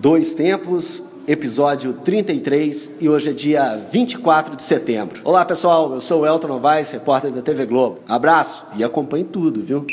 Dois 0.00 0.32
Tempos, 0.32 1.02
episódio 1.26 1.92
33, 1.92 2.98
e 3.00 3.08
hoje 3.08 3.30
é 3.30 3.32
dia 3.32 3.82
24 3.90 4.54
de 4.54 4.62
setembro. 4.62 5.20
Olá 5.24 5.44
pessoal, 5.44 5.92
eu 5.92 6.00
sou 6.00 6.22
o 6.22 6.26
Elton 6.26 6.46
Novaes, 6.46 6.92
repórter 6.92 7.32
da 7.32 7.42
TV 7.42 7.66
Globo. 7.66 7.98
Abraço 8.06 8.64
e 8.76 8.84
acompanhe 8.84 9.24
tudo, 9.24 9.60
viu? 9.60 9.84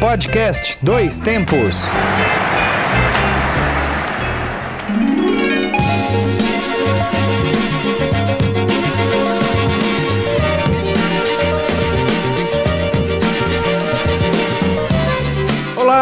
Podcast 0.00 0.78
Dois 0.82 1.20
Tempos. 1.20 1.76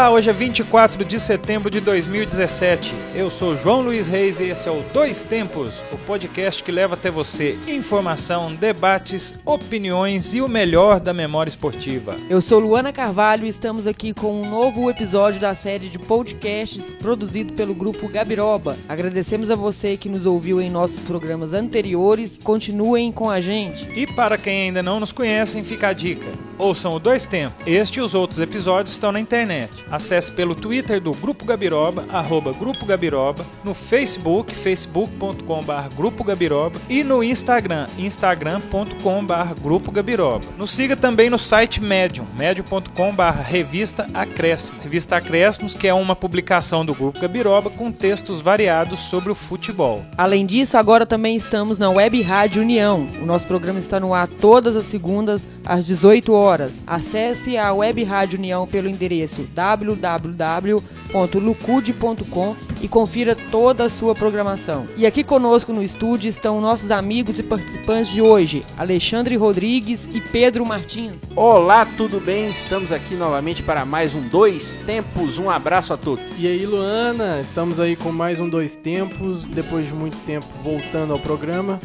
Olá, 0.08 0.16
hoje 0.16 0.30
é 0.30 0.32
24 0.32 1.04
de 1.04 1.20
setembro 1.20 1.70
de 1.70 1.82
2017. 1.82 2.94
Eu 3.14 3.28
sou 3.28 3.58
João 3.58 3.82
Luiz 3.82 4.06
Reis 4.06 4.40
e 4.40 4.44
esse 4.44 4.66
é 4.66 4.72
o 4.72 4.82
Dois 4.90 5.22
Tempos, 5.22 5.74
o 5.92 5.98
podcast 5.98 6.62
que 6.62 6.72
leva 6.72 6.94
até 6.94 7.10
você 7.10 7.58
informação, 7.68 8.54
debates, 8.54 9.34
opiniões 9.44 10.32
e 10.32 10.40
o 10.40 10.48
melhor 10.48 10.98
da 10.98 11.12
memória 11.12 11.50
esportiva. 11.50 12.16
Eu 12.30 12.40
sou 12.40 12.58
Luana 12.58 12.90
Carvalho 12.90 13.44
e 13.44 13.50
estamos 13.50 13.86
aqui 13.86 14.14
com 14.14 14.40
um 14.40 14.48
novo 14.48 14.88
episódio 14.88 15.38
da 15.38 15.54
série 15.54 15.90
de 15.90 15.98
podcasts 15.98 16.90
produzido 16.90 17.52
pelo 17.52 17.74
grupo 17.74 18.08
Gabiroba. 18.08 18.78
Agradecemos 18.88 19.50
a 19.50 19.56
você 19.56 19.98
que 19.98 20.08
nos 20.08 20.24
ouviu 20.24 20.58
em 20.58 20.70
nossos 20.70 21.00
programas 21.00 21.52
anteriores. 21.52 22.38
Continuem 22.42 23.12
com 23.12 23.28
a 23.28 23.42
gente. 23.42 23.86
E 23.94 24.06
para 24.06 24.38
quem 24.38 24.68
ainda 24.68 24.82
não 24.82 24.98
nos 24.98 25.12
conhece, 25.12 25.62
fica 25.62 25.88
a 25.88 25.92
dica. 25.92 26.28
Ouçam 26.56 26.92
o 26.94 26.98
Dois 26.98 27.26
Tempos. 27.26 27.62
Este 27.66 27.98
e 27.98 28.02
os 28.02 28.14
outros 28.14 28.40
episódios 28.40 28.94
estão 28.94 29.12
na 29.12 29.20
internet. 29.20 29.70
Acesse 29.98 30.30
pelo 30.30 30.54
Twitter 30.54 31.00
do 31.00 31.10
Grupo 31.10 31.44
Gabiroba, 31.44 32.04
arroba 32.08 32.52
Grupo 32.52 32.86
Gabiroba, 32.86 33.44
no 33.64 33.74
Facebook, 33.74 34.54
facebook.com.br 34.54 35.96
Grupo 35.96 36.22
Gabiroba 36.22 36.80
e 36.88 37.02
no 37.02 37.20
Instagram, 37.20 37.88
instagram.com.br 37.98 39.60
Grupo 39.60 39.90
Gabiroba. 39.90 40.44
Nos 40.56 40.70
siga 40.70 40.96
também 40.96 41.28
no 41.28 41.36
site 41.36 41.82
Medium, 41.82 42.28
medium.com.br 42.38 43.42
Revista 43.44 44.06
Acréscimo. 44.14 44.80
Revista 44.80 45.16
Acréscimos, 45.16 45.74
que 45.74 45.88
é 45.88 45.92
uma 45.92 46.14
publicação 46.14 46.86
do 46.86 46.94
Grupo 46.94 47.18
Gabiroba 47.18 47.68
com 47.68 47.90
textos 47.90 48.40
variados 48.40 49.00
sobre 49.00 49.32
o 49.32 49.34
futebol. 49.34 50.04
Além 50.16 50.46
disso, 50.46 50.78
agora 50.78 51.04
também 51.04 51.34
estamos 51.34 51.76
na 51.76 51.90
Web 51.90 52.22
Rádio 52.22 52.62
União. 52.62 53.04
O 53.20 53.26
nosso 53.26 53.48
programa 53.48 53.80
está 53.80 53.98
no 53.98 54.14
ar 54.14 54.28
todas 54.28 54.76
as 54.76 54.86
segundas 54.86 55.44
às 55.66 55.84
18 55.84 56.32
horas. 56.32 56.80
Acesse 56.86 57.58
a 57.58 57.72
Web 57.72 58.04
Rádio 58.04 58.38
União 58.38 58.64
pelo 58.64 58.88
endereço 58.88 59.48
www.lucude.com 59.78 62.56
e 62.80 62.88
confira 62.88 63.34
toda 63.34 63.84
a 63.84 63.90
sua 63.90 64.14
programação. 64.14 64.86
E 64.96 65.04
aqui 65.06 65.24
conosco 65.24 65.72
no 65.72 65.82
estúdio 65.82 66.28
estão 66.28 66.60
nossos 66.60 66.90
amigos 66.90 67.38
e 67.38 67.42
participantes 67.42 68.12
de 68.12 68.20
hoje, 68.22 68.64
Alexandre 68.76 69.36
Rodrigues 69.36 70.08
e 70.12 70.20
Pedro 70.20 70.66
Martins. 70.66 71.14
Olá, 71.34 71.86
tudo 71.96 72.20
bem? 72.20 72.50
Estamos 72.50 72.92
aqui 72.92 73.14
novamente 73.14 73.62
para 73.62 73.84
mais 73.84 74.14
um 74.14 74.28
Dois 74.28 74.76
Tempos. 74.86 75.38
Um 75.38 75.50
abraço 75.50 75.92
a 75.92 75.96
todos. 75.96 76.24
E 76.38 76.46
aí, 76.46 76.64
Luana, 76.66 77.40
estamos 77.40 77.80
aí 77.80 77.96
com 77.96 78.12
mais 78.12 78.40
um 78.40 78.48
Dois 78.48 78.74
Tempos, 78.74 79.44
depois 79.44 79.86
de 79.86 79.92
muito 79.92 80.16
tempo 80.24 80.46
voltando 80.62 81.12
ao 81.12 81.18
programa. 81.18 81.78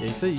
E 0.00 0.04
é 0.04 0.06
isso 0.06 0.24
aí. 0.24 0.38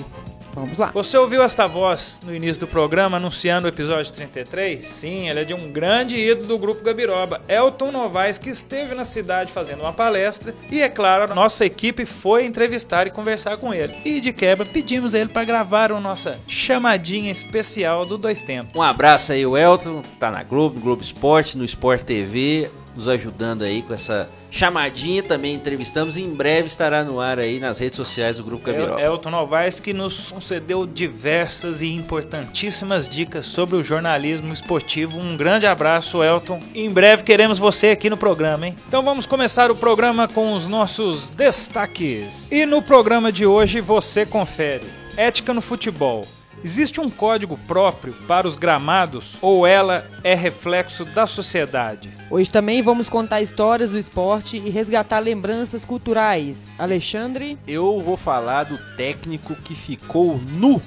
Vamos 0.59 0.77
lá. 0.77 0.91
Você 0.93 1.17
ouviu 1.17 1.41
esta 1.41 1.67
voz 1.67 2.19
no 2.25 2.35
início 2.35 2.59
do 2.59 2.67
programa 2.67 3.15
anunciando 3.15 3.65
o 3.65 3.69
episódio 3.69 4.11
33? 4.11 4.83
Sim, 4.83 5.29
ele 5.29 5.39
é 5.39 5.43
de 5.45 5.53
um 5.53 5.71
grande 5.71 6.17
ídolo 6.17 6.47
do 6.47 6.57
grupo 6.57 6.83
Gabiroba, 6.83 7.41
Elton 7.47 7.91
Novaes, 7.91 8.37
que 8.37 8.49
esteve 8.49 8.93
na 8.93 9.05
cidade 9.05 9.53
fazendo 9.53 9.81
uma 9.81 9.93
palestra 9.93 10.53
e, 10.69 10.81
é 10.81 10.89
claro, 10.89 11.33
nossa 11.33 11.65
equipe 11.65 12.05
foi 12.05 12.45
entrevistar 12.45 13.07
e 13.07 13.11
conversar 13.11 13.55
com 13.57 13.73
ele. 13.73 13.95
E 14.03 14.19
de 14.19 14.33
quebra, 14.33 14.65
pedimos 14.65 15.15
a 15.15 15.19
ele 15.19 15.29
para 15.29 15.45
gravar 15.45 15.93
a 15.93 15.99
nossa 15.99 16.37
chamadinha 16.45 17.31
especial 17.31 18.05
do 18.05 18.17
Dois 18.17 18.43
Tempos. 18.43 18.75
Um 18.75 18.81
abraço 18.81 19.31
aí, 19.31 19.45
o 19.45 19.57
Elton, 19.57 20.01
tá 20.19 20.29
na 20.29 20.43
Globo, 20.43 20.75
no 20.75 20.81
Globo 20.81 21.01
Esporte, 21.01 21.57
no 21.57 21.63
Sport 21.63 22.01
TV, 22.01 22.69
nos 22.95 23.07
ajudando 23.07 23.63
aí 23.63 23.81
com 23.81 23.93
essa 23.93 24.29
chamadinha 24.51 25.23
também 25.23 25.53
entrevistamos 25.55 26.17
e 26.17 26.23
em 26.23 26.33
breve 26.33 26.67
estará 26.67 27.03
no 27.03 27.19
ar 27.19 27.39
aí 27.39 27.59
nas 27.59 27.79
redes 27.79 27.97
sociais 27.97 28.37
do 28.37 28.43
Grupo 28.43 28.65
Gabiroba. 28.65 29.01
É 29.01 29.05
Elton 29.05 29.29
Novaes 29.29 29.79
que 29.79 29.93
nos 29.93 30.31
concedeu 30.31 30.85
diversas 30.85 31.81
e 31.81 31.87
importantíssimas 31.87 33.07
dicas 33.07 33.45
sobre 33.45 33.75
o 33.75 33.83
jornalismo 33.83 34.53
esportivo. 34.53 35.19
Um 35.19 35.37
grande 35.37 35.65
abraço, 35.65 36.23
Elton. 36.23 36.61
Em 36.73 36.89
breve 36.89 37.23
queremos 37.23 37.59
você 37.59 37.87
aqui 37.87 38.09
no 38.09 38.17
programa, 38.17 38.67
hein? 38.67 38.75
Então 38.87 39.03
vamos 39.03 39.25
começar 39.25 39.71
o 39.71 39.75
programa 39.75 40.27
com 40.27 40.53
os 40.53 40.67
nossos 40.67 41.29
destaques. 41.29 42.51
E 42.51 42.65
no 42.65 42.81
programa 42.81 43.31
de 43.31 43.45
hoje 43.45 43.81
você 43.81 44.25
confere 44.25 44.85
ética 45.17 45.53
no 45.53 45.61
futebol. 45.61 46.25
Existe 46.63 46.99
um 46.99 47.09
código 47.09 47.57
próprio 47.57 48.13
para 48.27 48.47
os 48.47 48.57
gramados 48.57 49.37
ou 49.41 49.65
ela 49.65 50.05
é 50.23 50.35
reflexo 50.35 51.05
da 51.05 51.25
sociedade? 51.25 52.11
Hoje 52.29 52.51
também 52.51 52.81
vamos 52.81 53.07
contar 53.07 53.41
histórias 53.41 53.91
do 53.91 53.97
esporte 53.97 54.57
e 54.57 54.69
resgatar 54.69 55.19
lembranças 55.19 55.85
culturais. 55.85 56.67
Alexandre? 56.77 57.57
Eu 57.65 58.01
vou 58.01 58.17
falar 58.17 58.63
do 58.63 58.77
técnico 58.97 59.55
que 59.55 59.73
ficou 59.73 60.37
nu 60.37 60.81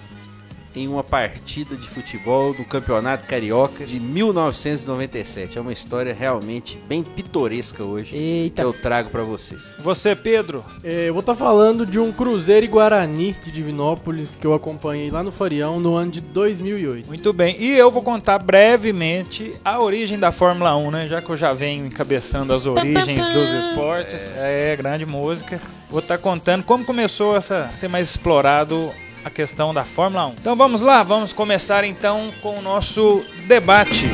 em 0.74 0.88
uma 0.88 1.04
partida 1.04 1.76
de 1.76 1.88
futebol 1.88 2.54
do 2.54 2.64
Campeonato 2.64 3.26
Carioca 3.26 3.84
de 3.84 4.00
1997. 4.00 5.58
É 5.58 5.60
uma 5.60 5.72
história 5.72 6.14
realmente 6.14 6.78
bem 6.88 7.02
pitoresca 7.02 7.84
hoje 7.84 8.16
Eita. 8.16 8.62
que 8.62 8.66
eu 8.66 8.72
trago 8.72 9.10
para 9.10 9.22
vocês. 9.22 9.76
Você, 9.80 10.14
Pedro? 10.14 10.64
É, 10.82 11.08
eu 11.08 11.14
vou 11.14 11.20
estar 11.20 11.34
falando 11.34 11.84
de 11.84 11.98
um 11.98 12.12
Cruzeiro 12.12 12.64
e 12.64 12.68
Guarani 12.68 13.36
de 13.44 13.50
Divinópolis 13.50 14.34
que 14.34 14.46
eu 14.46 14.54
acompanhei 14.54 15.10
lá 15.10 15.22
no 15.22 15.32
Farião 15.32 15.78
no 15.78 15.94
ano 15.94 16.10
de 16.10 16.20
2008. 16.20 17.06
Muito 17.06 17.32
bem. 17.32 17.56
E 17.60 17.76
eu 17.76 17.90
vou 17.90 18.02
contar 18.02 18.38
brevemente 18.38 19.54
a 19.64 19.80
origem 19.80 20.18
da 20.18 20.32
Fórmula 20.32 20.76
1, 20.76 20.90
né? 20.90 21.08
Já 21.08 21.20
que 21.20 21.30
eu 21.30 21.36
já 21.36 21.52
venho 21.52 21.86
encabeçando 21.86 22.52
as 22.52 22.66
origens 22.66 23.26
dos 23.28 23.52
esportes. 23.52 24.32
É, 24.36 24.74
grande 24.76 25.06
música. 25.06 25.60
Vou 25.90 26.00
estar 26.00 26.18
contando 26.18 26.64
como 26.64 26.84
começou 26.84 27.36
essa 27.36 27.66
a 27.66 27.72
ser 27.72 27.88
mais 27.88 28.08
explorado 28.08 28.90
a 29.24 29.30
questão 29.30 29.72
da 29.72 29.84
Fórmula 29.84 30.26
1. 30.28 30.32
Então 30.40 30.56
vamos 30.56 30.80
lá, 30.80 31.02
vamos 31.02 31.32
começar 31.32 31.84
então 31.84 32.32
com 32.40 32.58
o 32.58 32.62
nosso 32.62 33.24
debate. 33.46 34.06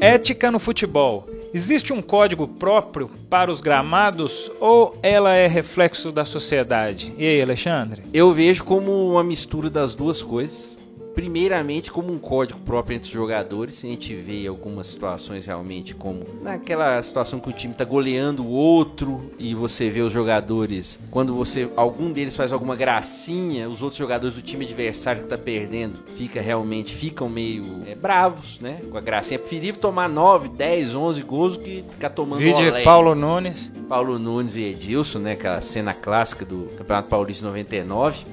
Ética 0.00 0.50
no 0.50 0.58
futebol. 0.58 1.39
Existe 1.52 1.92
um 1.92 2.00
código 2.00 2.46
próprio 2.46 3.10
para 3.28 3.50
os 3.50 3.60
gramados 3.60 4.50
ou 4.60 4.96
ela 5.02 5.34
é 5.34 5.48
reflexo 5.48 6.12
da 6.12 6.24
sociedade? 6.24 7.12
E 7.18 7.26
aí, 7.26 7.42
Alexandre? 7.42 8.02
Eu 8.14 8.32
vejo 8.32 8.64
como 8.64 9.10
uma 9.10 9.24
mistura 9.24 9.68
das 9.68 9.92
duas 9.92 10.22
coisas. 10.22 10.78
Primeiramente, 11.14 11.90
como 11.90 12.12
um 12.12 12.18
código 12.18 12.58
próprio 12.60 12.96
entre 12.96 13.06
os 13.06 13.12
jogadores, 13.12 13.82
a 13.84 13.86
gente 13.86 14.14
vê 14.14 14.46
algumas 14.46 14.86
situações 14.86 15.46
realmente 15.46 15.94
como 15.94 16.24
naquela 16.42 17.02
situação 17.02 17.40
que 17.40 17.48
o 17.48 17.52
time 17.52 17.74
tá 17.74 17.84
goleando 17.84 18.44
o 18.44 18.50
outro 18.50 19.30
e 19.38 19.54
você 19.54 19.90
vê 19.90 20.00
os 20.00 20.12
jogadores, 20.12 21.00
quando 21.10 21.34
você 21.34 21.68
algum 21.76 22.12
deles 22.12 22.36
faz 22.36 22.52
alguma 22.52 22.76
gracinha, 22.76 23.68
os 23.68 23.82
outros 23.82 23.98
jogadores 23.98 24.36
do 24.36 24.42
time 24.42 24.64
adversário 24.64 25.22
que 25.22 25.28
tá 25.28 25.38
perdendo, 25.38 25.98
fica 26.16 26.40
realmente 26.40 26.94
ficam 26.94 27.28
meio 27.28 27.82
é, 27.86 27.94
bravos, 27.94 28.60
né? 28.60 28.80
Com 28.90 28.96
a 28.96 29.00
gracinha. 29.00 29.36
É 29.36 29.38
preferível 29.38 29.80
tomar 29.80 30.08
9, 30.08 30.48
10, 30.48 30.94
11 30.94 31.22
gols 31.22 31.56
do 31.56 31.62
que 31.62 31.84
ficar 31.90 32.10
tomando 32.10 32.38
Vídeo 32.40 32.68
olé. 32.68 32.82
Paulo 32.82 33.14
Nunes. 33.14 33.70
Paulo 33.88 34.18
Nunes 34.18 34.56
e 34.56 34.62
Edilson, 34.62 35.18
né? 35.20 35.32
Aquela 35.32 35.60
cena 35.60 35.94
clássica 35.94 36.44
do 36.44 36.70
Campeonato 36.76 37.08
Paulista 37.08 37.46
99. 37.46 38.24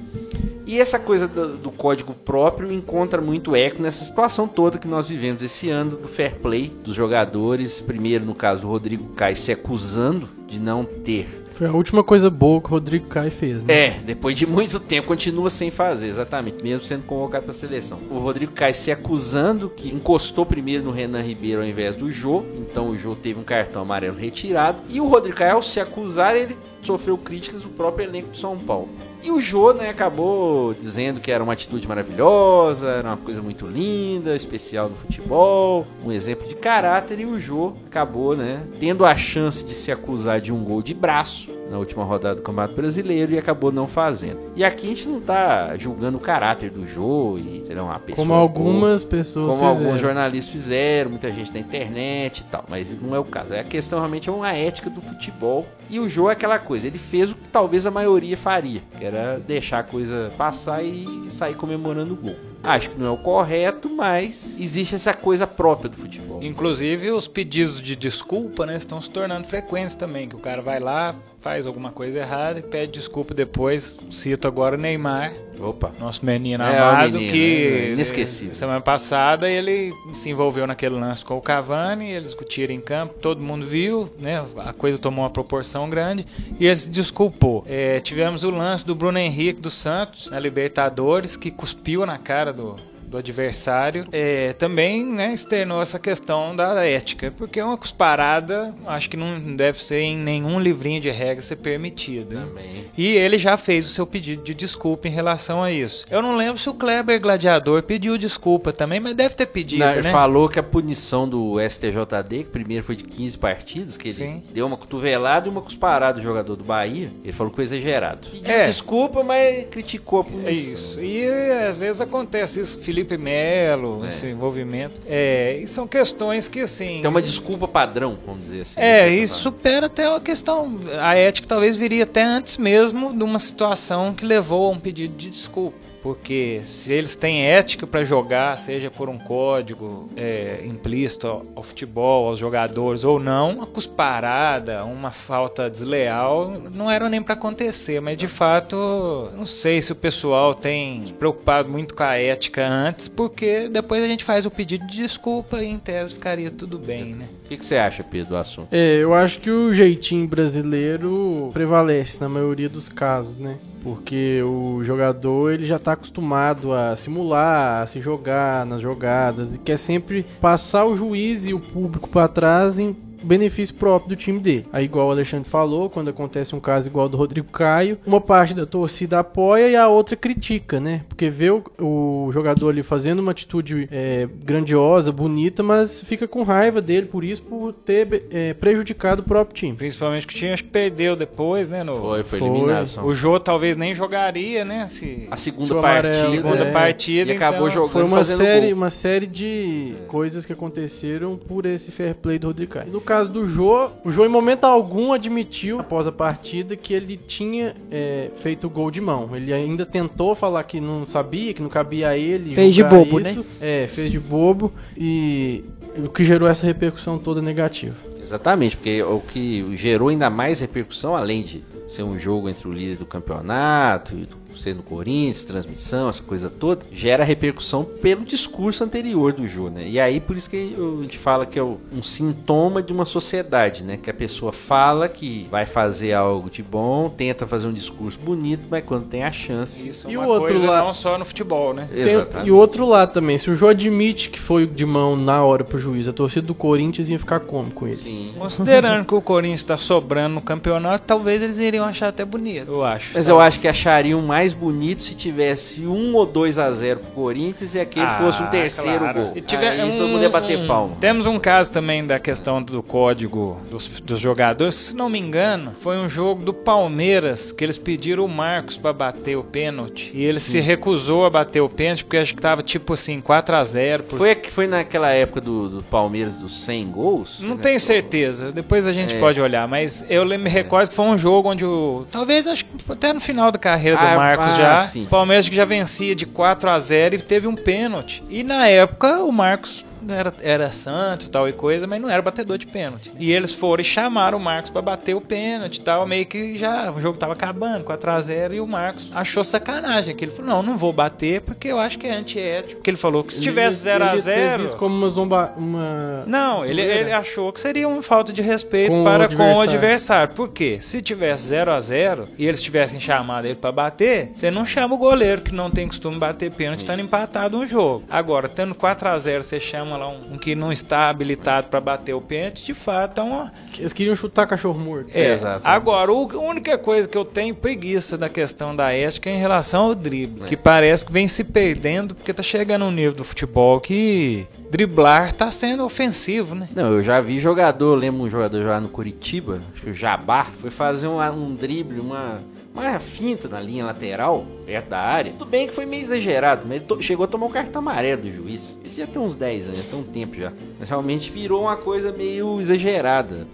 E 0.68 0.78
essa 0.78 0.98
coisa 0.98 1.26
do, 1.26 1.56
do 1.56 1.70
código 1.70 2.12
próprio 2.12 2.70
encontra 2.70 3.22
muito 3.22 3.56
eco 3.56 3.80
nessa 3.80 4.04
situação 4.04 4.46
toda 4.46 4.76
que 4.76 4.86
nós 4.86 5.08
vivemos 5.08 5.42
esse 5.42 5.70
ano 5.70 5.96
do 5.96 6.06
fair 6.06 6.34
play 6.34 6.70
dos 6.84 6.94
jogadores. 6.94 7.80
Primeiro, 7.80 8.26
no 8.26 8.34
caso 8.34 8.60
do 8.60 8.68
Rodrigo 8.68 9.08
Caio, 9.14 9.34
se 9.34 9.50
acusando 9.50 10.28
de 10.46 10.60
não 10.60 10.84
ter. 10.84 11.26
Foi 11.52 11.66
a 11.66 11.72
última 11.72 12.04
coisa 12.04 12.28
boa 12.28 12.60
que 12.60 12.66
o 12.66 12.70
Rodrigo 12.70 13.08
Caio 13.08 13.30
fez, 13.30 13.64
né? 13.64 13.74
É, 13.74 13.90
depois 14.04 14.36
de 14.36 14.46
muito 14.46 14.78
tempo, 14.78 15.08
continua 15.08 15.48
sem 15.48 15.70
fazer, 15.70 16.08
exatamente, 16.08 16.62
mesmo 16.62 16.84
sendo 16.84 17.04
convocado 17.04 17.44
para 17.44 17.52
a 17.52 17.54
seleção. 17.54 17.98
O 18.10 18.18
Rodrigo 18.18 18.52
Caio 18.52 18.74
se 18.74 18.92
acusando 18.92 19.70
que 19.70 19.88
encostou 19.88 20.44
primeiro 20.44 20.84
no 20.84 20.90
Renan 20.90 21.22
Ribeiro 21.22 21.62
ao 21.62 21.66
invés 21.66 21.96
do 21.96 22.12
Jô, 22.12 22.44
então 22.58 22.90
o 22.90 22.98
Jô 22.98 23.16
teve 23.16 23.40
um 23.40 23.42
cartão 23.42 23.80
amarelo 23.80 24.18
retirado. 24.18 24.82
E 24.90 25.00
o 25.00 25.08
Rodrigo 25.08 25.38
Caio, 25.38 25.54
ao 25.54 25.62
se 25.62 25.80
acusar, 25.80 26.36
ele 26.36 26.56
sofreu 26.82 27.16
críticas 27.16 27.62
do 27.62 27.70
próprio 27.70 28.06
elenco 28.06 28.32
de 28.32 28.38
São 28.38 28.58
Paulo. 28.58 28.90
E 29.22 29.30
o 29.30 29.40
Jô, 29.40 29.72
né, 29.72 29.90
acabou 29.90 30.72
dizendo 30.74 31.20
que 31.20 31.30
era 31.30 31.42
uma 31.42 31.52
atitude 31.52 31.88
maravilhosa, 31.88 32.88
era 32.88 33.08
uma 33.08 33.16
coisa 33.16 33.42
muito 33.42 33.66
linda, 33.66 34.36
especial 34.36 34.88
no 34.88 34.96
futebol, 34.96 35.86
um 36.04 36.12
exemplo 36.12 36.46
de 36.48 36.54
caráter. 36.54 37.20
E 37.20 37.26
o 37.26 37.40
Jô 37.40 37.72
acabou, 37.86 38.36
né, 38.36 38.62
tendo 38.78 39.04
a 39.04 39.16
chance 39.16 39.64
de 39.64 39.74
se 39.74 39.90
acusar 39.90 40.40
de 40.40 40.52
um 40.52 40.62
gol 40.62 40.82
de 40.82 40.94
braço 40.94 41.57
na 41.70 41.78
última 41.78 42.04
rodada 42.04 42.36
do 42.36 42.42
Campeonato 42.42 42.74
Brasileiro 42.74 43.32
e 43.32 43.38
acabou 43.38 43.70
não 43.70 43.86
fazendo. 43.86 44.38
E 44.56 44.64
aqui 44.64 44.86
a 44.86 44.90
gente 44.90 45.08
não 45.08 45.20
tá 45.20 45.76
julgando 45.76 46.16
o 46.16 46.20
caráter 46.20 46.70
do 46.70 46.86
Jô 46.86 47.38
e, 47.38 47.64
sei 47.66 47.76
lá, 47.76 47.84
uma 47.84 47.98
pessoa. 47.98 48.26
Como 48.26 48.34
algumas 48.34 49.04
pessoas 49.04 49.48
como 49.48 49.58
fizeram. 49.58 49.86
alguns 49.86 50.00
jornalistas 50.00 50.52
fizeram, 50.52 51.10
muita 51.10 51.30
gente 51.30 51.52
na 51.52 51.60
internet 51.60 52.40
e 52.40 52.44
tal, 52.44 52.64
mas 52.68 53.00
não 53.00 53.14
é 53.14 53.18
o 53.18 53.24
caso. 53.24 53.54
É 53.54 53.60
a 53.60 53.64
questão 53.64 53.98
realmente 53.98 54.28
é 54.28 54.32
uma 54.32 54.52
ética 54.52 54.90
do 54.90 55.00
futebol. 55.00 55.66
E 55.90 55.98
o 56.00 56.08
Jô 56.08 56.28
é 56.28 56.32
aquela 56.32 56.58
coisa, 56.58 56.86
ele 56.86 56.98
fez 56.98 57.32
o 57.32 57.34
que 57.34 57.48
talvez 57.48 57.86
a 57.86 57.90
maioria 57.90 58.36
faria, 58.36 58.82
que 58.98 59.04
era 59.04 59.38
deixar 59.38 59.80
a 59.80 59.82
coisa 59.82 60.32
passar 60.36 60.82
e 60.82 61.06
sair 61.30 61.54
comemorando 61.54 62.12
o 62.14 62.16
gol. 62.16 62.36
Acho 62.62 62.90
que 62.90 62.98
não 62.98 63.06
é 63.06 63.10
o 63.10 63.16
correto, 63.16 63.88
mas 63.88 64.58
existe 64.58 64.94
essa 64.94 65.14
coisa 65.14 65.46
própria 65.46 65.88
do 65.88 65.96
futebol. 65.96 66.42
Inclusive, 66.42 67.10
os 67.12 67.28
pedidos 67.28 67.80
de 67.80 67.94
desculpa, 67.94 68.66
né, 68.66 68.76
estão 68.76 69.00
se 69.00 69.08
tornando 69.08 69.46
frequentes 69.46 69.94
também, 69.94 70.28
que 70.28 70.36
o 70.36 70.40
cara 70.40 70.60
vai 70.60 70.80
lá, 70.80 71.14
faz 71.40 71.66
alguma 71.66 71.90
coisa 71.92 72.18
errada 72.18 72.58
e 72.58 72.62
pede 72.62 72.92
desculpa 72.92 73.32
depois. 73.32 73.98
Cito 74.10 74.48
agora 74.48 74.76
o 74.76 74.78
Neymar, 74.78 75.32
Opa. 75.60 75.92
nosso 76.00 76.24
menino 76.24 76.62
É, 76.64 76.78
amado, 76.78 77.12
menino, 77.14 77.32
que 77.32 77.70
né? 77.70 77.90
Inesquecível. 77.92 78.52
eh, 78.52 78.54
semana 78.54 78.80
passada 78.80 79.48
ele 79.48 79.92
se 80.14 80.28
envolveu 80.30 80.66
naquele 80.66 80.94
lance 80.96 81.24
com 81.24 81.36
o 81.36 81.40
Cavani, 81.40 82.10
eles 82.10 82.30
discutiram 82.30 82.74
em 82.74 82.80
campo, 82.80 83.14
todo 83.20 83.40
mundo 83.40 83.66
viu, 83.66 84.08
né? 84.18 84.44
A 84.58 84.72
coisa 84.72 84.98
tomou 84.98 85.22
uma 85.24 85.30
proporção 85.30 85.88
grande 85.88 86.26
e 86.58 86.66
ele 86.66 86.76
se 86.76 86.90
desculpou. 86.90 87.64
Eh, 87.68 88.00
tivemos 88.00 88.42
o 88.44 88.50
lance 88.50 88.84
do 88.84 88.94
Bruno 88.94 89.18
Henrique 89.18 89.60
dos 89.60 89.74
Santos 89.74 90.30
na 90.30 90.38
Libertadores, 90.40 91.36
que 91.36 91.50
cuspiu 91.50 92.04
na 92.04 92.18
cara 92.18 92.52
do, 92.52 92.76
do 93.08 93.16
adversário, 93.16 94.06
É, 94.12 94.52
também 94.52 95.04
né, 95.04 95.32
externou 95.32 95.80
essa 95.82 95.98
questão 95.98 96.54
da 96.54 96.84
ética, 96.84 97.32
porque 97.36 97.60
uma 97.60 97.76
cusparada 97.76 98.74
acho 98.86 99.08
que 99.10 99.16
não 99.16 99.56
deve 99.56 99.82
ser 99.82 100.00
em 100.00 100.16
nenhum 100.16 100.58
livrinho 100.60 101.00
de 101.00 101.10
regras 101.10 101.46
ser 101.46 101.56
permitida. 101.56 102.36
Também. 102.40 102.84
E 102.96 103.06
ele 103.16 103.38
já 103.38 103.56
fez 103.56 103.86
o 103.86 103.90
seu 103.90 104.06
pedido 104.06 104.42
de 104.42 104.54
desculpa 104.54 105.08
em 105.08 105.10
relação 105.10 105.62
a 105.62 105.70
isso. 105.70 106.04
Eu 106.10 106.20
não 106.22 106.36
lembro 106.36 106.58
se 106.58 106.68
o 106.68 106.74
Kleber 106.74 107.20
Gladiador 107.20 107.82
pediu 107.82 108.16
desculpa 108.18 108.72
também, 108.72 109.00
mas 109.00 109.14
deve 109.14 109.34
ter 109.34 109.46
pedido, 109.46 109.80
Na- 109.80 109.94
né? 109.94 110.10
Falou 110.10 110.48
que 110.48 110.58
a 110.58 110.62
punição 110.62 111.28
do 111.28 111.58
STJD, 111.60 112.44
que 112.44 112.50
primeiro 112.50 112.84
foi 112.84 112.96
de 112.96 113.04
15 113.04 113.38
partidas, 113.38 113.96
que 113.96 114.08
ele 114.08 114.14
Sim. 114.14 114.42
deu 114.52 114.66
uma 114.66 114.76
cotovelada 114.76 115.48
e 115.48 115.50
uma 115.50 115.62
cusparada 115.62 116.18
do 116.18 116.22
jogador 116.22 116.56
do 116.56 116.64
Bahia, 116.64 117.10
ele 117.22 117.32
falou 117.32 117.50
que 117.50 117.56
foi 117.56 117.64
exagerado. 117.64 118.28
Pediu 118.30 118.52
É. 118.54 118.66
desculpa, 118.66 119.22
mas 119.22 119.66
criticou 119.70 120.20
a 120.20 120.24
punição. 120.24 120.48
É 120.48 120.52
isso. 120.52 121.00
E 121.00 121.26
às 121.68 121.78
vezes 121.78 122.00
acontece 122.00 122.60
isso 122.60 122.76
com 122.78 122.84
Felipe 123.04 123.16
Melo, 123.18 124.04
É. 124.04 124.08
esse 124.08 124.26
envolvimento. 124.26 125.00
É, 125.06 125.58
e 125.62 125.66
são 125.66 125.86
questões 125.86 126.48
que 126.48 126.60
assim. 126.60 127.00
Tem 127.00 127.10
uma 127.10 127.22
desculpa 127.22 127.66
padrão, 127.68 128.18
vamos 128.26 128.42
dizer 128.42 128.62
assim. 128.62 128.80
É, 128.80 129.08
isso 129.08 129.42
forma. 129.42 129.56
supera 129.58 129.86
até 129.86 130.06
a 130.14 130.20
questão. 130.20 130.78
A 131.00 131.14
ética 131.14 131.46
talvez 131.46 131.76
viria 131.76 132.04
até 132.04 132.22
antes 132.22 132.56
mesmo 132.58 133.16
de 133.16 133.22
uma 133.22 133.38
situação 133.38 134.12
que 134.14 134.24
levou 134.24 134.66
a 134.68 134.70
um 134.70 134.78
pedido 134.78 135.16
de 135.16 135.30
desculpa. 135.30 135.87
Porque 136.02 136.60
se 136.64 136.92
eles 136.92 137.14
têm 137.14 137.44
ética 137.44 137.86
para 137.86 138.04
jogar, 138.04 138.58
seja 138.58 138.90
por 138.90 139.08
um 139.08 139.18
código 139.18 140.08
é, 140.16 140.62
implícito 140.64 141.46
ao, 141.54 141.62
futebol, 141.62 142.28
aos 142.28 142.38
jogadores 142.38 143.04
ou 143.04 143.18
não, 143.18 143.50
uma 143.50 143.66
cusparada, 143.66 144.84
uma 144.84 145.10
falta 145.10 145.68
desleal 145.68 146.52
não 146.72 146.90
era 146.90 147.08
nem 147.08 147.22
para 147.22 147.34
acontecer. 147.34 148.00
Mas 148.00 148.16
de 148.16 148.28
fato, 148.28 149.30
não 149.36 149.46
sei 149.46 149.82
se 149.82 149.92
o 149.92 149.96
pessoal 149.96 150.54
tem 150.54 151.06
se 151.06 151.12
preocupado 151.12 151.68
muito 151.68 151.94
com 151.94 152.02
a 152.02 152.16
ética 152.16 152.66
antes, 152.66 153.08
porque 153.08 153.68
depois 153.68 154.02
a 154.02 154.08
gente 154.08 154.24
faz 154.24 154.46
o 154.46 154.50
pedido 154.50 154.86
de 154.86 154.98
desculpa 154.98 155.62
e 155.62 155.66
em 155.66 155.78
tese 155.78 156.14
ficaria 156.14 156.50
tudo 156.50 156.78
bem, 156.78 157.14
né? 157.14 157.28
O 157.48 157.56
que, 157.56 157.64
você 157.64 157.78
acha, 157.78 158.04
Pedro, 158.04 158.28
do 158.28 158.36
assunto? 158.36 158.68
É, 158.70 158.98
eu 158.98 159.14
acho 159.14 159.38
que 159.38 159.50
o 159.50 159.72
jeitinho 159.72 160.28
brasileiro 160.28 161.48
prevalece 161.50 162.20
na 162.20 162.28
maioria 162.28 162.68
dos 162.68 162.90
casos, 162.90 163.38
né? 163.38 163.56
Porque 163.82 164.42
o 164.42 164.84
jogador 164.84 165.52
ele 165.52 165.64
já 165.64 165.78
tá 165.78 165.92
acostumado 165.92 166.74
a 166.74 166.94
simular, 166.94 167.82
a 167.82 167.86
se 167.86 168.02
jogar 168.02 168.66
nas 168.66 168.82
jogadas 168.82 169.54
e 169.54 169.58
quer 169.58 169.78
sempre 169.78 170.26
passar 170.42 170.84
o 170.84 170.94
juiz 170.94 171.46
e 171.46 171.54
o 171.54 171.58
público 171.58 172.06
pra 172.10 172.28
trás 172.28 172.78
em 172.78 172.94
benefício 173.22 173.74
próprio 173.74 174.10
do 174.10 174.16
time 174.16 174.38
dele. 174.38 174.66
Aí 174.72 174.84
igual 174.84 175.08
o 175.08 175.10
Alexandre 175.10 175.48
falou, 175.48 175.88
quando 175.90 176.08
acontece 176.08 176.54
um 176.54 176.60
caso 176.60 176.88
igual 176.88 177.04
ao 177.04 177.08
do 177.08 177.16
Rodrigo 177.16 177.48
Caio, 177.50 177.98
uma 178.06 178.20
parte 178.20 178.54
da 178.54 178.66
torcida 178.66 179.18
apoia 179.20 179.68
e 179.68 179.76
a 179.76 179.88
outra 179.88 180.16
critica, 180.16 180.80
né? 180.80 181.02
Porque 181.08 181.28
vê 181.28 181.50
o, 181.50 181.62
o 181.78 182.30
jogador 182.32 182.70
ali 182.70 182.82
fazendo 182.82 183.20
uma 183.20 183.32
atitude 183.32 183.88
é, 183.90 184.28
grandiosa, 184.44 185.12
bonita, 185.12 185.62
mas 185.62 186.02
fica 186.02 186.26
com 186.26 186.42
raiva 186.42 186.80
dele 186.80 187.06
por 187.06 187.24
isso, 187.24 187.42
por 187.42 187.72
ter 187.72 188.24
é, 188.30 188.54
prejudicado 188.54 189.22
o 189.22 189.24
próprio 189.24 189.54
time. 189.54 189.74
Principalmente 189.76 190.26
que 190.26 190.34
o 190.34 190.36
time 190.36 190.52
acho 190.52 190.64
que 190.64 190.70
perdeu 190.70 191.16
depois, 191.16 191.68
né? 191.68 191.82
No... 191.84 191.98
Foi, 191.98 192.24
foi 192.24 192.38
Foi. 192.38 192.48
eliminado. 192.48 193.04
O 193.04 193.14
Jô 193.14 193.38
talvez 193.40 193.76
nem 193.76 193.94
jogaria, 193.94 194.64
né? 194.64 194.86
Se... 194.86 195.26
A 195.30 195.36
segunda 195.36 195.66
Seu 195.68 195.80
partida. 195.80 196.08
amarelo, 196.08 196.34
segunda 196.36 196.64
é. 196.64 196.70
partida, 196.72 197.32
E 197.32 197.36
acabou 197.36 197.68
então, 197.68 197.70
jogando 197.72 197.92
Foi 197.92 198.02
uma 198.04 198.16
fazendo 198.18 198.36
série, 198.38 198.66
gol. 198.68 198.76
uma 198.76 198.90
série 198.90 199.26
de 199.26 199.94
coisas 200.06 200.44
que 200.44 200.52
aconteceram 200.52 201.36
por 201.36 201.66
esse 201.66 201.90
fair 201.90 202.14
play 202.14 202.38
do 202.38 202.46
Rodrigo 202.48 202.72
Caio. 202.72 202.90
No 202.90 203.00
caso 203.08 203.30
do 203.30 203.46
Jô, 203.46 203.88
o 204.04 204.10
Jô 204.10 204.26
em 204.26 204.28
momento 204.28 204.64
algum 204.64 205.14
admitiu 205.14 205.80
após 205.80 206.06
a 206.06 206.12
partida 206.12 206.76
que 206.76 206.92
ele 206.92 207.16
tinha 207.16 207.74
é, 207.90 208.30
feito 208.36 208.66
o 208.66 208.70
gol 208.70 208.90
de 208.90 209.00
mão. 209.00 209.34
Ele 209.34 209.50
ainda 209.50 209.86
tentou 209.86 210.34
falar 210.34 210.62
que 210.64 210.78
não 210.78 211.06
sabia, 211.06 211.54
que 211.54 211.62
não 211.62 211.70
cabia 211.70 212.10
a 212.10 212.18
ele. 212.18 212.54
Fez 212.54 212.74
de 212.74 212.84
bobo, 212.84 213.18
isso. 213.18 213.46
É, 213.62 213.86
fez 213.86 214.12
de 214.12 214.20
bobo 214.20 214.70
e 214.94 215.64
o 215.96 216.10
que 216.10 216.22
gerou 216.22 216.46
essa 216.46 216.66
repercussão 216.66 217.18
toda 217.18 217.40
negativa. 217.40 217.96
Exatamente, 218.20 218.76
porque 218.76 219.02
o 219.02 219.20
que 219.20 219.74
gerou 219.74 220.08
ainda 220.08 220.28
mais 220.28 220.60
repercussão, 220.60 221.16
além 221.16 221.42
de 221.42 221.64
ser 221.86 222.02
um 222.02 222.18
jogo 222.18 222.46
entre 222.50 222.68
o 222.68 222.72
líder 222.72 222.96
do 222.96 223.06
campeonato 223.06 224.14
e 224.14 224.26
do 224.26 224.36
ser 224.58 224.74
no 224.74 224.82
Corinthians, 224.82 225.44
transmissão, 225.44 226.08
essa 226.08 226.22
coisa 226.22 226.50
toda, 226.50 226.84
gera 226.92 227.24
repercussão 227.24 227.84
pelo 227.84 228.24
discurso 228.24 228.84
anterior 228.84 229.32
do 229.32 229.46
Jô, 229.48 229.68
né? 229.70 229.84
E 229.88 229.98
aí 230.00 230.20
por 230.20 230.36
isso 230.36 230.50
que 230.50 230.74
eu- 230.76 230.98
a 231.00 231.02
gente 231.02 231.18
fala 231.18 231.46
que 231.46 231.58
é 231.58 231.62
um 231.62 231.78
sintoma 232.02 232.82
de 232.82 232.92
uma 232.92 233.04
sociedade, 233.04 233.84
né? 233.84 233.96
Que 234.00 234.10
a 234.10 234.14
pessoa 234.14 234.52
fala 234.52 235.08
que 235.08 235.46
vai 235.50 235.64
fazer 235.66 236.12
algo 236.12 236.50
de 236.50 236.62
bom, 236.62 237.08
tenta 237.08 237.46
fazer 237.46 237.68
um 237.68 237.72
discurso 237.72 238.18
bonito, 238.18 238.62
mas 238.70 238.84
quando 238.84 239.06
tem 239.06 239.22
a 239.24 239.32
chance. 239.32 239.88
Isso 239.88 240.08
é 240.08 240.10
E 240.10 240.16
uma 240.16 240.26
o 240.26 240.30
outro 240.30 240.54
coisa 240.54 240.70
lá- 240.70 240.80
não 240.84 240.92
só 240.92 241.16
no 241.18 241.24
futebol, 241.24 241.72
né? 241.74 241.88
Tem- 241.92 242.46
e 242.46 242.50
o 242.50 242.56
outro 242.56 242.86
lado 242.86 243.12
também, 243.12 243.38
se 243.38 243.50
o 243.50 243.54
Jô 243.54 243.68
admite 243.68 244.30
que 244.30 244.38
foi 244.40 244.66
de 244.66 244.84
mão 244.84 245.16
na 245.16 245.42
hora 245.44 245.62
pro 245.64 245.78
juiz, 245.78 246.08
a 246.08 246.12
torcida 246.12 246.46
do 246.46 246.54
Corinthians 246.54 247.08
ia 247.10 247.18
ficar 247.18 247.40
como 247.40 247.70
com 247.70 247.86
ele? 247.86 247.96
Sim. 247.98 248.34
Considerando 248.38 249.04
que 249.04 249.14
o 249.14 249.20
Corinthians 249.20 249.60
está 249.60 249.76
sobrando 249.76 250.34
no 250.36 250.40
campeonato, 250.40 251.04
talvez 251.06 251.42
eles 251.42 251.58
iriam 251.58 251.84
achar 251.84 252.08
até 252.08 252.24
bonito, 252.24 252.68
eu 252.72 252.84
acho. 252.84 253.10
Mas 253.14 253.28
eu 253.28 253.38
acho 253.40 253.60
que 253.60 253.68
achariam 253.68 254.20
mais 254.22 254.47
bonito 254.54 255.02
se 255.02 255.14
tivesse 255.14 255.80
um 255.86 256.14
ou 256.14 256.26
2 256.26 256.58
a 256.58 256.70
0 256.72 257.00
pro 257.00 257.10
Corinthians 257.12 257.74
e 257.74 257.80
aquele 257.80 258.06
Ah, 258.06 258.18
fosse 258.18 258.42
um 258.42 258.46
terceiro 258.46 258.98
claro. 259.00 259.20
gol. 259.20 259.32
E 259.36 259.40
tiver 259.40 259.70
Aí 259.70 259.82
um- 259.84 259.96
todo 259.96 260.08
mundo 260.08 260.22
ia 260.22 260.28
bater 260.30 260.58
um- 260.58 260.66
palma. 260.66 260.94
Temos 261.00 261.26
um 261.26 261.38
caso 261.38 261.70
também 261.70 262.06
da 262.06 262.18
questão 262.18 262.60
do 262.60 262.82
código 262.82 263.58
dos, 263.70 263.88
dos 264.00 264.18
jogadores. 264.20 264.74
Se 264.74 264.96
não 264.96 265.08
me 265.08 265.18
engano, 265.18 265.72
foi 265.80 265.96
um 265.96 266.08
jogo 266.08 266.42
do 266.42 266.52
Palmeiras 266.54 267.52
que 267.52 267.64
eles 267.64 267.76
pediram 267.78 268.24
o 268.24 268.28
Marcos 268.28 268.76
pra 268.76 268.92
bater 268.92 269.36
o 269.36 269.44
pênalti. 269.44 270.10
E 270.14 270.24
ele 270.24 270.40
se 270.40 270.60
recusou 270.60 271.26
a 271.26 271.30
bater 271.30 271.60
o 271.60 271.68
pênalti 271.68 272.04
porque 272.04 272.16
acho 272.16 272.34
que 272.34 272.40
tava 272.40 272.62
tipo 272.62 272.94
assim, 272.94 273.20
4 273.20 273.54
a 273.56 273.64
0 273.64 274.04
por- 274.04 274.16
Foi, 274.18 274.34
foi 274.48 274.66
naquela 274.66 275.10
época 275.10 275.40
do, 275.40 275.68
do 275.68 275.82
Palmeiras 275.82 276.36
dos 276.36 276.64
100 276.64 276.86
gols? 276.90 277.40
Não 277.40 277.56
né? 277.56 277.60
tenho 277.62 277.80
certeza, 277.80 278.52
depois 278.52 278.86
a 278.86 278.92
gente 278.92 279.14
É. 279.14 279.20
pode 279.20 279.40
olhar, 279.40 279.66
mas 279.68 280.04
eu 280.08 280.24
me 280.26 280.48
recordo 280.48 280.88
que 280.90 280.94
foi 280.94 281.06
um 281.06 281.18
jogo 281.18 281.50
onde 281.50 281.64
o. 281.64 282.06
Talvez 282.10 282.46
acho 282.46 282.64
que 282.64 282.70
até 282.92 283.12
no 283.12 283.20
final 283.20 283.50
da 283.50 283.58
carreira 283.58 283.98
Ah, 283.98 284.10
do 284.10 284.16
Marcos 284.16 284.27
ah, 284.36 284.48
já. 284.48 284.78
sim. 284.78 285.04
O 285.04 285.08
Palmeiras 285.08 285.48
que 285.48 285.54
já 285.54 285.64
vencia 285.64 286.14
de 286.14 286.26
4 286.26 286.70
a 286.70 286.78
0 286.78 287.14
e 287.14 287.18
teve 287.18 287.46
um 287.46 287.54
pênalti. 287.54 288.22
E 288.28 288.42
na 288.42 288.68
época 288.68 289.20
o 289.20 289.32
Marcos 289.32 289.84
era, 290.08 290.32
era 290.40 290.70
santo 290.70 291.26
e 291.26 291.28
tal 291.28 291.48
e 291.48 291.52
coisa, 291.52 291.86
mas 291.86 292.00
não 292.00 292.08
era 292.08 292.22
batedor 292.22 292.58
de 292.58 292.66
pênalti. 292.66 293.12
E 293.18 293.32
eles 293.32 293.52
foram 293.52 293.80
e 293.80 293.84
chamaram 293.84 294.38
o 294.38 294.40
Marcos 294.40 294.70
pra 294.70 294.82
bater 294.82 295.14
o 295.14 295.20
pênalti 295.20 295.76
e 295.76 295.80
tal, 295.80 296.06
meio 296.06 296.26
que 296.26 296.56
já 296.56 296.90
o 296.90 297.00
jogo 297.00 297.18
tava 297.18 297.32
acabando, 297.32 297.84
4 297.84 298.10
a 298.10 298.20
0 298.20 298.54
e 298.54 298.60
o 298.60 298.66
Marcos 298.66 299.10
achou 299.12 299.42
sacanagem. 299.44 300.14
Que 300.14 300.24
ele 300.24 300.32
falou: 300.32 300.50
não, 300.50 300.62
não 300.62 300.76
vou 300.76 300.92
bater 300.92 301.40
porque 301.40 301.68
eu 301.68 301.78
acho 301.78 301.98
que 301.98 302.06
é 302.06 302.14
antiético. 302.14 302.76
Porque 302.76 302.90
ele 302.90 302.96
falou 302.96 303.24
que 303.24 303.34
se 303.34 303.40
tivesse 303.40 303.78
0 303.78 304.04
a 304.04 304.12
Ele 304.12 304.22
teve 304.22 304.40
0 304.40 304.64
isso 304.64 304.76
como 304.76 304.94
uma 304.94 305.08
zomba... 305.08 305.52
Uma... 305.56 306.24
não, 306.26 306.64
ele, 306.64 306.82
ele 306.82 307.12
achou 307.12 307.52
que 307.52 307.60
seria 307.60 307.88
uma 307.88 308.02
falta 308.02 308.32
de 308.32 308.42
respeito 308.42 308.90
Com 308.90 309.02
o 309.02 309.04
para 309.04 309.28
com 309.28 309.54
o 309.54 309.60
adversário. 309.60 310.34
Por 310.34 310.50
quê? 310.50 310.78
Se 310.80 311.00
tivesse 311.00 311.48
0 311.48 311.70
a 311.70 311.80
0 311.80 312.28
e 312.38 312.46
eles 312.46 312.62
tivessem 312.62 313.00
chamado 313.00 313.46
ele 313.46 313.54
para 313.54 313.72
bater, 313.72 314.32
você 314.34 314.50
não 314.50 314.66
chama 314.66 314.94
o 314.94 314.98
goleiro 314.98 315.42
que 315.42 315.54
não 315.54 315.70
tem 315.70 315.88
costume 315.88 316.18
bater 316.18 316.50
pênalti 316.50 316.80
estando 316.80 317.00
empatado 317.00 317.56
um 317.56 317.66
jogo. 317.66 318.04
Agora, 318.08 318.48
tendo 318.48 318.74
4 318.74 319.08
a 319.08 319.18
0 319.18 319.42
você 319.42 319.60
chama 319.60 319.87
lá, 319.96 320.08
um, 320.08 320.34
um 320.34 320.38
que 320.38 320.54
não 320.54 320.72
está 320.72 321.08
habilitado 321.08 321.68
para 321.68 321.80
bater 321.80 322.12
o 322.14 322.20
pênalti, 322.20 322.66
de 322.66 322.74
fato 322.74 323.20
é 323.20 323.24
uma. 323.24 323.52
Eles 323.78 323.92
queriam 323.92 324.16
chutar 324.16 324.46
cachorro 324.46 324.78
morto. 324.78 325.10
É, 325.14 325.32
Exato. 325.32 325.60
Agora, 325.64 326.12
o- 326.12 326.30
a 326.32 326.38
única 326.38 326.76
coisa 326.76 327.08
que 327.08 327.16
eu 327.16 327.24
tenho 327.24 327.54
preguiça 327.54 328.18
da 328.18 328.28
questão 328.28 328.74
da 328.74 328.92
ética 328.92 329.30
é 329.30 329.34
em 329.34 329.38
relação 329.38 329.84
ao 329.86 329.94
drible, 329.94 330.44
que 330.48 330.56
parece 330.56 331.06
que 331.06 331.12
vem 331.12 331.28
se 331.28 331.44
perdendo 331.44 332.14
porque 332.14 332.34
tá 332.34 332.42
chegando 332.42 332.84
um 332.84 332.90
nível 332.90 333.14
do 333.14 333.24
futebol 333.24 333.80
que 333.80 334.46
driblar 334.70 335.32
tá 335.32 335.50
sendo 335.50 335.84
ofensivo, 335.84 336.54
né? 336.54 336.68
Não, 336.74 336.92
eu 336.94 337.02
já 337.02 337.20
vi 337.20 337.40
jogador, 337.40 337.94
lembro 337.94 338.22
um 338.22 338.28
jogador 338.30 338.60
jogar 338.62 338.80
no 338.80 338.88
Curitiba, 338.88 339.60
acho 339.72 339.82
que 339.84 339.90
o 339.90 339.94
Jabá, 339.94 340.44
foi 340.60 340.70
fazer 340.70 341.06
um, 341.06 341.20
um 341.22 341.54
drible, 341.54 342.00
uma, 342.00 342.40
uma 342.78 342.98
finta 342.98 343.48
na 343.48 343.60
linha 343.60 343.84
lateral, 343.84 344.44
perto 344.66 344.88
da 344.88 344.98
área. 345.00 345.32
Tudo 345.32 345.46
bem 345.46 345.66
que 345.66 345.72
foi 345.74 345.86
meio 345.86 346.02
exagerado, 346.02 346.62
mas 346.66 346.76
ele 346.76 346.84
to- 346.86 347.00
chegou 347.02 347.24
a 347.24 347.26
tomar 347.28 347.46
o 347.46 347.50
cartão 347.50 347.80
amarelo 347.80 348.22
do 348.22 348.30
juiz. 348.32 348.78
Isso 348.84 349.00
já 349.00 349.06
tem 349.06 349.20
uns 349.20 349.34
10 349.34 349.68
anos, 349.68 349.78
já 349.82 349.86
tem 349.90 349.98
um 349.98 350.02
tempo 350.04 350.36
já. 350.36 350.52
Mas 350.78 350.88
realmente 350.88 351.30
virou 351.30 351.62
uma 351.62 351.76
coisa 351.76 352.12
meio 352.12 352.60
exagerada. 352.60 353.46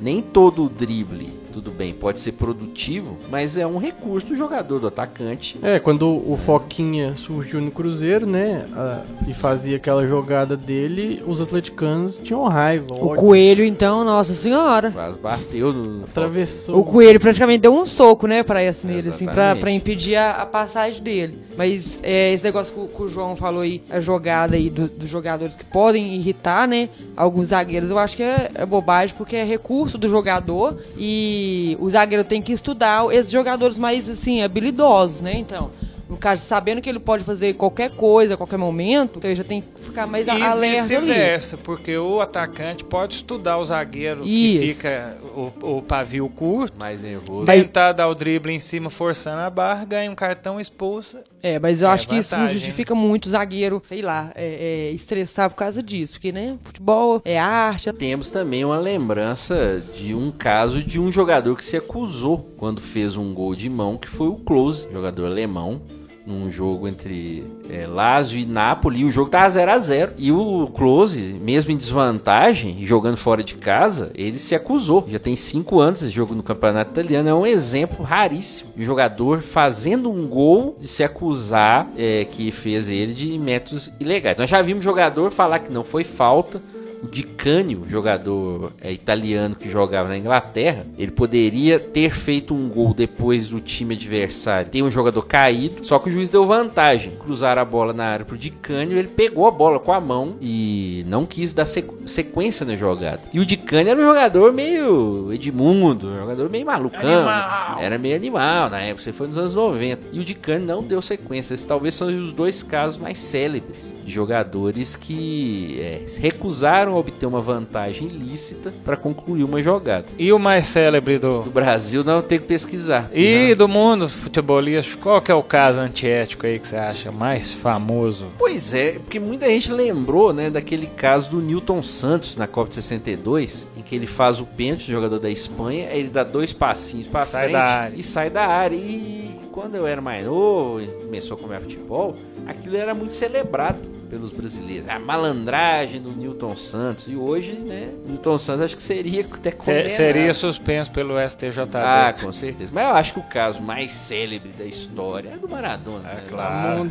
Nem 0.00 0.20
todo 0.20 0.68
drible, 0.68 1.32
tudo 1.52 1.70
bem, 1.70 1.92
pode 1.94 2.20
ser 2.20 2.32
produtivo, 2.32 3.16
mas 3.30 3.56
é 3.56 3.66
um 3.66 3.78
recurso 3.78 4.26
do 4.28 4.36
jogador, 4.36 4.78
do 4.78 4.86
atacante. 4.88 5.58
É, 5.62 5.78
quando 5.78 6.06
o 6.08 6.36
Foquinha 6.36 7.14
surgiu 7.16 7.60
no 7.60 7.70
Cruzeiro, 7.70 8.26
né? 8.26 8.66
a- 8.74 9.04
e 9.28 9.32
fazia 9.34 9.76
aquela 9.76 10.06
jogada 10.06 10.56
dele, 10.56 11.22
os 11.26 11.40
atleticanos 11.40 12.18
tinham 12.22 12.44
raiva. 12.44 12.86
O 12.94 13.08
ódio. 13.08 13.16
coelho, 13.22 13.64
então, 13.64 14.04
nossa 14.04 14.32
senhora. 14.34 14.90
Quase 14.90 15.18
bateu 15.18 15.72
no. 15.72 16.04
Atravessou. 16.04 16.78
O 16.78 16.84
coelho 16.84 17.18
praticamente 17.20 17.62
deu 17.62 17.74
um 17.74 17.86
soco, 17.86 18.26
né, 18.26 18.42
pra 18.42 18.62
nele, 18.86 19.08
assim, 19.10 19.24
pra, 19.26 19.32
Exatamente. 19.34 19.60
pra 19.60 19.70
impedir 19.70 20.16
a, 20.16 20.30
a 20.42 20.46
passagem 20.46 21.02
dele. 21.02 21.38
Mas 21.56 21.98
é, 22.02 22.32
esse 22.32 22.42
negócio 22.44 22.72
que, 22.74 22.80
o- 22.80 22.88
que 22.88 23.02
o 23.02 23.08
João 23.08 23.36
falou 23.36 23.60
aí, 23.62 23.82
a 23.90 24.00
jogada 24.00 24.56
aí 24.56 24.70
do- 24.70 24.88
dos 24.88 25.08
jogadores 25.08 25.54
que 25.54 25.64
podem 25.64 26.14
irritar, 26.16 26.66
né, 26.68 26.88
alguns 27.16 27.48
zagueiros, 27.48 27.90
eu 27.90 27.98
acho 27.98 28.16
que 28.16 28.22
é, 28.22 28.50
é 28.54 28.66
bobagem, 28.66 29.14
porque 29.16 29.36
é 29.36 29.44
recurso 29.44 29.96
do 29.98 30.08
jogador 30.08 30.78
e 30.96 31.76
o 31.80 31.88
zagueiro 31.90 32.24
tem 32.24 32.40
que 32.42 32.52
estudar 32.52 33.06
esses 33.14 33.30
jogadores 33.30 33.78
mais, 33.78 34.08
assim, 34.08 34.42
habilidosos, 34.42 35.20
né, 35.20 35.34
então... 35.38 35.70
No 36.08 36.16
caso, 36.16 36.42
sabendo 36.44 36.80
que 36.80 36.88
ele 36.88 37.00
pode 37.00 37.24
fazer 37.24 37.54
qualquer 37.54 37.90
coisa, 37.90 38.34
a 38.34 38.36
qualquer 38.36 38.56
momento, 38.58 39.14
então 39.18 39.28
ele 39.28 39.36
já 39.36 39.42
tem 39.44 39.60
que 39.60 39.82
ficar 39.82 40.06
mais 40.06 40.24
E 40.26 40.30
alerta 40.30 40.96
ali. 40.96 41.06
vice-versa, 41.06 41.56
porque 41.56 41.96
o 41.98 42.20
atacante 42.20 42.84
pode 42.84 43.14
estudar 43.14 43.58
o 43.58 43.64
zagueiro 43.64 44.24
Isso. 44.24 44.60
que 44.62 44.68
fica 44.74 45.16
o, 45.34 45.78
o 45.78 45.82
pavio 45.82 46.28
curto, 46.28 46.78
Mais 46.78 47.02
nervoso. 47.02 47.44
tentar 47.46 47.92
dar 47.92 48.06
o 48.08 48.14
drible 48.14 48.52
em 48.52 48.60
cima 48.60 48.88
forçando 48.88 49.40
a 49.40 49.50
barra, 49.50 49.84
ganha 49.84 50.10
um 50.10 50.14
cartão 50.14 50.60
expulsa. 50.60 51.24
É, 51.42 51.58
mas 51.58 51.82
eu 51.82 51.88
É 51.88 51.92
acho 51.92 52.08
que 52.08 52.16
isso 52.16 52.32
não 52.34 52.42
vantagem, 52.42 52.58
justifica 52.60 52.94
muito 52.94 53.26
o 53.26 53.30
zagueiro, 53.30 53.82
sei 53.86 54.00
lá, 54.02 54.30
é, 54.34 54.88
é, 54.88 54.92
estressar 54.92 55.50
por 55.50 55.56
causa 55.56 55.82
disso. 55.82 56.14
Porque, 56.14 56.30
né, 56.32 56.56
futebol 56.62 57.20
é 57.24 57.38
arte. 57.38 57.92
Temos 57.92 58.30
também 58.30 58.64
uma 58.64 58.78
lembrança 58.78 59.82
de 59.94 60.14
um 60.14 60.30
caso 60.30 60.82
de 60.82 60.98
um 61.00 61.10
jogador 61.10 61.56
que 61.56 61.64
se 61.64 61.76
acusou 61.76 62.48
quando 62.56 62.80
fez 62.80 63.16
um 63.16 63.32
gol 63.34 63.54
de 63.54 63.68
mão, 63.68 63.96
que 63.96 64.08
foi 64.08 64.28
o 64.28 64.36
Klose, 64.36 64.88
jogador 64.92 65.26
alemão, 65.26 65.80
num 66.26 66.50
jogo 66.50 66.88
entre 66.88 67.46
é, 67.70 67.86
Lazio 67.86 68.38
e 68.38 68.44
Napoli. 68.44 69.00
E 69.00 69.04
o 69.04 69.10
jogo 69.12 69.30
tava 69.30 69.48
0 69.48 69.70
a 69.70 69.78
0 69.78 70.12
E 70.18 70.32
o 70.32 70.66
Klose, 70.74 71.20
mesmo 71.40 71.70
em 71.70 71.76
desvantagem, 71.76 72.76
e 72.80 72.86
jogando 72.86 73.16
fora 73.16 73.42
de 73.42 73.54
casa, 73.54 74.10
ele 74.14 74.38
se 74.38 74.54
acusou. 74.54 75.06
Já 75.08 75.18
tem 75.18 75.36
cinco 75.36 75.78
anos 75.78 76.02
esse 76.02 76.12
jogo 76.12 76.34
no 76.34 76.42
campeonato 76.42 76.90
italiano. 76.90 77.28
É 77.28 77.34
um 77.34 77.46
exemplo 77.46 78.04
raríssimo 78.04 78.72
de 78.76 78.84
jogador 78.84 79.40
fazendo 79.40 80.10
um 80.10 80.26
gol 80.26 80.76
de 80.80 80.88
se 80.88 81.04
acusar 81.04 81.88
é, 81.96 82.24
que 82.24 82.50
fez 82.50 82.88
ele 82.88 83.14
de 83.14 83.38
métodos 83.38 83.90
ilegais. 84.00 84.36
Nós 84.36 84.50
já 84.50 84.60
vimos 84.60 84.82
jogador 84.82 85.30
falar 85.30 85.60
que 85.60 85.72
não 85.72 85.84
foi 85.84 86.02
falta. 86.02 86.60
O 87.02 87.08
Di 87.08 87.22
Canio, 87.22 87.84
jogador 87.88 88.72
é, 88.80 88.90
italiano 88.90 89.54
que 89.54 89.68
jogava 89.70 90.08
na 90.08 90.16
Inglaterra, 90.16 90.86
ele 90.98 91.10
poderia 91.10 91.78
ter 91.78 92.10
feito 92.10 92.54
um 92.54 92.68
gol 92.68 92.94
depois 92.94 93.48
do 93.48 93.60
time 93.60 93.94
adversário. 93.94 94.70
Tem 94.70 94.82
um 94.82 94.90
jogador 94.90 95.22
caído, 95.22 95.84
só 95.84 95.98
que 95.98 96.08
o 96.08 96.12
juiz 96.12 96.30
deu 96.30 96.44
vantagem. 96.46 97.12
Cruzaram 97.20 97.60
a 97.62 97.64
bola 97.64 97.92
na 97.92 98.04
área 98.06 98.24
pro 98.24 98.36
Di 98.38 98.50
Canio, 98.50 98.96
ele 98.98 99.08
pegou 99.08 99.46
a 99.46 99.50
bola 99.50 99.78
com 99.78 99.92
a 99.92 100.00
mão 100.00 100.36
e 100.40 101.04
não 101.06 101.26
quis 101.26 101.52
dar 101.52 101.64
sequ- 101.66 101.94
sequência 102.06 102.64
na 102.64 102.76
jogada. 102.76 103.20
E 103.32 103.38
o 103.40 103.46
Di 103.46 103.56
Canio 103.56 103.90
era 103.92 104.00
um 104.00 104.04
jogador 104.04 104.52
meio 104.52 105.32
Edmundo, 105.32 106.08
um 106.08 106.16
jogador 106.18 106.48
meio 106.50 106.66
malucão. 106.66 107.00
Animal. 107.28 107.78
Era 107.80 107.98
meio 107.98 108.16
animal 108.16 108.70
na 108.70 108.80
época, 108.80 109.02
você 109.02 109.12
foi 109.12 109.26
nos 109.28 109.38
anos 109.38 109.54
90. 109.54 110.08
E 110.12 110.18
o 110.18 110.24
Di 110.24 110.34
Canio 110.34 110.66
não 110.66 110.82
deu 110.82 111.00
sequência. 111.02 111.54
Esses 111.54 111.66
talvez 111.66 111.94
são 111.94 112.08
os 112.08 112.32
dois 112.32 112.62
casos 112.62 112.98
mais 112.98 113.18
célebres 113.18 113.94
de 114.04 114.10
jogadores 114.10 114.96
que 114.96 115.78
é, 115.80 116.04
recusaram 116.18 116.85
a 116.90 116.94
obter 116.94 117.26
uma 117.26 117.40
vantagem 117.40 118.08
ilícita 118.08 118.72
para 118.84 118.96
concluir 118.96 119.44
uma 119.44 119.62
jogada. 119.62 120.06
E 120.18 120.32
o 120.32 120.38
mais 120.38 120.66
célebre 120.68 121.18
do, 121.18 121.44
No 121.44 121.50
Brasil 121.50 122.02
não 122.04 122.22
tem 122.22 122.38
que 122.38 122.46
pesquisar. 122.46 123.10
E 123.12 123.54
do 123.54 123.68
mundo 123.68 124.08
futebolístico, 124.08 125.02
qual 125.02 125.20
que 125.20 125.30
é 125.30 125.34
o 125.34 125.42
caso 125.42 125.80
antiético 125.80 126.46
aí 126.46 126.58
que 126.58 126.66
você 126.66 126.76
acha 126.76 127.10
mais 127.10 127.52
famoso? 127.52 128.26
Pois 128.38 128.74
é, 128.74 128.92
porque 128.92 129.18
muita 129.18 129.46
gente 129.46 129.72
lembrou, 129.72 130.32
né, 130.32 130.50
daquele 130.50 130.86
caso 130.86 131.30
do 131.30 131.40
Newton 131.40 131.82
Santos 131.82 132.36
na 132.36 132.46
Copa 132.46 132.70
de 132.70 132.76
62, 132.76 133.68
em 133.76 133.82
que 133.82 133.94
ele 133.94 134.06
faz 134.06 134.40
o 134.40 134.46
pênalti, 134.46 134.90
jogador 134.90 135.18
da 135.18 135.30
Espanha, 135.30 135.88
ele 135.92 136.08
dá 136.08 136.24
dois 136.24 136.52
passinhos 136.52 137.06
para 137.06 137.26
frente 137.26 137.52
da 137.52 137.64
área. 137.64 137.96
e 137.96 138.02
sai 138.02 138.30
da 138.30 138.46
área. 138.46 138.76
E 138.76 139.40
quando 139.52 139.74
eu 139.74 139.86
era 139.86 140.00
mais 140.00 140.26
novo 140.26 140.80
começou 141.02 141.36
a 141.36 141.40
comer 141.40 141.60
futebol, 141.60 142.14
aquilo 142.46 142.76
era 142.76 142.94
muito 142.94 143.14
celebrado 143.14 143.95
pelos 144.06 144.32
brasileiros. 144.32 144.88
A 144.88 144.98
malandragem 144.98 146.00
do 146.00 146.10
Newton 146.12 146.56
Santos. 146.56 147.06
E 147.08 147.16
hoje, 147.16 147.52
né, 147.52 147.88
Newton 148.06 148.38
Santos 148.38 148.62
acho 148.62 148.76
que 148.76 148.82
seria 148.82 149.26
até 149.30 149.50
condenado. 149.50 149.90
seria 149.90 150.32
suspenso 150.34 150.90
pelo 150.90 151.14
STJD. 151.18 151.76
Ah, 151.76 152.14
com 152.20 152.32
certeza. 152.32 152.70
Mas 152.72 152.88
eu 152.88 152.94
acho 152.94 153.12
que 153.14 153.20
o 153.20 153.22
caso 153.24 153.60
mais 153.62 153.92
célebre 153.92 154.50
da 154.56 154.64
história 154.64 155.30
é 155.34 155.38
do 155.38 155.48
Maradona. 155.48 155.98
né? 156.00 156.22
claro. 156.28 156.88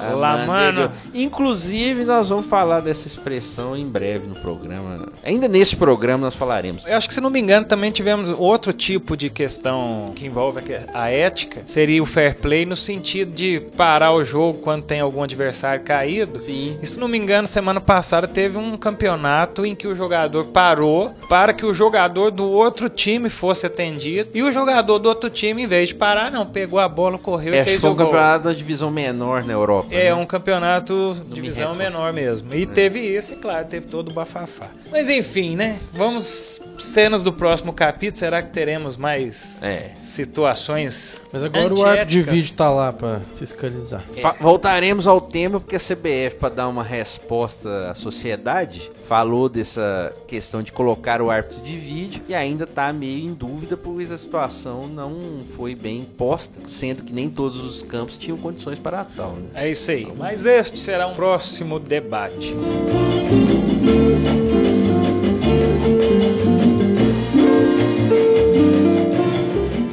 Ah, 0.00 0.12
Lá, 0.14 0.36
mano, 0.38 0.46
mano. 0.46 0.80
entendeu? 0.82 0.90
Inclusive, 1.26 2.04
nós 2.04 2.28
vamos 2.28 2.46
falar 2.46 2.80
dessa 2.80 3.06
expressão 3.06 3.76
em 3.76 3.86
breve 3.88 4.26
no 4.26 4.34
programa. 4.36 5.08
Ainda 5.24 5.46
nesse 5.48 5.76
programa 5.76 6.24
nós 6.24 6.34
falaremos. 6.34 6.86
Eu 6.86 6.96
acho 6.96 7.08
que, 7.08 7.14
se 7.14 7.20
não 7.20 7.30
me 7.30 7.40
engano, 7.40 7.66
também 7.66 7.90
tivemos 7.90 8.34
outro 8.38 8.72
tipo 8.72 9.16
de 9.16 9.28
questão 9.30 10.12
que 10.14 10.26
envolve 10.26 10.60
a- 10.92 11.02
a 11.04 11.10
ética. 11.10 11.62
Seria 11.66 12.02
o 12.02 12.06
fair 12.06 12.36
play 12.36 12.64
no 12.66 12.76
sentido 12.76 13.32
de 13.32 13.60
parar 13.76 14.12
o 14.12 14.24
jogo 14.24 14.58
quando 14.60 14.82
tem 14.82 15.00
algum 15.00 15.22
adversário 15.22 15.82
caído. 15.84 16.38
Sim. 16.38 16.55
E 16.82 16.86
se 16.86 16.98
não 16.98 17.08
me 17.08 17.18
engano, 17.18 17.46
semana 17.46 17.80
passada 17.80 18.26
teve 18.26 18.56
um 18.58 18.76
campeonato 18.76 19.64
em 19.66 19.74
que 19.74 19.86
o 19.86 19.94
jogador 19.94 20.44
parou 20.46 21.14
para 21.28 21.52
que 21.52 21.64
o 21.66 21.72
jogador 21.74 22.30
do 22.30 22.48
outro 22.48 22.88
time 22.88 23.28
fosse 23.28 23.66
atendido. 23.66 24.30
E 24.34 24.42
o 24.42 24.50
jogador 24.52 24.98
do 24.98 25.08
outro 25.08 25.28
time, 25.30 25.62
em 25.62 25.66
vez 25.66 25.88
de 25.88 25.94
parar, 25.94 26.30
não, 26.30 26.46
pegou 26.46 26.78
a 26.78 26.88
bola, 26.88 27.18
correu 27.18 27.54
É, 27.54 27.60
e 27.60 27.64
fez 27.64 27.80
foi 27.80 27.90
o 27.90 27.92
um 27.92 27.96
gol. 27.96 28.06
campeonato 28.06 28.44
da 28.44 28.52
divisão 28.52 28.90
menor 28.90 29.44
na 29.44 29.52
Europa. 29.52 29.88
É, 29.94 30.04
né? 30.06 30.14
um 30.14 30.26
campeonato 30.26 31.14
divisão 31.28 31.72
recordo. 31.72 31.78
menor 31.78 32.12
mesmo. 32.12 32.54
E 32.54 32.66
teve 32.66 33.00
isso, 33.00 33.32
e 33.34 33.36
claro, 33.36 33.66
teve 33.66 33.86
todo 33.86 34.08
o 34.10 34.12
bafafá. 34.12 34.66
Mas 34.90 35.08
enfim, 35.10 35.56
né? 35.56 35.78
Vamos 35.92 36.60
cenas 36.78 37.22
do 37.22 37.32
próximo 37.32 37.72
capítulo. 37.72 38.16
Será 38.18 38.42
que 38.42 38.50
teremos 38.50 38.96
mais 38.96 39.60
É. 39.62 39.90
situações 40.02 41.20
Mas 41.32 41.42
agora 41.42 41.72
o 41.74 41.84
árbitro 41.84 42.06
de 42.10 42.22
vídeo 42.22 42.54
tá 42.54 42.70
lá 42.70 42.92
pra 42.92 43.20
fiscalizar. 43.38 44.04
Fa- 44.20 44.36
Voltaremos 44.40 45.06
ao 45.06 45.20
tema 45.20 45.58
porque 45.60 45.76
a 45.76 45.80
CBF, 45.80 46.36
para 46.46 46.54
dar 46.54 46.68
uma 46.68 46.84
resposta 46.84 47.90
à 47.90 47.94
sociedade, 47.94 48.92
falou 49.04 49.48
dessa 49.48 50.14
questão 50.28 50.62
de 50.62 50.70
colocar 50.70 51.20
o 51.20 51.28
árbitro 51.28 51.60
de 51.60 51.76
vídeo 51.76 52.22
e 52.28 52.34
ainda 52.34 52.62
está 52.62 52.92
meio 52.92 53.26
em 53.26 53.34
dúvida, 53.34 53.76
pois 53.76 54.12
a 54.12 54.18
situação 54.18 54.86
não 54.86 55.42
foi 55.56 55.74
bem 55.74 56.04
posta, 56.04 56.60
sendo 56.66 57.02
que 57.02 57.12
nem 57.12 57.28
todos 57.28 57.64
os 57.64 57.82
campos 57.82 58.16
tinham 58.16 58.38
condições 58.38 58.78
para 58.78 59.04
tal. 59.04 59.32
Né? 59.32 59.48
É 59.54 59.70
isso 59.70 59.90
aí. 59.90 60.12
Mas 60.16 60.46
este 60.46 60.78
será 60.78 61.08
um 61.08 61.14
próximo 61.14 61.80
debate. 61.80 62.54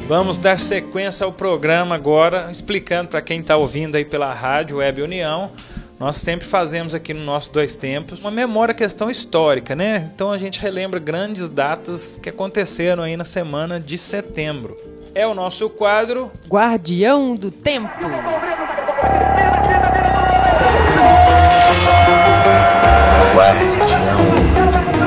Vamos 0.06 0.38
dar 0.38 0.60
sequência 0.60 1.24
ao 1.24 1.32
programa 1.32 1.96
agora, 1.96 2.48
explicando 2.48 3.08
para 3.08 3.20
quem 3.20 3.40
está 3.40 3.56
ouvindo 3.56 3.96
aí 3.96 4.04
pela 4.04 4.32
rádio 4.32 4.76
Web 4.76 5.02
União. 5.02 5.50
Nós 5.98 6.16
sempre 6.16 6.46
fazemos 6.46 6.94
aqui 6.94 7.14
no 7.14 7.24
nosso 7.24 7.52
Dois 7.52 7.74
Tempos 7.74 8.20
uma 8.20 8.30
memória 8.30 8.74
questão 8.74 9.10
histórica, 9.10 9.76
né? 9.76 10.10
Então 10.14 10.32
a 10.32 10.38
gente 10.38 10.60
relembra 10.60 10.98
grandes 10.98 11.48
datas 11.48 12.18
que 12.20 12.28
aconteceram 12.28 13.02
aí 13.02 13.16
na 13.16 13.24
semana 13.24 13.78
de 13.78 13.96
setembro. 13.96 14.76
É 15.14 15.26
o 15.26 15.34
nosso 15.34 15.70
quadro 15.70 16.30
Guardião 16.48 17.36
do 17.36 17.50
Tempo. 17.50 17.90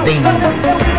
Então, 0.08 0.97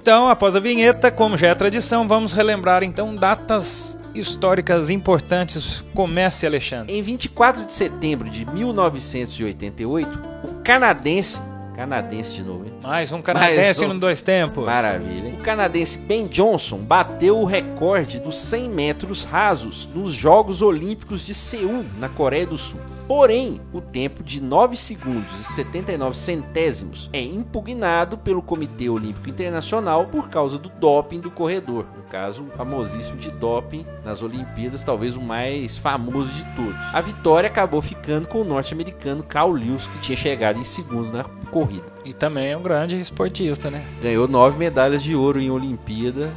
Então, 0.00 0.30
após 0.30 0.56
a 0.56 0.60
vinheta, 0.60 1.10
como 1.10 1.36
já 1.36 1.48
é 1.48 1.54
tradição, 1.54 2.08
vamos 2.08 2.32
relembrar 2.32 2.82
então 2.82 3.14
datas 3.14 3.98
históricas 4.14 4.88
importantes. 4.88 5.84
Comece, 5.94 6.46
Alexandre. 6.46 6.96
Em 6.96 7.02
24 7.02 7.66
de 7.66 7.72
setembro 7.72 8.30
de 8.30 8.46
1988, 8.46 10.18
o 10.42 10.54
canadense, 10.64 11.42
canadense 11.76 12.32
de 12.32 12.42
novo, 12.42 12.64
hein? 12.64 12.72
Mais 12.82 13.12
um 13.12 13.20
canadense 13.20 13.56
Mais 13.56 13.80
um. 13.80 13.88
no 13.88 14.00
dois 14.00 14.22
tempos. 14.22 14.64
Maravilha. 14.64 15.28
hein? 15.28 15.34
O 15.38 15.42
canadense 15.42 15.98
Ben 15.98 16.26
Johnson 16.26 16.78
bateu 16.78 17.38
o 17.38 17.44
recorde 17.44 18.20
dos 18.20 18.38
100 18.38 18.70
metros 18.70 19.24
rasos 19.24 19.86
nos 19.94 20.14
Jogos 20.14 20.62
Olímpicos 20.62 21.26
de 21.26 21.34
Seul, 21.34 21.84
na 21.98 22.08
Coreia 22.08 22.46
do 22.46 22.56
Sul. 22.56 22.80
Porém, 23.10 23.60
o 23.72 23.80
tempo 23.80 24.22
de 24.22 24.40
9 24.40 24.76
segundos 24.76 25.40
e 25.40 25.42
79 25.42 26.16
centésimos 26.16 27.10
é 27.12 27.20
impugnado 27.20 28.16
pelo 28.16 28.40
Comitê 28.40 28.88
Olímpico 28.88 29.28
Internacional 29.28 30.06
por 30.06 30.28
causa 30.28 30.56
do 30.56 30.68
doping 30.68 31.18
do 31.18 31.28
corredor. 31.28 31.86
No 31.96 32.04
caso, 32.04 32.44
o 32.44 32.56
famosíssimo 32.56 33.18
de 33.18 33.32
doping 33.32 33.84
nas 34.04 34.22
Olimpíadas, 34.22 34.84
talvez 34.84 35.16
o 35.16 35.20
mais 35.20 35.76
famoso 35.76 36.28
de 36.28 36.44
todos. 36.54 36.76
A 36.92 37.00
vitória 37.00 37.48
acabou 37.48 37.82
ficando 37.82 38.28
com 38.28 38.42
o 38.42 38.44
norte-americano 38.44 39.24
Carl 39.24 39.50
Lewis, 39.50 39.88
que 39.88 39.98
tinha 39.98 40.16
chegado 40.16 40.60
em 40.60 40.64
segundo 40.64 41.10
na 41.10 41.24
corrida. 41.50 41.86
E 42.04 42.14
também 42.14 42.52
é 42.52 42.56
um 42.56 42.62
grande 42.62 43.00
esportista, 43.00 43.72
né? 43.72 43.84
Ganhou 44.00 44.28
nove 44.28 44.56
medalhas 44.56 45.02
de 45.02 45.16
ouro 45.16 45.40
em 45.40 45.50
Olimpíada. 45.50 46.32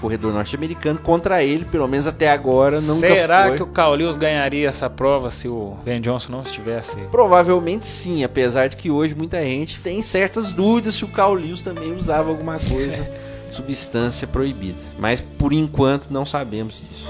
Corredor 0.00 0.32
norte-americano 0.32 0.98
contra 0.98 1.42
ele, 1.42 1.64
pelo 1.64 1.86
menos 1.88 2.06
até 2.06 2.30
agora, 2.30 2.80
nunca 2.80 3.08
Será 3.08 3.48
foi. 3.48 3.56
que 3.56 3.62
o 3.62 3.66
Carl 3.66 3.96
ganharia 4.16 4.68
essa 4.68 4.88
prova 4.88 5.30
se 5.30 5.48
o 5.48 5.76
Ben 5.84 6.00
Johnson 6.00 6.32
não 6.32 6.42
estivesse? 6.42 6.96
Provavelmente 7.10 7.86
sim, 7.86 8.24
apesar 8.24 8.68
de 8.68 8.76
que 8.76 8.90
hoje 8.90 9.14
muita 9.14 9.42
gente 9.42 9.80
tem 9.80 10.02
certas 10.02 10.52
dúvidas 10.52 10.94
se 10.94 11.04
o 11.04 11.08
Carl 11.08 11.34
Lewis 11.34 11.62
também 11.62 11.94
usava 11.94 12.28
alguma 12.28 12.58
coisa, 12.58 13.08
substância 13.50 14.26
proibida. 14.26 14.80
Mas 14.98 15.20
por 15.20 15.52
enquanto 15.52 16.10
não 16.10 16.24
sabemos 16.24 16.80
disso. 16.80 17.08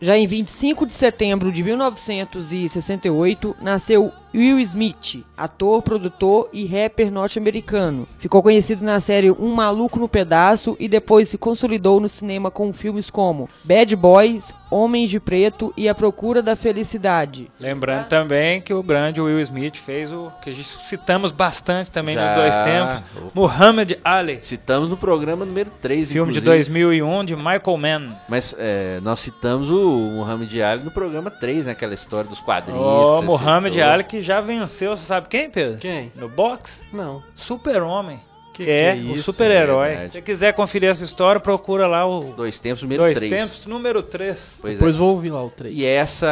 Já 0.00 0.16
em 0.16 0.26
25 0.26 0.86
de 0.86 0.92
setembro 0.94 1.50
de 1.50 1.64
1968, 1.64 3.56
nasceu 3.60 4.12
Will 4.34 4.58
Smith, 4.60 5.24
ator, 5.36 5.82
produtor 5.82 6.48
e 6.52 6.66
rapper 6.66 7.10
norte-americano. 7.10 8.06
Ficou 8.18 8.42
conhecido 8.42 8.84
na 8.84 9.00
série 9.00 9.30
Um 9.30 9.54
Maluco 9.54 9.98
no 9.98 10.08
Pedaço 10.08 10.76
e 10.78 10.88
depois 10.88 11.28
se 11.28 11.38
consolidou 11.38 12.00
no 12.00 12.08
cinema 12.08 12.50
com 12.50 12.72
filmes 12.72 13.10
como 13.10 13.48
Bad 13.64 13.94
Boys, 13.96 14.54
Homens 14.70 15.08
de 15.08 15.18
Preto 15.18 15.72
e 15.76 15.88
A 15.88 15.94
Procura 15.94 16.42
da 16.42 16.54
Felicidade. 16.54 17.50
Lembrando 17.58 18.06
também 18.06 18.60
que 18.60 18.74
o 18.74 18.82
grande 18.82 19.20
Will 19.20 19.40
Smith 19.40 19.76
fez 19.76 20.12
o 20.12 20.30
que 20.42 20.50
a 20.50 20.52
gente 20.52 20.68
citamos 20.68 21.30
bastante 21.30 21.90
também 21.90 22.14
Já. 22.14 22.30
no 22.30 22.42
Dois 22.42 22.56
Tempos, 22.58 23.32
Muhammad 23.34 23.92
Ali, 24.04 24.38
Citamos 24.42 24.90
no 24.90 24.96
programa 24.96 25.44
número 25.44 25.70
3, 25.80 26.12
filme 26.12 26.32
de 26.32 26.38
inclusive. 26.38 26.72
2001 26.72 27.24
de 27.24 27.36
Michael 27.36 27.76
Mann. 27.78 28.16
Mas 28.28 28.54
é, 28.58 29.00
nós 29.02 29.20
citamos 29.20 29.70
o 29.70 29.98
Muhammad 30.16 30.52
Ali 30.60 30.84
no 30.84 30.90
programa 30.90 31.30
3, 31.30 31.66
naquela 31.66 31.94
história 31.94 32.28
dos 32.28 32.40
quadrinhos. 32.40 32.80
Você 32.82 33.24
Muhammad 33.24 33.72
citou. 33.72 33.88
Ali 33.88 34.04
que 34.04 34.17
já 34.20 34.40
venceu, 34.40 34.96
você 34.96 35.04
sabe 35.06 35.28
quem, 35.28 35.48
Pedro? 35.50 35.78
Quem? 35.78 36.12
No 36.14 36.28
boxe? 36.28 36.82
Não. 36.92 37.22
Super-Homem. 37.36 38.20
Que 38.54 38.68
é, 38.68 38.96
que 38.96 39.08
é 39.08 39.12
o 39.12 39.22
super-herói. 39.22 39.90
É. 39.90 40.06
Se 40.06 40.12
você 40.14 40.22
quiser 40.22 40.52
conferir 40.52 40.90
essa 40.90 41.04
história, 41.04 41.40
procura 41.40 41.86
lá 41.86 42.04
o 42.04 42.32
Dois 42.36 42.58
tempos, 42.58 42.82
número 42.82 43.02
Dois 43.04 43.16
3. 43.16 43.32
Tempos, 43.32 43.66
número 43.66 44.02
3. 44.02 44.58
Pois 44.60 44.72
é. 44.72 44.76
Depois 44.76 44.96
vou 44.96 45.10
ouvir 45.10 45.30
lá 45.30 45.44
o 45.44 45.48
3. 45.48 45.72
E 45.78 45.86
essa, 45.86 46.28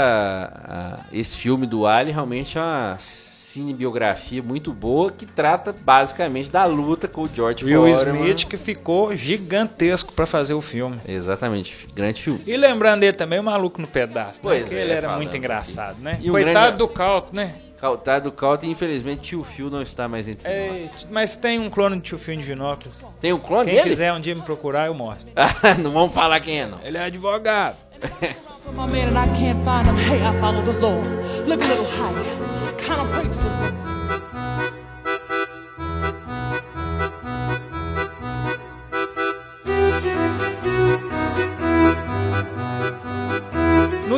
a- 0.64 1.04
esse 1.12 1.36
filme 1.36 1.68
do 1.68 1.86
Ali 1.86 2.10
realmente 2.10 2.58
é 2.58 2.60
uma 2.60 2.96
cinebiografia 2.98 4.42
muito 4.42 4.72
boa 4.72 5.10
que 5.10 5.24
trata 5.24 5.72
basicamente 5.72 6.50
da 6.50 6.64
luta 6.64 7.08
com 7.08 7.22
o 7.22 7.28
George 7.32 7.64
Will 7.64 7.94
Foreman. 7.94 8.20
Smith 8.24 8.44
que 8.48 8.56
ficou 8.56 9.14
gigantesco 9.14 10.12
pra 10.12 10.26
fazer 10.26 10.54
o 10.54 10.60
filme. 10.60 11.00
Exatamente, 11.06 11.88
grande 11.94 12.22
filme. 12.22 12.40
E 12.46 12.56
lembrando 12.56 13.00
dele 13.00 13.16
também, 13.16 13.38
o 13.38 13.44
maluco 13.44 13.80
no 13.80 13.86
pedaço. 13.86 14.34
né? 14.34 14.40
Pois 14.42 14.60
Porque 14.62 14.74
é, 14.74 14.80
ele 14.82 14.92
era 14.92 15.16
muito 15.16 15.28
aqui. 15.28 15.38
engraçado, 15.38 15.96
né? 16.00 16.18
E 16.22 16.28
Coitado 16.28 16.52
grande- 16.54 16.76
do 16.78 16.88
Calto, 16.88 17.34
né? 17.34 17.54
Cautado 17.80 18.24
do 18.30 18.32
Calto 18.32 18.64
e 18.64 18.70
infelizmente 18.70 19.20
tio 19.20 19.44
Phil 19.44 19.68
não 19.70 19.82
está 19.82 20.08
mais 20.08 20.26
entre 20.28 20.48
É, 20.50 20.70
nós. 20.70 21.06
mas 21.10 21.36
tem 21.36 21.58
um 21.58 21.68
clone 21.70 21.96
de 21.96 22.02
tio 22.02 22.18
Fio 22.18 22.36
de 22.36 22.42
Vinópolis. 22.42 23.04
Tem 23.20 23.32
o 23.32 23.38
clone 23.38 23.66
Quem 23.66 23.76
dele? 23.78 23.90
quiser 23.90 24.12
um 24.12 24.20
dia 24.20 24.34
me 24.34 24.42
procurar, 24.42 24.86
eu 24.86 24.94
mostro. 24.94 25.28
não 25.82 25.90
vamos 25.90 26.14
falar 26.14 26.40
quem 26.40 26.60
é 26.62 26.66
não. 26.66 26.80
Ele 26.82 26.96
é 26.96 27.04
advogado. 27.04 27.76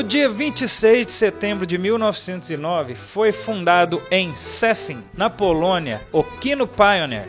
Dia 0.08 0.26
26 0.26 1.04
de 1.04 1.12
setembro 1.12 1.66
de 1.66 1.76
1909, 1.76 2.94
foi 2.94 3.30
fundado 3.30 4.00
em 4.10 4.34
Sessin, 4.34 5.04
na 5.12 5.28
Polônia, 5.28 6.00
o 6.10 6.24
Kino 6.24 6.66
Pioneer 6.66 7.28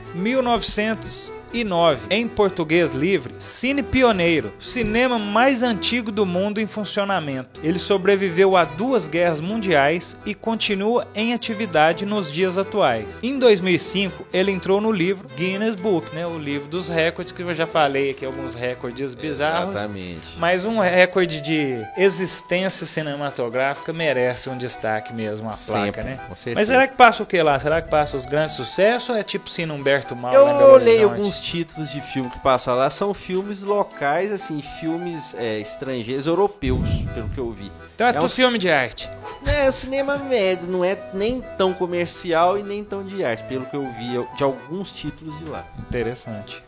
1909, 1.53 2.07
em 2.09 2.27
português 2.27 2.93
livre, 2.93 3.33
Cine 3.37 3.83
Pioneiro, 3.83 4.53
cinema 4.59 5.17
mais 5.17 5.63
antigo 5.63 6.11
do 6.11 6.25
mundo 6.25 6.59
em 6.59 6.67
funcionamento. 6.67 7.59
Ele 7.63 7.79
sobreviveu 7.79 8.55
a 8.55 8.63
duas 8.63 9.07
guerras 9.07 9.41
mundiais 9.41 10.17
e 10.25 10.33
continua 10.33 11.07
em 11.15 11.33
atividade 11.33 12.05
nos 12.05 12.31
dias 12.31 12.57
atuais. 12.57 13.19
Em 13.23 13.37
2005, 13.39 14.27
ele 14.31 14.51
entrou 14.51 14.79
no 14.79 14.91
livro 14.91 15.27
Guinness 15.35 15.75
Book, 15.75 16.13
né, 16.15 16.25
o 16.25 16.37
livro 16.37 16.67
dos 16.67 16.89
recordes 16.89 17.31
que 17.31 17.41
eu 17.41 17.53
já 17.53 17.67
falei 17.67 18.11
aqui 18.11 18.25
alguns 18.25 18.53
recordes 18.53 19.13
bizarros. 19.13 19.75
Exatamente. 19.75 20.37
Mas 20.37 20.65
um 20.65 20.79
recorde 20.79 21.41
de 21.41 21.83
existência 21.97 22.85
cinematográfica 22.85 23.91
merece 23.91 24.49
um 24.49 24.57
destaque 24.57 25.13
mesmo, 25.13 25.49
a 25.49 25.53
placa, 25.53 26.03
né? 26.03 26.19
com 26.27 26.35
certeza. 26.35 26.59
Mas 26.59 26.67
será 26.67 26.87
que 26.87 26.95
passa 26.95 27.23
o 27.23 27.25
que 27.25 27.41
lá? 27.41 27.59
Será 27.59 27.81
que 27.81 27.89
passa 27.89 28.15
os 28.15 28.25
grandes 28.25 28.55
sucessos 28.55 29.09
ou 29.09 29.15
é 29.15 29.23
tipo 29.23 29.49
Cine 29.49 29.71
Humberto 29.71 30.15
Mauro 30.15 30.35
Eu 30.35 30.45
lá 30.45 30.53
em 30.53 30.57
Belo 30.57 30.73
olhei 30.73 31.05
Horizonte? 31.05 31.38
Títulos 31.39 31.89
de 31.91 32.01
filme 32.01 32.29
que 32.29 32.39
passam 32.39 32.75
lá, 32.75 32.89
são 32.89 33.13
filmes 33.13 33.63
locais, 33.63 34.31
assim, 34.31 34.61
filmes 34.79 35.33
é, 35.37 35.59
estrangeiros, 35.59 36.27
europeus, 36.27 36.89
pelo 37.13 37.29
que 37.29 37.37
eu 37.39 37.51
vi. 37.51 37.71
Então 37.95 38.07
é, 38.07 38.11
é 38.11 38.13
tudo 38.13 38.25
um- 38.25 38.29
filme 38.29 38.57
de 38.57 38.69
arte. 38.69 39.09
É, 39.45 39.67
o 39.69 39.71
cinema 39.71 40.17
médio, 40.17 40.67
não 40.67 40.83
é 40.83 40.97
nem 41.13 41.41
tão 41.57 41.73
comercial 41.73 42.57
e 42.57 42.63
nem 42.63 42.83
tão 42.83 43.03
de 43.05 43.23
arte, 43.23 43.43
pelo 43.45 43.65
que 43.65 43.75
eu 43.75 43.87
vi 43.93 44.35
de 44.35 44.43
alguns 44.43 44.91
títulos 44.91 45.37
de 45.39 45.45
lá. 45.45 45.65
Interessante. 45.79 46.61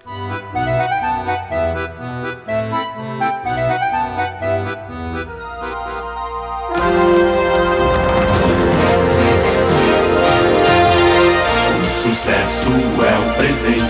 Sucesso 12.03 12.69
é 12.71 13.29
o 13.31 13.35
presente 13.35 13.80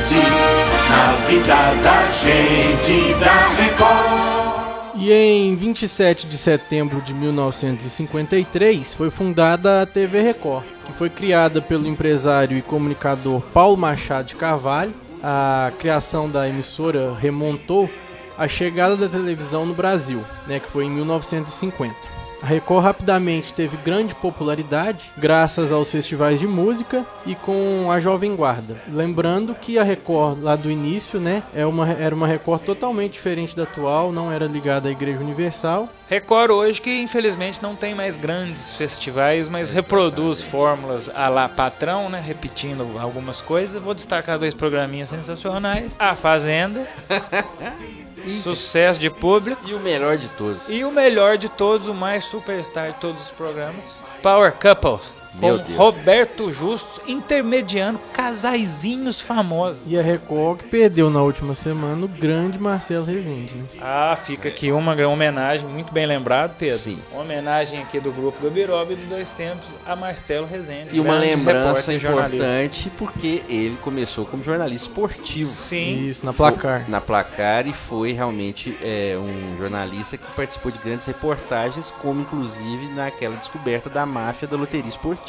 vida 1.32 1.56
da 1.82 2.10
gente 2.10 3.14
da 3.14 3.48
Record. 3.54 4.96
E 4.98 5.14
em 5.14 5.56
27 5.56 6.28
de 6.28 6.38
setembro 6.38 7.00
de 7.02 7.14
1953 7.14 8.94
foi 8.94 9.10
fundada 9.10 9.82
a 9.82 9.86
TV 9.86 10.22
Record, 10.22 10.66
que 10.86 10.92
foi 10.92 11.10
criada 11.10 11.62
pelo 11.62 11.88
empresário 11.88 12.58
e 12.58 12.62
comunicador 12.62 13.40
Paulo 13.54 13.78
Machado 13.78 14.28
de 14.28 14.36
Carvalho. 14.36 14.94
A 15.24 15.72
criação 15.80 16.30
da 16.30 16.50
emissora 16.50 17.14
remontou 17.14 17.90
à 18.38 18.46
chegada 18.46 18.98
da 18.98 19.08
televisão 19.08 19.66
no 19.66 19.74
Brasil, 19.74 20.22
né, 20.48 20.60
que 20.60 20.70
foi 20.70 20.84
em 20.84 20.92
1950. 20.92 21.96
A 22.42 22.48
Record 22.48 22.84
rapidamente 22.84 23.54
teve 23.54 23.78
grande 23.78 24.16
popularidade 24.16 25.12
graças 25.16 25.72
aos 25.72 25.90
festivais 25.90 26.40
de 26.40 26.48
música 26.48 27.06
e 27.26 27.36
com 27.36 27.92
a 27.92 28.00
Jovem 28.00 28.36
Guarda. 28.36 28.82
Lembrando 28.88 29.54
que 29.54 29.78
a 29.78 29.84
Record 29.84 30.42
lá 30.42 30.56
do 30.56 30.70
início, 30.70 31.20
né, 31.20 31.44
é 31.54 31.66
uma, 31.66 31.88
era 31.92 32.16
uma 32.16 32.26
Record 32.26 32.64
totalmente 32.64 33.14
diferente 33.14 33.56
da 33.56 33.64
atual, 33.64 34.12
não 34.12 34.32
era 34.32 34.46
ligada 34.46 34.90
à 34.90 34.92
Igreja 34.92 35.20
Universal. 35.20 35.88
Record 36.10 36.52
hoje 36.52 36.82
que 36.82 37.02
infelizmente 37.02 37.62
não 37.62 37.76
tem 37.76 37.94
mais 37.94 38.18
grandes 38.18 38.76
festivais, 38.76 39.48
mas 39.48 39.70
reproduz 39.70 40.42
fórmulas 40.42 41.10
a 41.14 41.30
lá 41.30 41.48
patrão, 41.48 42.10
né? 42.10 42.22
Repetindo 42.26 42.86
algumas 43.00 43.40
coisas. 43.40 43.82
Vou 43.82 43.94
destacar 43.94 44.38
dois 44.38 44.54
programinhas 44.54 45.10
sensacionais. 45.10 45.92
A 45.98 46.16
Fazenda. 46.16 46.86
Sucesso 48.42 49.00
de 49.00 49.10
público. 49.10 49.62
E 49.68 49.74
o 49.74 49.80
melhor 49.80 50.18
de 50.18 50.30
todos. 50.30 50.64
E 50.68 50.84
o 50.84 50.92
melhor 50.92 51.38
de 51.38 51.50
todos, 51.50 51.88
o 51.88 51.94
mais 51.94 52.24
superstar 52.26 52.92
de 52.92 53.00
todos 53.00 53.22
os 53.22 53.32
programas, 53.32 53.84
Power 54.22 54.54
Couples. 54.54 55.21
Com. 55.40 55.74
Roberto 55.76 56.52
Justo 56.52 57.02
intermediando 57.08 58.00
casaizinhos 58.14 59.22
famosos. 59.22 59.80
E 59.86 59.98
a 59.98 60.02
Record 60.02 60.60
que 60.60 60.68
perdeu 60.68 61.10
na 61.10 61.22
última 61.22 61.56
semana 61.56 62.06
o 62.06 62.08
grande 62.08 62.60
Marcelo 62.60 63.06
Rezende, 63.06 63.54
né? 63.56 63.66
Ah, 63.82 64.18
fica 64.22 64.50
aqui 64.50 64.72
uma 64.72 64.94
grande 64.96 65.14
homenagem, 65.14 65.68
muito 65.68 65.94
bem 65.94 66.06
lembrado, 66.06 66.56
Pedro. 66.58 66.78
Sim. 66.78 67.00
Uma 67.12 67.22
homenagem 67.22 67.82
aqui 67.82 68.00
do 68.00 68.12
grupo 68.12 68.44
Gabiroba 68.44 68.94
e 68.94 68.96
do 68.96 69.08
Dois 69.10 69.30
Tempos 69.30 69.66
a 69.86 69.96
Marcelo 69.96 70.46
Rezende. 70.48 70.90
E 70.92 71.00
uma 71.00 71.18
lembrança 71.18 71.94
importante 71.94 72.92
porque 72.98 73.44
ele 73.48 73.78
começou 73.82 74.26
como 74.26 74.44
jornalista 74.44 74.88
esportivo. 74.90 75.50
Sim. 75.50 76.06
Isso, 76.06 76.26
na 76.26 76.34
placar. 76.34 76.82
Foi- 76.82 76.92
na 76.92 77.02
placar 77.02 77.68
e 77.68 77.74
foi 77.74 78.12
realmente 78.12 78.78
é, 78.82 79.16
um 79.18 79.58
jornalista 79.58 80.18
que 80.18 80.26
participou 80.32 80.72
de 80.72 80.80
grandes 80.80 81.06
reportagens, 81.06 81.92
como 82.02 82.22
inclusive 82.22 82.88
naquela 82.96 83.36
descoberta 83.36 83.90
da 83.90 84.06
máfia 84.06 84.48
da 84.48 84.58
loteria 84.58 84.90
esportiva 84.90 85.21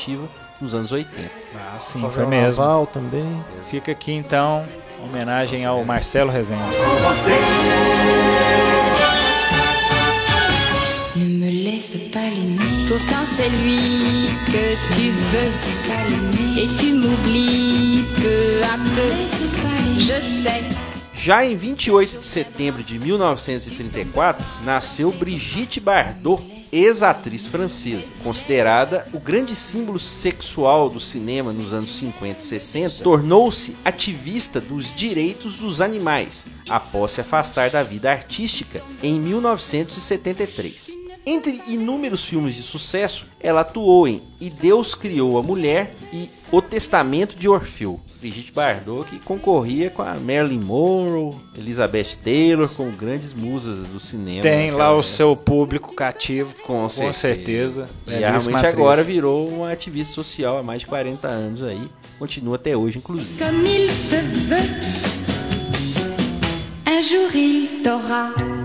nos 0.60 0.74
anos 0.74 0.92
80. 0.92 1.30
Ah, 1.54 1.78
sim, 1.78 2.00
Favela 2.00 2.12
foi 2.12 2.26
mesmo. 2.26 2.60
Naval 2.62 2.86
também. 2.86 3.44
Fica 3.66 3.92
aqui 3.92 4.12
então, 4.12 4.64
homenagem 5.02 5.64
ao 5.64 5.84
Marcelo 5.84 6.30
Rezende. 6.30 6.62
Você 7.02 7.32
Ne 11.14 11.24
me 11.24 11.50
laisse 11.64 11.98
pas 12.10 12.20
l'aimer. 12.20 12.88
Pourtant 12.88 13.26
c'est 13.26 13.48
lui 13.48 14.28
que 14.46 14.94
tu 14.94 15.10
veux. 15.10 15.52
Et 16.56 16.68
tu 16.78 16.94
m'oublies 16.94 18.04
peu 18.16 18.64
à 18.64 18.78
peu. 18.78 19.98
Je 19.98 20.20
sais. 20.20 20.62
Já 21.14 21.44
em 21.44 21.54
28 21.54 22.18
de 22.18 22.24
setembro 22.26 22.82
de 22.82 22.98
1934, 22.98 24.44
nasceu 24.64 25.12
Brigitte 25.12 25.78
Bardot, 25.78 26.42
ex-atriz 26.72 27.46
francesa, 27.46 28.10
considerada 28.24 29.06
o 29.12 29.20
grande 29.20 29.54
símbolo 29.54 29.98
sexual 29.98 30.88
do 30.88 30.98
cinema 30.98 31.52
nos 31.52 31.74
anos 31.74 31.92
50 31.98 32.40
e 32.40 32.42
60, 32.42 33.04
tornou-se 33.04 33.76
ativista 33.84 34.58
dos 34.60 34.94
direitos 34.94 35.58
dos 35.58 35.82
animais 35.82 36.46
após 36.68 37.12
se 37.12 37.20
afastar 37.20 37.68
da 37.70 37.82
vida 37.82 38.10
artística 38.10 38.82
em 39.02 39.20
1973. 39.20 41.01
Entre 41.24 41.60
inúmeros 41.68 42.24
filmes 42.24 42.54
de 42.56 42.62
sucesso, 42.62 43.26
ela 43.40 43.60
atuou 43.60 44.08
em 44.08 44.20
E 44.40 44.50
Deus 44.50 44.92
Criou 44.94 45.38
a 45.38 45.42
Mulher 45.42 45.94
e 46.12 46.28
O 46.50 46.60
Testamento 46.60 47.36
de 47.36 47.48
Orfeu. 47.48 48.00
Brigitte 48.20 48.52
Bardot 48.52 49.08
que 49.08 49.18
concorria 49.20 49.88
com 49.90 50.02
a 50.02 50.14
Marilyn 50.14 50.58
Monroe, 50.60 51.34
Elizabeth 51.56 52.16
Taylor, 52.22 52.68
como 52.68 52.90
grandes 52.92 53.32
musas 53.32 53.78
do 53.86 54.00
cinema. 54.00 54.42
Tem 54.42 54.70
lá 54.72 54.90
o 54.90 54.98
época. 54.98 55.08
seu 55.14 55.36
público 55.36 55.94
cativo, 55.94 56.54
Com 56.66 56.82
com 56.82 56.88
certeza. 56.88 57.18
certeza. 57.18 57.88
E 58.06 58.10
Belíssima 58.10 58.28
realmente 58.30 58.56
atriz. 58.56 58.74
agora 58.74 59.02
virou 59.04 59.48
uma 59.48 59.70
ativista 59.72 60.14
social 60.14 60.58
há 60.58 60.62
mais 60.62 60.80
de 60.80 60.86
40 60.88 61.28
anos 61.28 61.62
aí. 61.64 61.82
Continua 62.18 62.56
até 62.56 62.76
hoje, 62.76 62.98
inclusive. 62.98 63.38
Comme 63.44 63.64
il 63.68 63.88
te 63.88 64.16
veut. 64.48 64.62
Un 66.86 67.00
jour 67.02 67.34
il 67.34 67.82
t'aura. 67.82 68.61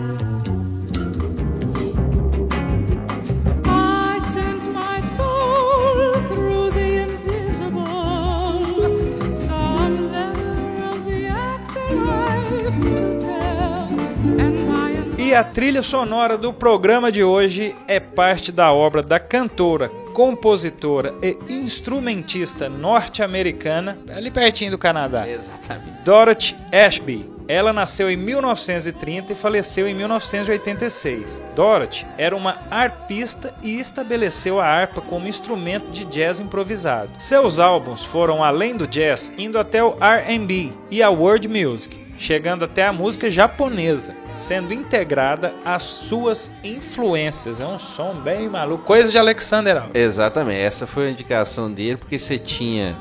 E 15.27 15.35
a 15.35 15.43
trilha 15.43 15.81
sonora 15.83 16.37
do 16.37 16.53
programa 16.53 17.11
de 17.11 17.21
hoje 17.21 17.75
é 17.85 17.99
parte 17.99 18.49
da 18.49 18.71
obra 18.71 19.03
da 19.03 19.19
cantora, 19.19 19.89
compositora 20.13 21.13
e 21.21 21.37
instrumentista 21.49 22.69
norte-americana, 22.69 23.99
ali 24.15 24.31
pertinho 24.31 24.71
do 24.71 24.77
Canadá, 24.77 25.27
Exatamente. 25.27 26.01
Dorothy 26.05 26.55
Ashby. 26.71 27.29
Ela 27.45 27.73
nasceu 27.73 28.09
em 28.09 28.15
1930 28.15 29.33
e 29.33 29.35
faleceu 29.35 29.85
em 29.85 29.93
1986. 29.93 31.43
Dorothy 31.53 32.07
era 32.17 32.33
uma 32.33 32.61
arpista 32.71 33.53
e 33.61 33.77
estabeleceu 33.77 34.61
a 34.61 34.65
harpa 34.65 35.01
como 35.01 35.27
instrumento 35.27 35.91
de 35.91 36.05
jazz 36.05 36.39
improvisado. 36.39 37.11
Seus 37.17 37.59
álbuns 37.59 38.01
foram 38.05 38.41
além 38.41 38.77
do 38.77 38.87
jazz, 38.87 39.33
indo 39.37 39.59
até 39.59 39.83
o 39.83 39.97
R&B 39.99 40.71
e 40.89 41.03
a 41.03 41.09
world 41.09 41.49
music, 41.49 42.06
chegando 42.17 42.65
até 42.65 42.85
a 42.85 42.91
música 42.91 43.29
japonesa, 43.29 44.15
sendo 44.33 44.73
integrada 44.73 45.53
às 45.63 45.83
suas 45.83 46.51
influências. 46.63 47.61
É 47.61 47.67
um 47.67 47.79
som 47.79 48.15
bem 48.15 48.49
maluco, 48.49 48.83
coisa 48.83 49.11
de 49.11 49.17
Alexander 49.17 49.77
Alves. 49.77 49.91
Exatamente, 49.93 50.59
essa 50.59 50.87
foi 50.87 51.07
a 51.07 51.11
indicação 51.11 51.71
dele, 51.71 51.97
porque 51.97 52.17
você 52.17 52.37
tinha 52.37 52.95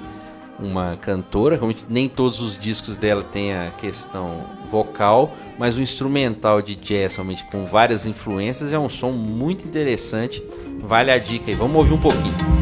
uma 0.58 0.96
cantora, 0.96 1.58
nem 1.88 2.08
todos 2.08 2.40
os 2.40 2.56
discos 2.56 2.96
dela 2.96 3.22
tem 3.22 3.54
a 3.54 3.70
questão 3.76 4.44
vocal, 4.70 5.34
mas 5.58 5.76
o 5.76 5.82
instrumental 5.82 6.62
de 6.62 6.74
jazz, 6.74 7.16
realmente 7.16 7.44
com 7.44 7.66
várias 7.66 8.06
influências, 8.06 8.72
é 8.72 8.78
um 8.78 8.88
som 8.88 9.12
muito 9.12 9.66
interessante. 9.66 10.42
Vale 10.80 11.10
a 11.10 11.18
dica 11.18 11.50
aí, 11.50 11.54
vamos 11.54 11.76
ouvir 11.76 11.94
um 11.94 12.00
pouquinho. 12.00 12.55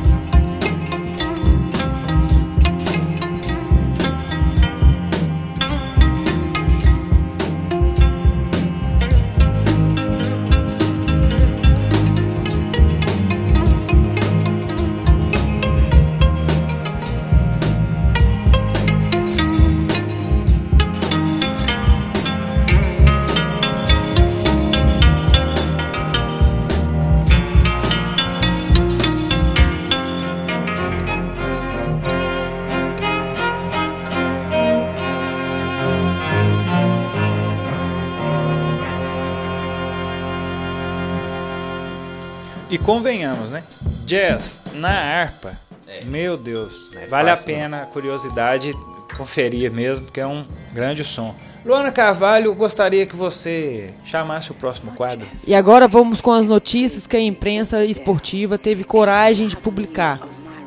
Jazz 44.14 44.60
na 44.74 44.90
harpa. 44.90 45.58
Meu 46.06 46.36
Deus. 46.36 46.88
Não 46.94 47.02
é 47.02 47.06
vale 47.06 47.30
fácil, 47.30 47.42
a 47.42 47.46
pena 47.46 47.82
a 47.82 47.86
curiosidade 47.86 48.72
conferir 49.16 49.72
mesmo, 49.72 50.04
porque 50.04 50.20
é 50.20 50.26
um 50.26 50.44
grande 50.72 51.04
som. 51.04 51.34
Luana 51.66 51.90
Carvalho, 51.90 52.54
gostaria 52.54 53.06
que 53.06 53.16
você 53.16 53.92
chamasse 54.04 54.52
o 54.52 54.54
próximo 54.54 54.92
quadro. 54.92 55.26
E 55.44 55.52
agora 55.52 55.88
vamos 55.88 56.20
com 56.20 56.30
as 56.30 56.46
notícias 56.46 57.08
que 57.08 57.16
a 57.16 57.20
imprensa 57.20 57.84
esportiva 57.84 58.56
teve 58.56 58.84
coragem 58.84 59.48
de 59.48 59.56
publicar. 59.56 60.20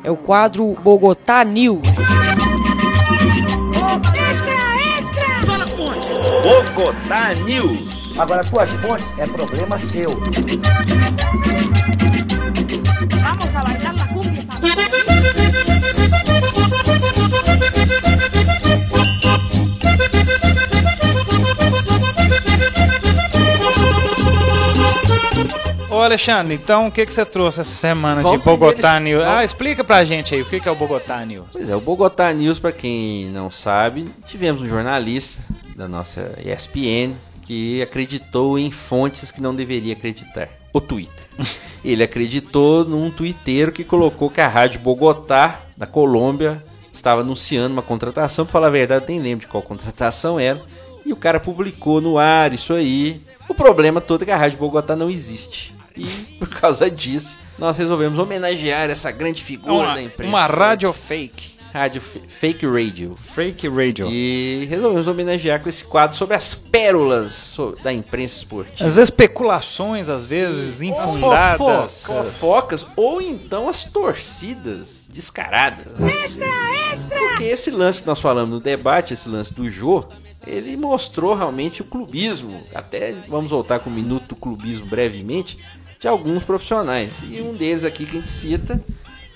É 0.04 0.10
o 0.10 0.16
quadro 0.16 0.74
Bogotá 0.82 1.42
News. 1.42 1.88
Bogotá 6.42 7.34
News. 7.46 8.18
Agora, 8.18 8.44
tuas 8.44 8.74
fontes 8.74 9.18
é 9.18 9.26
problema 9.26 9.78
seu. 9.78 10.10
Ô 25.98 26.02
Alexandre, 26.02 26.54
então 26.54 26.86
o 26.86 26.92
que, 26.92 27.04
que 27.04 27.12
você 27.12 27.24
trouxe 27.24 27.60
essa 27.60 27.74
semana 27.74 28.22
Vamos 28.22 28.38
de 28.38 28.44
Bogotá 28.44 29.00
News? 29.00 29.24
Ah, 29.24 29.44
explica 29.44 29.82
pra 29.82 30.04
gente 30.04 30.32
aí 30.32 30.40
o 30.40 30.44
que, 30.44 30.60
que 30.60 30.68
é 30.68 30.70
o 30.70 30.76
Bogotá 30.76 31.24
News. 31.24 31.48
Pois 31.52 31.68
é, 31.68 31.74
o 31.74 31.80
Bogotá 31.80 32.32
News, 32.32 32.60
para 32.60 32.70
quem 32.70 33.26
não 33.30 33.50
sabe, 33.50 34.08
tivemos 34.24 34.62
um 34.62 34.68
jornalista 34.68 35.42
da 35.74 35.88
nossa 35.88 36.38
ESPN 36.38 37.16
que 37.42 37.82
acreditou 37.82 38.56
em 38.56 38.70
fontes 38.70 39.32
que 39.32 39.40
não 39.40 39.52
deveria 39.52 39.92
acreditar. 39.92 40.48
O 40.72 40.80
Twitter. 40.80 41.24
Ele 41.84 42.04
acreditou 42.04 42.84
num 42.84 43.10
twitteiro 43.10 43.72
que 43.72 43.82
colocou 43.82 44.30
que 44.30 44.40
a 44.40 44.46
Rádio 44.46 44.80
Bogotá, 44.80 45.62
da 45.76 45.84
Colômbia, 45.84 46.64
estava 46.92 47.22
anunciando 47.22 47.72
uma 47.72 47.82
contratação. 47.82 48.44
Pra 48.46 48.52
falar 48.52 48.68
a 48.68 48.70
verdade, 48.70 49.04
eu 49.04 49.08
nem 49.08 49.20
lembro 49.20 49.46
de 49.46 49.50
qual 49.50 49.64
contratação 49.64 50.38
era. 50.38 50.60
E 51.04 51.12
o 51.12 51.16
cara 51.16 51.40
publicou 51.40 52.00
no 52.00 52.18
ar 52.18 52.52
isso 52.52 52.72
aí. 52.72 53.20
O 53.48 53.54
problema 53.54 54.00
todo 54.00 54.22
é 54.22 54.26
que 54.26 54.30
a 54.30 54.36
Rádio 54.36 54.60
Bogotá 54.60 54.94
não 54.94 55.10
existe. 55.10 55.76
E 55.98 56.36
por 56.38 56.48
causa 56.48 56.90
disso, 56.90 57.38
nós 57.58 57.76
resolvemos 57.76 58.18
homenagear 58.18 58.90
essa 58.90 59.10
grande 59.10 59.42
figura 59.42 59.72
Uma, 59.72 59.94
da 59.94 60.02
imprensa. 60.02 60.28
uma 60.28 60.46
rádio 60.46 60.92
fake. 60.92 61.58
rádio 61.72 62.00
Fake 62.00 62.66
Radio. 62.66 63.16
Fake 63.34 63.68
Radio. 63.68 64.08
E 64.10 64.66
resolvemos 64.70 65.06
homenagear 65.06 65.60
com 65.62 65.68
esse 65.68 65.84
quadro 65.84 66.16
sobre 66.16 66.34
as 66.34 66.54
pérolas 66.54 67.56
da 67.82 67.92
imprensa 67.92 68.38
esportiva. 68.38 68.88
As 68.88 68.96
especulações, 68.96 70.08
às 70.08 70.28
vezes, 70.28 70.80
infundadas. 70.80 71.58
Fofocas. 71.58 72.06
Fofocas, 72.38 72.86
ou 72.96 73.20
então 73.20 73.68
as 73.68 73.84
torcidas 73.84 75.08
descaradas. 75.12 75.94
né? 75.94 76.10
Porque 77.08 77.44
esse 77.44 77.70
lance 77.70 78.02
que 78.02 78.06
nós 78.08 78.20
falamos 78.20 78.50
no 78.54 78.60
debate, 78.60 79.14
esse 79.14 79.28
lance 79.28 79.52
do 79.52 79.70
Jô, 79.70 80.04
ele 80.46 80.76
mostrou 80.76 81.34
realmente 81.34 81.82
o 81.82 81.84
clubismo. 81.84 82.62
Até 82.74 83.14
vamos 83.28 83.50
voltar 83.50 83.80
com 83.80 83.90
o 83.90 83.92
minuto 83.92 84.28
do 84.28 84.36
clubismo 84.36 84.86
brevemente, 84.86 85.58
de 85.98 86.06
alguns 86.06 86.42
profissionais. 86.42 87.22
E 87.28 87.40
um 87.40 87.54
deles 87.54 87.84
aqui 87.84 88.04
que 88.04 88.16
a 88.16 88.20
gente 88.20 88.28
cita 88.28 88.80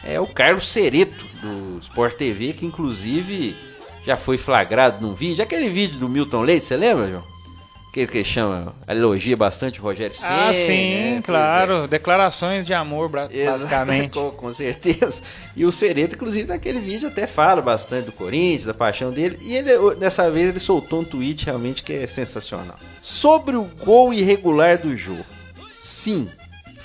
é 0.04 0.20
o 0.20 0.26
Carlos 0.26 0.68
Cereto, 0.68 1.26
do 1.40 1.78
Sport 1.80 2.14
TV, 2.14 2.52
que 2.52 2.66
inclusive 2.66 3.56
já 4.04 4.16
foi 4.16 4.38
flagrado 4.38 5.04
num 5.04 5.14
vídeo. 5.14 5.42
Aquele 5.42 5.68
vídeo 5.68 5.98
do 5.98 6.08
Milton 6.08 6.42
Leite, 6.42 6.66
você 6.66 6.76
lembra, 6.76 7.08
João? 7.08 7.32
Aquele 7.88 8.06
que 8.06 8.24
chama, 8.24 8.74
elogia 8.88 9.36
bastante 9.36 9.78
o 9.78 9.82
Rogério 9.82 10.16
Ceni. 10.16 10.32
Ah, 10.32 10.52
sim, 10.52 10.94
né? 10.94 11.16
É. 11.18 11.22
claro. 11.22 11.86
Declarações 11.86 12.64
de 12.64 12.72
amor, 12.72 13.10
basicamente. 13.10 14.12
com, 14.18 14.30
com 14.30 14.54
certeza. 14.54 15.20
E 15.54 15.66
o 15.66 15.70
Cereto, 15.70 16.14
inclusive, 16.14 16.48
naquele 16.48 16.80
vídeo 16.80 17.08
até 17.08 17.26
fala 17.26 17.60
bastante 17.60 18.06
do 18.06 18.12
Corinthians, 18.12 18.64
da 18.64 18.72
paixão 18.72 19.10
dele. 19.10 19.38
E 19.42 19.54
ele, 19.54 19.94
dessa 19.96 20.30
vez, 20.30 20.48
ele 20.48 20.58
soltou 20.58 21.00
um 21.00 21.04
tweet 21.04 21.44
realmente 21.44 21.82
que 21.82 21.92
é 21.92 22.06
sensacional. 22.06 22.78
Sobre 23.02 23.56
o 23.56 23.64
gol 23.84 24.14
irregular 24.14 24.78
do 24.78 24.96
Jô. 24.96 25.16
Sim, 25.78 26.26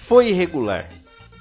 foi 0.08 0.30
irregular. 0.30 0.88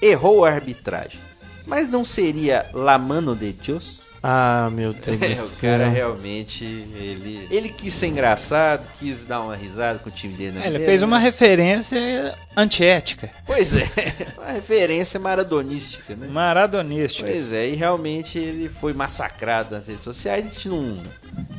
Errou 0.03 0.45
a 0.45 0.51
arbitragem. 0.51 1.21
Mas 1.65 1.89
não 1.89 2.05
seria 2.05 2.69
la 2.75 2.99
mano 2.99 3.37
de 3.37 3.53
Deus? 3.53 4.03
Ah, 4.29 4.69
meu 4.73 4.93
Deus 4.93 5.23
É, 5.23 5.35
do 5.35 5.43
o 5.45 5.47
céu. 5.47 5.71
cara 5.71 5.89
realmente, 5.89 6.65
ele, 6.65 7.47
ele 7.49 7.69
quis 7.69 7.95
ser 7.95 8.09
engraçado, 8.09 8.85
quis 8.99 9.25
dar 9.25 9.41
uma 9.41 9.55
risada 9.55 10.01
com 10.01 10.09
o 10.09 10.13
time 10.13 10.35
dele. 10.35 10.59
na 10.59 10.65
É, 10.65 10.69
ele 10.69 10.85
fez 10.85 11.01
uma 11.03 11.19
né? 11.19 11.25
referência 11.25 12.35
antiética, 12.57 13.31
Pois 13.47 13.73
é, 13.77 13.87
uma 14.37 14.51
referência 14.53 15.21
maradonística, 15.21 16.17
né? 16.17 16.27
maradonística. 16.27 17.29
Pois 17.31 17.53
é, 17.53 17.69
e 17.69 17.75
realmente 17.77 18.37
ele 18.37 18.69
foi 18.69 18.93
massacrado 18.93 19.75
nas 19.77 19.87
redes 19.87 20.03
sociais. 20.03 20.45
A 20.45 20.49
gente 20.49 20.69
não 20.69 20.99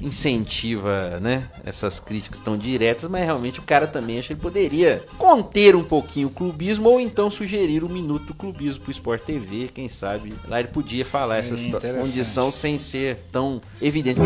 incentiva, 0.01 1.19
né, 1.21 1.43
essas 1.65 1.99
críticas 1.99 2.39
tão 2.39 2.58
diretas, 2.58 3.10
mas 3.10 3.23
realmente 3.23 3.60
o 3.60 3.63
cara 3.63 3.88
também 3.88 4.19
acha 4.19 4.27
que 4.27 4.34
ele 4.34 4.41
poderia 4.41 5.03
conter 5.17 5.75
um 5.75 5.84
pouquinho 5.84 6.27
o 6.27 6.32
clubismo 6.32 6.89
ou 6.89 6.99
então 6.99 7.30
sugerir 7.30 7.84
o 7.84 7.89
minuto 7.89 8.25
do 8.27 8.34
clubismo 8.34 8.82
pro 8.82 8.91
Sport 8.91 9.21
TV, 9.23 9.69
quem 9.73 9.88
sabe. 9.89 10.34
Lá 10.47 10.60
ele 10.60 10.69
podia 10.69 11.06
falar 11.06 11.43
Sim, 11.43 11.73
essa 11.75 11.93
condição 11.93 12.51
sem 12.58 12.78
ser 12.78 13.17
tão 13.32 13.62
evidente. 13.82 14.20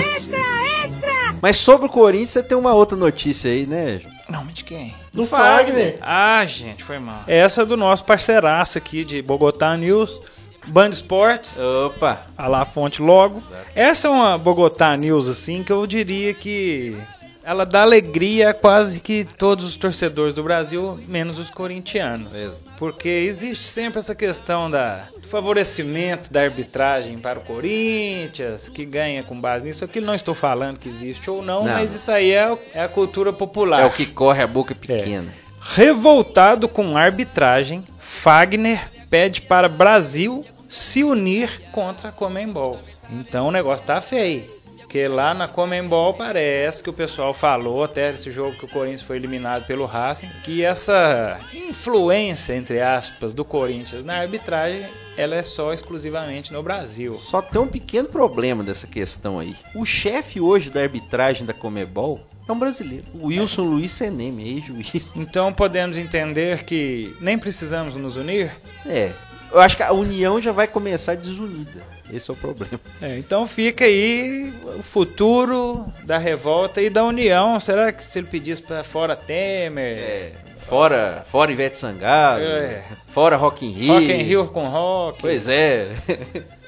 Mas 1.42 1.58
sobre 1.58 1.88
o 1.88 1.90
Corinthians, 1.90 2.30
você 2.32 2.44
tem 2.44 2.58
uma 2.58 2.74
outra 2.74 2.98
notícia 2.98 3.52
aí, 3.52 3.66
né? 3.66 4.02
Não, 4.30 4.46
mas 4.46 4.54
de 4.54 4.64
quem? 4.64 4.94
Do 5.12 5.26
Fagner. 5.26 5.98
Ah, 6.02 6.46
gente, 6.46 6.84
foi 6.84 7.00
mal. 7.00 7.24
Essa 7.28 7.64
é 7.64 7.66
do 7.66 7.76
nosso 7.76 8.06
parceiraço 8.06 8.78
aqui 8.78 9.04
de 9.04 9.22
Bogotá 9.22 9.76
News, 9.76 10.22
Band 10.68 10.90
Esportes, 10.90 11.58
Opa! 11.60 12.26
a 12.38 12.48
lá 12.48 12.62
a 12.62 12.66
fonte 12.66 13.02
logo. 13.02 13.42
Essa 13.76 14.08
é 14.08 14.12
uma 14.12 14.38
Bogotá 14.38 14.96
News, 14.96 15.28
assim, 15.28 15.64
que 15.64 15.72
eu 15.72 15.86
diria 15.86 16.34
que 16.34 16.96
ela 17.44 17.66
dá 17.66 17.82
alegria 17.82 18.52
a 18.52 18.54
quase 18.54 19.00
que 19.00 19.26
todos 19.26 19.66
os 19.66 19.76
torcedores 19.76 20.34
do 20.34 20.44
Brasil, 20.44 21.00
menos 21.08 21.40
os 21.40 21.50
corintianos. 21.50 22.32
Mesmo. 22.32 22.56
Porque 22.78 23.10
existe 23.10 23.66
sempre 23.66 24.00
essa 24.00 24.16
questão 24.16 24.70
da, 24.70 25.08
favorecimento 25.32 26.32
da 26.32 26.42
arbitragem 26.42 27.18
para 27.18 27.40
o 27.40 27.42
Corinthians, 27.42 28.68
que 28.68 28.86
ganha 28.86 29.24
com 29.24 29.40
base 29.40 29.66
nisso. 29.66 29.86
Aquilo 29.86 30.06
não 30.06 30.14
estou 30.14 30.36
falando 30.36 30.78
que 30.78 30.90
existe 30.90 31.30
ou 31.30 31.42
não, 31.42 31.64
Não. 31.64 31.74
mas 31.74 31.96
isso 31.96 32.12
aí 32.12 32.32
é, 32.34 32.58
é 32.74 32.84
a 32.84 32.90
cultura 32.90 33.32
popular. 33.32 33.82
É 33.82 33.86
o 33.86 33.92
que 33.92 34.06
corre 34.06 34.44
a 34.44 34.48
boca 34.48 34.76
pequena. 34.76 35.34
Revoltado 35.62 36.68
com 36.68 36.98
a 36.98 37.02
arbitragem, 37.02 37.84
Fagner 37.98 38.90
pede 39.10 39.42
para 39.42 39.70
Brasil 39.70 40.46
se 40.70 41.04
unir 41.04 41.62
contra 41.72 42.10
a 42.10 42.12
Comembol. 42.12 42.80
Então 43.10 43.48
o 43.48 43.52
negócio 43.52 43.86
tá 43.86 44.02
feio. 44.02 44.60
Porque 44.78 45.08
lá 45.08 45.34
na 45.34 45.48
Comembol 45.48 46.14
parece 46.14 46.84
que 46.84 46.90
o 46.90 46.94
pessoal 46.94 47.34
falou, 47.34 47.86
até 47.86 48.10
esse 48.10 48.30
jogo 48.30 48.58
que 48.58 48.66
o 48.66 48.68
Corinthians 48.68 49.02
foi 49.02 49.16
eliminado 49.16 49.66
pelo 49.66 49.86
Racing, 49.86 50.28
que 50.44 50.66
essa 50.66 51.40
influência, 51.54 52.54
entre 52.54 52.82
aspas, 52.82 53.34
do 53.34 53.46
Corinthians 53.46 54.04
na 54.04 54.18
arbitragem, 54.18 54.86
ela 55.18 55.36
é 55.36 55.44
só 55.44 55.74
exclusivamente 55.74 56.54
no 56.54 56.64
Brasil. 56.64 57.12
Só 57.14 57.42
tem 57.42 57.62
um 57.62 57.68
pequeno 57.68 58.08
problema 58.08 58.64
dessa 58.64 58.88
questão 58.88 59.40
aí. 59.40 59.56
O 59.76 59.86
chefe 59.86 60.40
hoje 60.40 60.70
da 60.70 60.82
arbitragem 60.82 61.46
da 61.46 61.54
Comebol 61.54 62.20
é 62.48 62.52
um 62.52 62.58
brasileiro. 62.60 63.04
O 63.14 63.28
Wilson 63.28 63.64
Luiz 63.64 63.92
Seneme, 63.92 64.44
ex-juiz. 64.56 65.14
Então 65.16 65.52
podemos 65.54 65.98
entender 65.98 66.64
que 66.64 67.16
nem 67.20 67.38
precisamos 67.38 67.96
nos 67.96 68.16
unir? 68.16 68.52
É. 68.86 69.12
Eu 69.52 69.60
acho 69.60 69.76
que 69.76 69.84
a 69.84 69.92
união 69.92 70.42
já 70.42 70.54
vai 70.54 70.66
começar 70.66 71.16
desunida. 71.16 71.82
Esse 72.12 72.30
é 72.30 72.34
o 72.34 72.38
problema. 72.38 72.80
É, 73.02 73.18
então 73.18 73.46
fica 73.46 73.84
aí 73.84 74.54
o 74.80 74.82
futuro 74.84 75.86
da 76.06 76.18
revolta 76.18 76.82
e 76.82 76.90
da 76.90 77.04
união. 77.04 77.60
Será 77.60 77.92
que 77.92 78.04
se 78.06 78.18
ele 78.20 78.28
pedisse 78.28 78.62
para 78.62 78.84
fora 78.84 79.16
Temer, 79.16 79.98
É. 79.98 80.32
Fora, 80.72 81.24
fora 81.28 81.52
Ivete 81.52 81.76
Sangalo, 81.76 82.42
É. 82.46 82.82
fora 83.08 83.36
Rock 83.36 83.66
in 83.66 83.72
Rio. 83.72 83.94
Rock 83.94 84.06
in 84.10 84.22
Rio 84.24 84.48
com 84.48 84.70
rock, 84.70 85.20
Pois 85.20 85.50
é. 85.50 85.90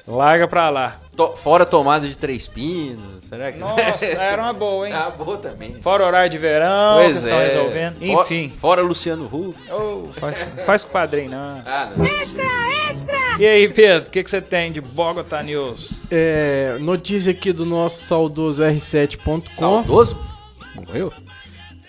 larga 0.06 0.46
pra 0.46 0.68
lá. 0.68 1.00
To- 1.16 1.34
fora 1.34 1.64
tomada 1.64 2.06
de 2.06 2.14
três 2.14 2.46
pinos. 2.46 3.24
Será 3.26 3.50
que 3.50 3.56
Nossa, 3.58 4.04
era 4.04 4.42
uma 4.42 4.52
boa, 4.52 4.86
hein? 4.86 4.92
Ah, 4.94 5.08
boa 5.08 5.38
também. 5.38 5.72
Fora 5.80 6.04
horário 6.04 6.28
de 6.28 6.36
verão, 6.36 6.98
que 6.98 7.04
Pois 7.04 7.16
estão 7.24 7.38
é. 7.40 7.46
resolvendo. 7.48 8.02
Enfim. 8.02 8.52
Fora 8.58 8.82
Luciano 8.82 9.24
Huck. 9.24 9.58
Ô, 9.72 10.08
faz, 10.20 10.36
faz 10.66 10.84
com 10.84 10.90
o 10.90 10.92
padrinho, 10.92 11.30
não. 11.30 11.62
Ah, 11.64 11.88
não. 11.96 12.04
E 13.40 13.46
aí, 13.46 13.66
Pedro, 13.70 14.06
o 14.08 14.10
que, 14.10 14.22
que 14.22 14.28
você 14.28 14.42
tem 14.42 14.70
de 14.70 14.82
Bogotá 14.82 15.42
News? 15.42 15.92
É, 16.10 16.76
notícia 16.78 17.32
aqui 17.32 17.54
do 17.54 17.64
nosso 17.64 18.04
saudoso 18.04 18.62
R7.com. 18.62 19.40
Saudoso? 19.50 20.18
Morreu? 20.74 21.10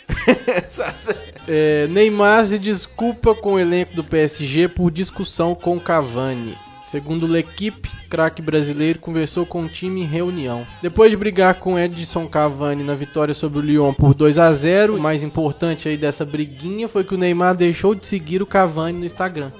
É, 1.48 1.88
Neymar 1.88 2.46
se 2.46 2.58
desculpa 2.58 3.36
com 3.36 3.54
o 3.54 3.60
elenco 3.60 3.96
do 3.96 4.04
PSG 4.04 4.68
por 4.68 4.90
discussão 4.92 5.54
com 5.54 5.80
Cavani. 5.80 6.56
Segundo 6.86 7.28
L'Equipe, 7.28 7.90
craque 8.10 8.42
brasileiro 8.42 9.00
conversou 9.00 9.46
com 9.46 9.64
o 9.64 9.68
time 9.68 10.02
em 10.02 10.06
reunião. 10.06 10.66
Depois 10.82 11.12
de 11.12 11.18
brigar 11.18 11.56
com 11.56 11.78
Edson 11.78 12.28
Cavani 12.28 12.84
na 12.84 12.96
vitória 12.96 13.34
sobre 13.34 13.60
o 13.60 13.62
Lyon 13.62 13.94
por 13.94 14.14
2 14.14 14.38
a 14.40 14.54
0, 14.54 14.96
o 14.96 15.00
mais 15.00 15.22
importante 15.22 15.90
aí 15.90 15.98
dessa 15.98 16.24
briguinha 16.24 16.88
foi 16.88 17.04
que 17.04 17.14
o 17.14 17.18
Neymar 17.18 17.56
deixou 17.56 17.94
de 17.94 18.08
seguir 18.08 18.42
o 18.42 18.46
Cavani 18.46 19.00
no 19.00 19.06
Instagram. 19.06 19.52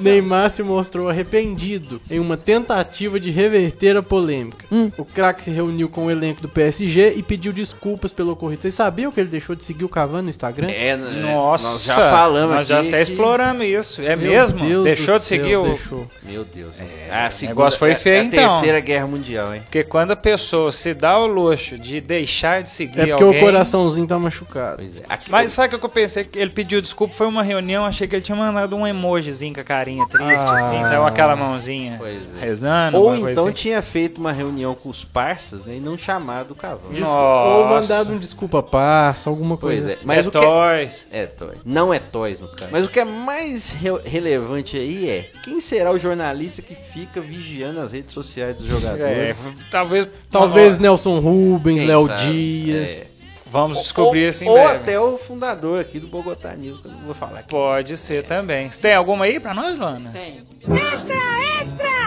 Neymar 0.00 0.50
se 0.50 0.62
mostrou 0.62 1.08
arrependido 1.08 2.00
em 2.10 2.18
uma 2.20 2.36
tentativa 2.36 3.18
de 3.18 3.30
reverter 3.30 3.96
a 3.96 4.02
polêmica. 4.02 4.64
Hum. 4.70 4.90
O 4.96 5.04
craque 5.04 5.42
se 5.44 5.50
reuniu 5.50 5.88
com 5.88 6.06
o 6.06 6.10
elenco 6.10 6.40
do 6.40 6.48
PSG 6.48 7.14
e 7.16 7.22
pediu 7.22 7.52
desculpas 7.52 8.12
pelo 8.12 8.32
ocorrido. 8.32 8.62
Vocês 8.62 8.74
sabiam 8.74 9.10
que 9.12 9.20
ele 9.20 9.28
deixou 9.28 9.54
de 9.56 9.64
seguir 9.64 9.84
o 9.84 9.88
Cavani 9.88 10.24
no 10.24 10.30
Instagram? 10.30 10.68
É, 10.70 10.96
né? 10.96 11.20
Nossa, 11.22 11.68
Nós 11.68 11.84
já 11.84 12.10
falamos 12.10 12.56
nós 12.56 12.66
já 12.66 12.80
até 12.80 12.90
que- 12.90 12.96
exploramos 12.98 13.66
isso. 13.66 14.02
É 14.02 14.14
Meu 14.16 14.30
mesmo? 14.30 14.58
Deus 14.60 14.84
Deixou 14.84 15.18
de 15.18 15.24
céu, 15.24 15.38
seguir 15.42 15.56
o... 15.56 15.62
Deixou. 15.64 16.06
Meu 16.22 16.44
Deus. 16.44 16.76
Ah, 17.10 17.26
a 17.26 17.30
segunda- 17.30 17.54
negócio 17.56 17.78
foi 17.78 17.90
é- 17.92 17.94
feio, 17.94 18.16
é 18.16 18.20
a 18.20 18.24
então. 18.24 18.48
terceira 18.48 18.80
guerra 18.80 19.06
mundial, 19.06 19.54
hein? 19.54 19.62
Porque 19.62 19.82
quando 19.82 20.12
a 20.12 20.16
pessoa 20.16 20.70
se 20.72 20.94
dá 20.94 21.18
o 21.18 21.26
luxo 21.26 21.78
de 21.78 22.00
deixar 22.00 22.62
de 22.62 22.70
seguir 22.70 23.00
É 23.00 23.06
porque 23.06 23.24
alguém... 23.24 23.40
o 23.40 23.44
coraçãozinho 23.44 24.06
tá 24.06 24.18
machucado. 24.18 24.76
Pois 24.78 24.96
é. 24.96 25.02
Aqui- 25.08 25.30
Mas 25.30 25.52
sabe 25.52 25.74
o 25.76 25.78
que 25.78 25.84
eu 25.84 25.88
pensei? 25.90 26.24
Que 26.24 26.38
ele 26.38 26.50
pediu 26.50 26.80
desculpa, 26.80 27.14
foi 27.14 27.26
uma 27.26 27.42
reunião, 27.42 27.84
achei 27.84 28.06
que 28.06 28.14
ele 28.14 28.22
tinha 28.22 28.36
mandado 28.36 28.76
um 28.76 28.86
emojizinho 28.86 29.55
com 29.56 29.60
a 29.60 29.64
carinha 29.64 30.06
triste, 30.06 30.44
Ah. 30.46 30.52
assim, 30.52 30.82
saiu 30.84 31.04
aquela 31.04 31.34
mãozinha 31.34 31.96
Pois 31.98 32.22
é. 32.36 32.40
rezando. 32.44 32.98
Ou 33.00 33.28
então 33.28 33.44
assim. 33.46 33.52
tinha 33.54 33.82
feito 33.82 34.18
uma 34.20 34.30
reunião 34.30 34.74
com 34.74 34.88
os 34.88 35.04
parças 35.04 35.64
né, 35.64 35.76
e 35.78 35.80
não 35.80 35.98
chamado 35.98 36.52
o 36.52 36.54
Cavani. 36.54 37.00
Nossa. 37.00 37.48
Ou 37.58 37.66
mandado 37.66 38.12
um 38.12 38.18
desculpa 38.18 38.62
parça, 38.62 39.28
alguma 39.28 39.56
Pois 39.56 39.80
coisa 39.80 39.90
é. 39.90 39.94
assim. 39.94 40.06
Mas 40.06 40.24
é 40.24 40.28
o 40.28 40.30
que 40.30 40.38
toys. 40.40 41.06
É 41.10 41.26
toys. 41.26 41.58
Não 41.64 41.92
é 41.92 41.98
toys, 41.98 42.38
no 42.40 42.48
caso. 42.48 42.70
Mas 42.70 42.84
o 42.86 42.88
que 42.88 43.00
é 43.00 43.04
mais 43.04 43.70
re- 43.72 44.00
relevante 44.04 44.76
aí 44.76 45.10
é 45.10 45.30
quem 45.42 45.60
será 45.60 45.90
o 45.90 45.98
jornalista 45.98 46.62
que 46.62 46.74
fica 46.74 47.20
vigiando 47.20 47.80
as 47.80 47.92
redes 47.92 48.14
sociais 48.14 48.54
dos 48.56 48.66
É, 48.66 48.68
jogadores. 48.68 49.48
talvez... 49.70 50.08
Talvez 50.30 50.78
Nelson 50.78 51.18
Rubens, 51.18 51.86
Léo? 51.86 52.08
Dias. 52.08 53.15
É. 53.46 53.50
Vamos 53.50 53.78
descobrir 53.78 54.24
ou, 54.24 54.30
assim 54.30 54.44
em 54.44 54.48
Ou 54.48 54.54
breve. 54.54 54.74
até 54.76 55.00
o 55.00 55.16
fundador 55.16 55.80
aqui 55.80 56.00
do 56.00 56.08
Bogotá 56.08 56.54
News, 56.54 56.80
que 56.80 56.86
eu 56.86 56.92
não 56.92 57.00
vou 57.00 57.14
falar 57.14 57.40
aqui. 57.40 57.48
Pode 57.48 57.96
ser 57.96 58.24
também. 58.24 58.68
Você 58.70 58.80
tem 58.80 58.94
alguma 58.94 59.24
aí 59.24 59.38
pra 59.38 59.54
nós, 59.54 59.78
Luana? 59.78 60.10
Tem. 60.10 60.42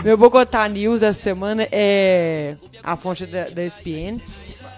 Meu 0.03 0.17
Bogotá 0.17 0.67
News 0.67 1.01
essa 1.01 1.19
semana 1.19 1.67
é 1.71 2.55
a 2.83 2.95
fonte 2.95 3.25
da, 3.25 3.49
da 3.49 3.63
ESPN. 3.63 4.19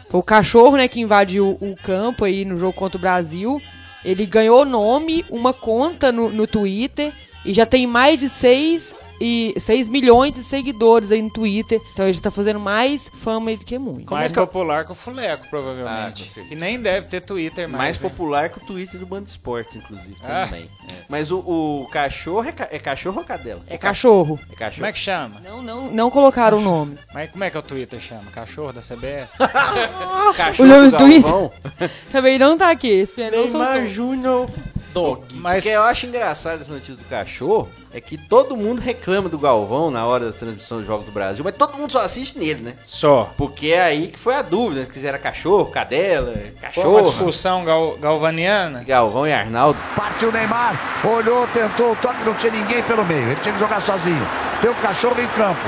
Foi 0.10 0.20
o 0.20 0.24
cachorro, 0.24 0.78
né, 0.78 0.88
que 0.88 1.00
invadiu 1.00 1.58
o 1.62 1.76
campo 1.82 2.26
aí 2.26 2.44
no 2.44 2.60
jogo 2.60 2.74
contra 2.74 2.98
o 2.98 3.02
Brasil. 3.02 3.62
Ele 4.04 4.26
ganhou 4.26 4.66
nome, 4.66 5.26
uma 5.30 5.54
conta 5.54 6.12
no, 6.12 6.30
no 6.30 6.46
Twitter 6.46 7.14
e 7.46 7.54
já 7.54 7.66
tem 7.66 7.88
mais 7.88 8.20
de 8.20 8.30
6 8.30 8.96
e 9.22 9.54
6 9.60 9.88
milhões 9.88 10.34
de 10.34 10.44
seguidores 10.44 11.12
aí 11.12 11.22
no 11.22 11.30
Twitter. 11.30 11.80
Então 11.94 12.06
ele 12.06 12.14
já 12.14 12.22
tá 12.22 12.32
fazendo 12.32 12.60
mais 12.60 13.10
fama 13.22 13.56
do 13.56 13.64
que 13.64 13.78
muito. 13.78 14.12
mais 14.12 14.32
é 14.32 14.34
que 14.34 14.40
eu- 14.40 14.48
popular 14.48 14.86
que 14.86 14.92
o 14.92 14.96
Fuleco, 14.96 15.44
Ah, 15.46 15.50
provavelmente. 15.50 16.24
certeza. 16.30 16.54
e 16.54 16.58
nem 16.58 16.80
deve 16.82 17.08
ter 17.08 17.22
Twitter 17.22 17.68
mais. 17.70 17.78
Mais 17.84 18.00
né? 18.00 18.10
popular 18.10 18.50
que 18.50 18.58
o 18.58 18.62
Twitter 18.62 19.00
do 19.00 19.06
Band 19.06 19.22
Esportes, 19.22 19.76
inclusive, 19.76 20.16
Ah. 20.24 20.46
também. 20.46 20.70
É. 20.90 20.94
Mas 21.08 21.32
o, 21.32 21.38
o 21.40 21.88
cachorro 21.92 22.48
é, 22.48 22.52
ca- 22.52 22.68
é 22.72 22.80
cachorro 22.80 23.20
ou 23.20 23.24
cadela? 23.26 23.62
É 23.68 23.78
cachorro. 23.78 24.40
É 24.52 24.56
cachorro. 24.56 24.76
Como 24.78 24.86
é 24.88 24.92
que 24.94 25.00
chama? 25.00 25.40
Não, 25.44 25.62
não, 25.62 25.92
não 25.92 26.10
colocaram 26.12 26.58
o 26.58 26.62
nome. 26.62 26.98
Mas 27.14 27.30
como 27.32 27.44
é 27.44 27.50
que 27.50 27.58
é 27.58 27.60
o 27.60 27.64
Twitter 27.64 28.00
chama? 28.00 28.24
Cachorro 28.32 28.74
da 28.74 28.82
CBF? 28.82 29.28
Cachorro 30.36 30.70
O 30.70 30.72
nome 30.74 30.90
do 30.90 30.92
do 30.92 30.98
Twitter? 30.98 31.92
Também 32.12 32.40
não 32.40 32.58
tá 32.58 32.70
aqui. 32.72 32.88
Esperou 33.02 33.44
Neymar. 33.48 33.86
Júnior 33.86 34.50
Dog. 34.94 35.24
Mas 35.34 35.64
O 35.64 35.68
que 35.68 35.74
eu 35.74 35.84
acho 35.84 36.06
engraçado 36.06 36.62
essa 36.62 36.74
notícia 36.74 36.96
do 36.96 37.04
cachorro 37.06 37.70
é 37.94 38.00
que 38.02 38.18
todo 38.18 38.56
mundo 38.56 38.80
reclama 38.80 39.28
do 39.30 39.38
Galvão 39.40 39.90
na 39.92 40.06
hora 40.06 40.26
da 40.26 40.32
transmissão 40.32 40.80
do 40.80 40.86
Jogo 40.86 41.04
do 41.04 41.12
Brasil, 41.12 41.44
mas 41.44 41.56
todo 41.56 41.78
mundo 41.78 41.92
só 41.92 42.02
assiste 42.02 42.38
nele, 42.38 42.62
né? 42.62 42.74
só. 42.86 43.30
Porque 43.38 43.68
é 43.68 43.82
aí 43.82 44.08
que 44.08 44.20
foi 44.20 44.36
a 44.36 44.42
dúvida, 44.42 44.86
que 44.86 45.06
era 45.06 45.18
cachorro, 45.18 45.66
cadela, 45.66 46.32
Foi 46.34 46.44
uma 46.44 46.62
cachorro. 46.62 47.02
discussão 47.10 47.64
gal- 47.66 47.98
galvaniana. 47.98 48.84
Galvão 48.84 49.26
e 49.28 49.34
Arnaldo. 49.34 49.80
Partiu 49.96 50.30
o 50.30 50.32
Neymar, 50.32 50.80
olhou, 51.06 51.48
tentou 51.48 51.92
o 51.94 51.96
toque, 51.96 52.24
não 52.24 52.34
tinha 52.36 52.52
ninguém 52.52 52.82
pelo 52.84 53.04
meio. 53.06 53.28
Ele 53.32 53.40
tinha 53.42 53.54
que 53.54 53.60
jogar 53.60 53.82
sozinho. 53.82 54.28
Tem 54.62 54.70
o 54.70 54.76
cachorro 54.76 55.20
em 55.22 55.28
campo. 55.30 55.62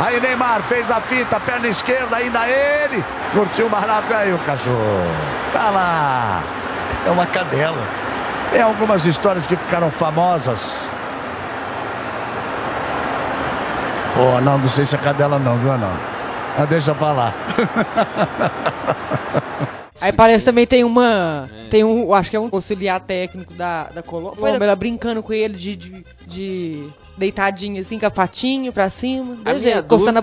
Aí 0.00 0.20
Neymar 0.20 0.62
fez 0.62 0.90
a 0.92 1.00
fita, 1.00 1.40
perna 1.40 1.66
esquerda, 1.66 2.16
ainda 2.16 2.48
ele. 2.48 3.04
Curtiu 3.32 3.68
barato 3.68 4.14
aí 4.14 4.32
o 4.32 4.38
cachorro. 4.38 4.76
Tá 5.52 5.70
lá. 5.70 6.42
É 7.04 7.10
uma 7.10 7.26
cadela. 7.26 7.76
Tem 8.50 8.62
algumas 8.62 9.06
histórias 9.06 9.46
que 9.46 9.56
ficaram 9.56 9.90
famosas. 9.90 10.86
Oh, 14.16 14.40
não, 14.40 14.58
não 14.58 14.68
sei 14.68 14.84
se 14.84 14.96
é 14.96 14.98
cadela 14.98 15.38
não, 15.38 15.56
viu, 15.58 15.76
não. 15.78 15.96
Ah, 16.56 16.64
deixa 16.64 16.94
pra 16.94 17.12
lá. 17.12 17.34
Aí 20.00 20.12
parece 20.12 20.44
também 20.44 20.66
tem 20.66 20.84
uma. 20.84 21.46
Tem 21.70 21.84
um. 21.84 22.14
Acho 22.14 22.30
que 22.30 22.36
é 22.36 22.40
um 22.40 22.48
auxiliar 22.50 23.00
técnico 23.00 23.52
da, 23.54 23.84
da 23.84 24.02
Colômbia. 24.02 24.48
Ela 24.48 24.76
brincando 24.76 25.22
com 25.22 25.32
ele 25.32 25.54
de, 25.54 25.76
de, 25.76 26.04
de 26.26 26.88
deitadinho 27.16 27.80
assim, 27.80 27.98
com 27.98 28.06
a 28.06 28.10
patinha 28.10 28.72
pra 28.72 28.88
cima. 28.90 29.36
A 29.44 29.52
desse 29.52 29.60
minha 29.60 29.72
jeito, 29.74 29.88
coçando 29.88 30.18
a 30.18 30.22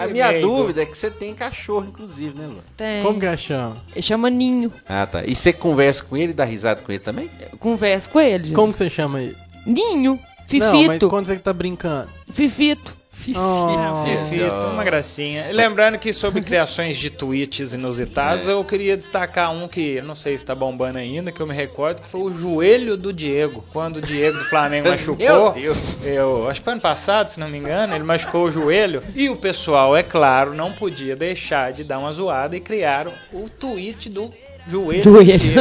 barriguinha. 0.00 0.26
A 0.26 0.32
minha 0.32 0.42
dúvida 0.42 0.82
é 0.82 0.86
que 0.86 0.96
você 0.96 1.10
tem 1.10 1.34
cachorro, 1.34 1.86
inclusive, 1.88 2.38
né, 2.38 2.46
Lu? 2.46 2.58
Tem. 2.76 3.02
Como 3.02 3.18
que 3.20 3.26
ela 3.26 3.36
chama? 3.36 3.76
Ele 3.94 4.02
chama 4.02 4.30
Ninho. 4.30 4.72
Ah, 4.88 5.06
tá. 5.06 5.24
E 5.24 5.34
você 5.34 5.52
conversa 5.52 6.02
com 6.04 6.16
ele 6.16 6.30
e 6.32 6.34
dá 6.34 6.44
risada 6.44 6.80
com 6.82 6.90
ele 6.92 6.98
também? 7.00 7.30
Eu 7.52 7.58
converso 7.58 8.08
com 8.10 8.20
ele. 8.20 8.44
gente. 8.44 8.54
Como 8.54 8.72
que 8.72 8.78
você 8.78 8.88
chama 8.88 9.20
ele? 9.20 9.36
Ninho. 9.66 10.18
Não, 10.52 10.72
mas 10.72 10.80
Fifito. 10.86 11.08
quando 11.10 11.26
você 11.26 11.36
tá 11.38 11.52
brincando? 11.52 12.08
Fifito. 12.32 12.95
Oh. 13.34 14.04
Fifito, 14.04 14.66
uma 14.66 14.84
gracinha. 14.84 15.46
Lembrando 15.50 15.98
que 15.98 16.12
sobre 16.12 16.42
criações 16.42 16.96
de 16.96 17.10
tweets 17.10 17.72
inusitados, 17.72 18.46
eu 18.46 18.62
queria 18.64 18.96
destacar 18.96 19.52
um 19.52 19.66
que 19.66 19.96
eu 19.96 20.04
não 20.04 20.14
sei 20.14 20.36
se 20.38 20.44
tá 20.44 20.54
bombando 20.54 20.98
ainda, 20.98 21.32
que 21.32 21.40
eu 21.40 21.46
me 21.46 21.54
recordo, 21.54 22.02
que 22.02 22.08
foi 22.08 22.20
o 22.20 22.36
joelho 22.36 22.96
do 22.96 23.12
Diego. 23.12 23.64
Quando 23.72 23.96
o 23.96 24.02
Diego 24.02 24.38
do 24.38 24.44
Flamengo 24.44 24.88
machucou. 24.90 25.16
Meu 25.16 25.52
Deus. 25.52 25.78
Eu 26.04 26.48
acho 26.48 26.60
que 26.60 26.64
foi 26.64 26.72
ano 26.74 26.82
passado, 26.82 27.28
se 27.28 27.40
não 27.40 27.48
me 27.48 27.58
engano, 27.58 27.94
ele 27.94 28.04
machucou 28.04 28.44
o 28.44 28.52
joelho. 28.52 29.02
E 29.14 29.28
o 29.28 29.36
pessoal, 29.36 29.96
é 29.96 30.02
claro, 30.02 30.54
não 30.54 30.72
podia 30.72 31.16
deixar 31.16 31.72
de 31.72 31.82
dar 31.82 31.98
uma 31.98 32.12
zoada 32.12 32.56
e 32.56 32.60
criaram 32.60 33.12
o 33.32 33.48
tweet 33.48 34.08
do 34.08 34.30
joelho, 34.68 35.02
do 35.02 35.12
Joelho. 35.12 35.38
Diego. 35.38 35.60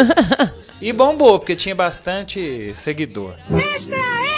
E 0.81 0.91
bombou, 0.91 1.39
porque 1.39 1.55
tinha 1.55 1.73
bastante 1.73 2.73
seguidor. 2.75 3.33
Não, 3.49 4.34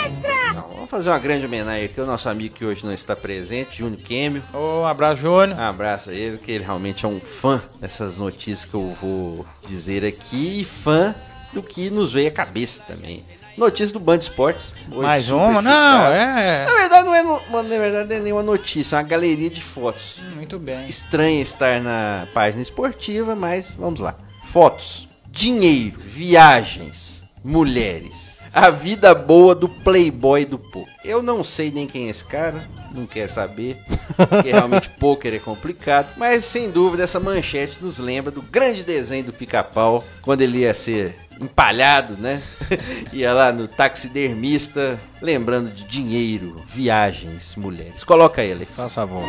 vamos 0.87 0.91
fazer 0.91 1.09
uma 1.09 1.19
grande 1.19 1.45
homenagem 1.45 1.85
aqui 1.85 1.99
ao 1.99 2.07
nosso 2.07 2.29
amigo 2.29 2.55
que 2.55 2.65
hoje 2.65 2.85
não 2.85 2.93
está 2.93 3.15
presente, 3.15 3.79
Júnior 3.79 3.99
Kemio. 4.01 4.43
Um 4.53 4.85
abraço, 4.85 5.21
Júnior. 5.21 5.57
Um 5.57 5.61
abraço 5.61 6.09
a 6.09 6.13
ele, 6.13 6.37
que 6.37 6.51
ele 6.51 6.63
realmente 6.63 7.05
é 7.05 7.07
um 7.07 7.19
fã 7.19 7.61
dessas 7.79 8.17
notícias 8.17 8.63
que 8.65 8.73
eu 8.73 8.95
vou 8.99 9.45
dizer 9.65 10.05
aqui 10.05 10.61
e 10.61 10.65
fã 10.65 11.13
do 11.53 11.61
que 11.61 11.89
nos 11.89 12.13
veio 12.13 12.29
à 12.29 12.31
cabeça 12.31 12.83
também. 12.83 13.25
Notícia 13.57 13.91
do 13.91 13.99
Band 13.99 14.17
Esportes. 14.17 14.73
Mais 14.87 15.29
uma? 15.29 15.61
Não, 15.61 16.07
é. 16.07 16.65
Na 16.65 16.73
verdade, 16.75 17.05
não 17.05 17.15
é, 17.15 17.23
na 17.23 17.77
verdade, 17.77 18.09
não 18.09 18.15
é 18.15 18.19
nenhuma 18.19 18.43
notícia, 18.43 18.95
é 18.95 18.99
uma 18.99 19.03
galeria 19.03 19.49
de 19.49 19.61
fotos. 19.61 20.21
Muito 20.35 20.57
bem. 20.57 20.87
Estranha 20.87 21.41
estar 21.41 21.81
na 21.81 22.27
página 22.33 22.61
esportiva, 22.61 23.35
mas 23.35 23.75
vamos 23.75 23.99
lá. 23.99 24.15
Fotos, 24.53 25.09
dinheiro, 25.31 25.99
viagens, 25.99 27.23
mulheres. 27.43 28.36
A 28.57 28.71
vida 28.71 29.13
boa 29.13 29.53
do 29.53 29.69
playboy 29.69 30.43
do 30.43 30.57
poker. 30.57 30.91
Eu 31.05 31.21
não 31.21 31.43
sei 31.43 31.69
nem 31.69 31.85
quem 31.85 32.07
é 32.07 32.09
esse 32.09 32.25
cara, 32.25 32.67
não 32.91 33.05
quero 33.05 33.31
saber, 33.31 33.77
porque 34.15 34.49
realmente 34.49 34.89
poker 34.99 35.31
é 35.31 35.37
complicado. 35.37 36.07
Mas 36.17 36.43
sem 36.43 36.71
dúvida 36.71 37.03
essa 37.03 37.19
manchete 37.19 37.77
nos 37.83 37.99
lembra 37.99 38.31
do 38.31 38.41
grande 38.41 38.81
desenho 38.81 39.25
do 39.25 39.31
pica-pau, 39.31 40.03
quando 40.23 40.41
ele 40.41 40.57
ia 40.57 40.73
ser 40.73 41.15
empalhado, 41.39 42.15
né? 42.17 42.41
ia 43.13 43.31
lá 43.31 43.51
no 43.51 43.67
taxidermista, 43.67 44.99
lembrando 45.21 45.71
de 45.71 45.83
dinheiro, 45.83 46.59
viagens, 46.65 47.55
mulheres. 47.55 48.03
Coloca 48.03 48.41
ele, 48.41 48.53
Alex. 48.53 48.75
Faz 48.75 48.95
favor. 48.95 49.23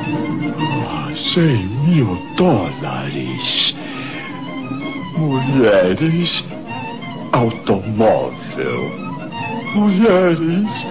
100 1.34 1.66
mil 1.86 2.18
dólares. 2.34 3.74
Mulheres. 5.18 6.42
Automóvel. 7.32 9.08
Mulheres. 9.74 10.86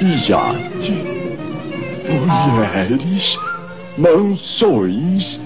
Iate. 0.00 0.92
Mulheres. 2.08 3.38
Mansões. 3.98 5.40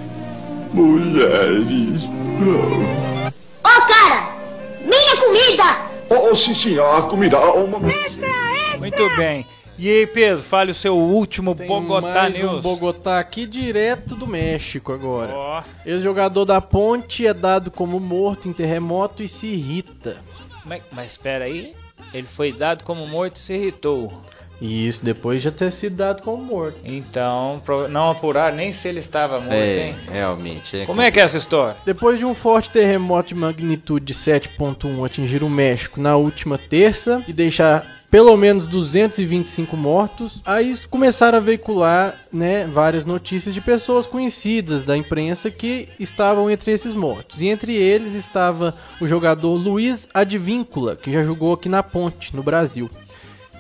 Mulheres. 0.73 2.03
Ô, 3.65 3.81
cara! 3.89 4.31
Minha 4.85 5.17
comida! 5.21 5.89
Oh, 6.11 6.31
oh 6.31 6.37
sim, 6.37 6.55
sim, 6.55 6.79
a 6.79 7.03
comida. 7.03 7.39
Uma... 7.39 7.79
Muito 8.79 9.17
bem. 9.17 9.47
E 9.79 9.89
aí, 9.89 10.07
Pedro, 10.09 10.43
fale 10.43 10.73
o 10.73 10.75
seu 10.75 10.97
último 10.97 11.55
Tem 11.55 11.67
Bogotá 11.67 12.23
mais 12.23 12.35
News. 12.35 12.55
um 12.55 12.61
Bogotá 12.61 13.21
aqui 13.21 13.47
direto 13.47 14.17
do 14.17 14.27
México 14.27 14.93
agora. 14.93 15.33
Ó, 15.33 15.63
Ex-jogador 15.87 16.45
da 16.45 16.61
Ponte 16.61 17.25
é 17.25 17.33
dado 17.33 17.71
como 17.71 18.01
morto 18.01 18.49
em 18.49 18.53
terremoto 18.53 19.23
e 19.23 19.29
se 19.29 19.47
irrita. 19.47 20.17
mas, 20.65 20.83
mas 20.91 21.13
espera 21.13 21.45
aí, 21.45 21.75
ele 22.13 22.27
foi 22.27 22.53
dado 22.53 22.85
como 22.85 23.07
morto 23.07 23.37
e 23.37 23.41
se 23.41 23.55
irritou. 23.55 24.23
E 24.61 24.89
isso 24.89 25.05
depois 25.05 25.39
de 25.39 25.45
já 25.45 25.51
ter 25.53 25.71
sido 25.71 25.97
dado 25.97 26.23
como 26.23 26.43
morto. 26.43 26.79
Então, 26.85 27.63
não 27.91 28.11
apurar 28.11 28.53
nem 28.53 28.73
se 28.73 28.89
ele 28.89 28.99
estava 28.99 29.41
morto, 29.41 29.53
É, 29.53 29.89
hein? 29.89 29.97
realmente. 30.11 30.79
É 30.79 30.87
Como 30.87 31.01
é 31.01 31.11
que 31.11 31.21
é 31.21 31.23
essa 31.23 31.39
história? 31.39 31.77
Depois 31.87 32.19
de 32.19 32.25
um 32.25 32.35
forte 32.35 32.71
terremoto 32.71 33.29
de 33.29 33.35
magnitude 33.37 34.05
de 34.07 34.15
7.1 34.15 35.05
atingir 35.07 35.45
o 35.45 35.49
México 35.51 36.01
na 36.01 36.17
última 36.17 36.59
terça 36.59 37.23
e 37.29 37.33
deixar 37.33 37.99
pelo 38.11 38.35
menos 38.39 38.67
225 38.67 39.77
mortos, 39.77 40.41
aí 40.45 40.75
começaram 40.89 41.37
a 41.37 41.41
veicular 41.43 42.19
né, 42.33 42.67
várias 42.67 43.05
notícias 43.05 43.55
de 43.55 43.61
pessoas 43.61 44.07
conhecidas 44.07 44.83
da 44.83 44.97
imprensa 44.97 45.51
que 45.51 45.89
estavam 46.01 46.51
entre 46.51 46.73
esses 46.73 46.95
mortos. 46.95 47.43
E 47.43 47.49
entre 47.49 47.77
eles 47.77 48.15
estava 48.15 48.75
o 48.99 49.07
jogador 49.07 49.53
Luiz 49.55 50.09
Advíncula, 50.15 50.97
que 50.97 51.13
já 51.13 51.23
jogou 51.23 51.53
aqui 51.53 51.69
na 51.69 51.83
Ponte, 51.83 52.35
no 52.35 52.43
Brasil. 52.43 52.89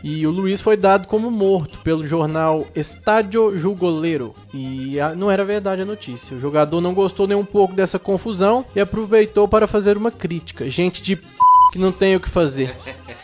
E 0.02 0.26
o 0.26 0.30
Luiz 0.30 0.60
foi 0.60 0.76
dado 0.76 1.06
como 1.06 1.30
morto 1.30 1.78
pelo 1.80 2.06
jornal 2.06 2.66
Estádio 2.74 3.58
Jugoleiro. 3.58 4.32
E 4.54 4.98
a- 5.00 5.14
não 5.14 5.30
era 5.30 5.44
verdade 5.44 5.82
a 5.82 5.84
notícia. 5.84 6.36
O 6.36 6.40
jogador 6.40 6.80
não 6.80 6.94
gostou 6.94 7.26
nem 7.26 7.36
um 7.36 7.44
pouco 7.44 7.74
dessa 7.74 7.98
confusão 7.98 8.64
e 8.76 8.80
aproveitou 8.80 9.48
para 9.48 9.66
fazer 9.66 9.96
uma 9.96 10.10
crítica. 10.12 10.68
Gente 10.70 11.02
de 11.02 11.16
p... 11.16 11.26
que 11.72 11.78
não 11.78 11.90
tem 11.92 12.14
o 12.16 12.20
que 12.20 12.28
fazer. 12.28 12.74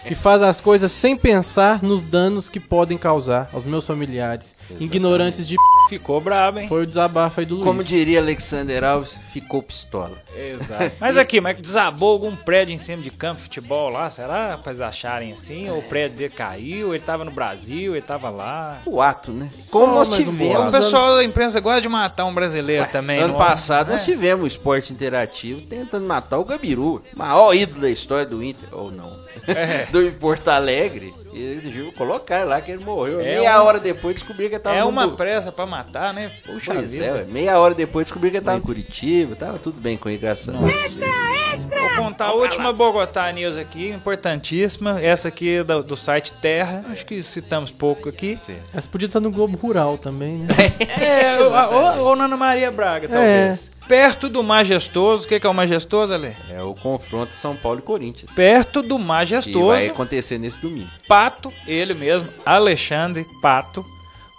Que 0.06 0.14
faz 0.14 0.42
as 0.42 0.60
coisas 0.60 0.92
sem 0.92 1.16
pensar 1.16 1.82
nos 1.82 2.02
danos 2.02 2.48
que 2.48 2.60
podem 2.60 2.98
causar 2.98 3.48
aos 3.52 3.64
meus 3.64 3.86
familiares. 3.86 4.54
Ignorantes 4.78 5.46
de 5.46 5.56
p... 5.56 5.62
Ficou 5.88 6.20
brabo, 6.20 6.60
hein? 6.60 6.68
Foi 6.68 6.82
o 6.82 6.86
desabafo 6.86 7.40
aí 7.40 7.46
do 7.46 7.54
Luiz. 7.56 7.66
Como 7.66 7.84
diria 7.84 8.18
Alexander 8.20 8.82
Alves, 8.84 9.18
ficou 9.32 9.62
pistola. 9.62 10.12
Exato. 10.36 10.92
Mas 11.00 11.16
aqui, 11.16 11.40
mas 11.40 11.58
desabou 11.60 12.12
algum 12.12 12.34
prédio 12.34 12.74
em 12.74 12.78
cima 12.78 13.02
de 13.02 13.10
campo 13.10 13.36
de 13.36 13.42
futebol 13.44 13.90
lá? 13.90 14.10
Será 14.10 14.56
pra 14.58 14.72
eles 14.72 14.80
acharem 14.80 15.32
assim? 15.32 15.68
Ou 15.70 15.78
o 15.78 15.82
prédio 15.82 16.16
dele 16.18 16.32
caiu, 16.34 16.94
ele 16.94 17.02
tava 17.04 17.24
no 17.24 17.30
Brasil, 17.30 17.92
ele 17.94 18.02
tava 18.02 18.30
lá? 18.30 18.80
O 18.86 19.00
ato, 19.00 19.30
né? 19.30 19.48
Como 19.70 19.94
nós 19.94 20.08
um 20.08 20.12
O 20.12 20.14
tivemos. 20.16 20.70
pessoal 20.74 21.16
da 21.16 21.24
imprensa 21.24 21.60
gosta 21.60 21.80
de 21.82 21.88
matar 21.88 22.24
um 22.24 22.34
brasileiro 22.34 22.86
também. 22.90 23.20
Ano 23.20 23.34
é? 23.34 23.38
passado 23.38 23.90
nós 23.92 24.02
É. 24.02 24.04
tivemos 24.04 24.44
o 24.44 24.46
esporte 24.46 24.92
interativo 24.92 25.60
tentando 25.62 26.06
matar 26.06 26.38
o 26.38 26.44
Gabiru, 26.44 27.02
maior 27.14 27.54
ídolo 27.54 27.82
da 27.82 27.90
história 27.90 28.24
do 28.26 28.42
Inter, 28.42 28.68
ou 28.72 28.90
não, 28.90 29.12
É. 29.48 29.86
do 29.90 30.12
Porto 30.12 30.48
Alegre. 30.48 31.12
E 31.32 31.42
eles 31.42 31.92
colocaram 31.94 32.48
lá 32.48 32.60
que 32.60 32.70
ele 32.70 32.84
morreu. 32.84 33.20
É 33.20 33.24
meia 33.36 33.60
um- 33.60 33.64
hora 33.66 33.80
depois 33.80 34.14
descobri 34.14 34.48
que 34.48 34.54
ele 34.54 34.62
tava 34.62 34.76
É 34.76 34.80
no 34.82 34.88
uma 34.88 35.08
Bu- 35.08 35.16
pressa 35.16 35.50
pra 35.50 35.66
matar, 35.66 36.14
né? 36.14 36.30
Puxa 36.44 36.72
Pois 36.74 36.92
vida. 36.92 37.04
é, 37.04 37.24
meia 37.24 37.58
hora 37.58 37.74
depois 37.74 38.04
descobri 38.06 38.30
que 38.30 38.36
ele 38.36 38.44
tava 38.44 38.58
em 38.58 38.60
Curitiba, 38.60 39.34
tava 39.34 39.58
tudo 39.58 39.80
bem 39.80 39.96
com 39.96 40.08
ele, 40.08 40.18
graças 40.18 40.48
a 40.48 40.52
Deus. 40.52 40.64
Contar 41.96 42.26
a 42.26 42.34
última 42.34 42.72
Bogotá 42.72 43.30
News 43.32 43.56
aqui, 43.56 43.90
importantíssima. 43.90 45.00
Essa 45.00 45.28
aqui 45.28 45.56
é 45.56 45.64
do, 45.64 45.82
do 45.82 45.96
site 45.96 46.32
Terra. 46.32 46.84
Acho 46.90 47.06
que 47.06 47.22
citamos 47.22 47.70
pouco 47.70 48.08
aqui. 48.08 48.36
Essa 48.74 48.88
podia 48.88 49.06
estar 49.06 49.20
no 49.20 49.30
Globo 49.30 49.56
Rural 49.56 49.96
também, 49.98 50.38
né? 50.38 50.54
É, 51.04 51.40
ou, 51.40 51.98
ou, 51.98 52.06
ou 52.08 52.16
na 52.16 52.24
Ana 52.24 52.36
Maria 52.36 52.70
Braga, 52.70 53.08
talvez. 53.08 53.70
Perto 53.86 54.28
do 54.28 54.42
Majestoso. 54.42 55.24
O 55.24 55.28
que, 55.28 55.38
que 55.38 55.46
é 55.46 55.50
o 55.50 55.54
Majestoso, 55.54 56.12
Ale? 56.14 56.36
É 56.50 56.62
o 56.62 56.74
confronto 56.74 57.34
São 57.34 57.54
Paulo 57.56 57.80
e 57.80 57.82
Corinthians. 57.82 58.32
Perto 58.32 58.82
do 58.82 58.96
Que 58.96 59.04
Majestoso. 59.04 59.66
vai 59.66 59.86
acontecer 59.86 60.38
nesse 60.38 60.60
domingo. 60.60 60.90
Pato, 61.06 61.52
ele 61.66 61.94
mesmo, 61.94 62.28
Alexandre 62.44 63.26
Pato, 63.42 63.84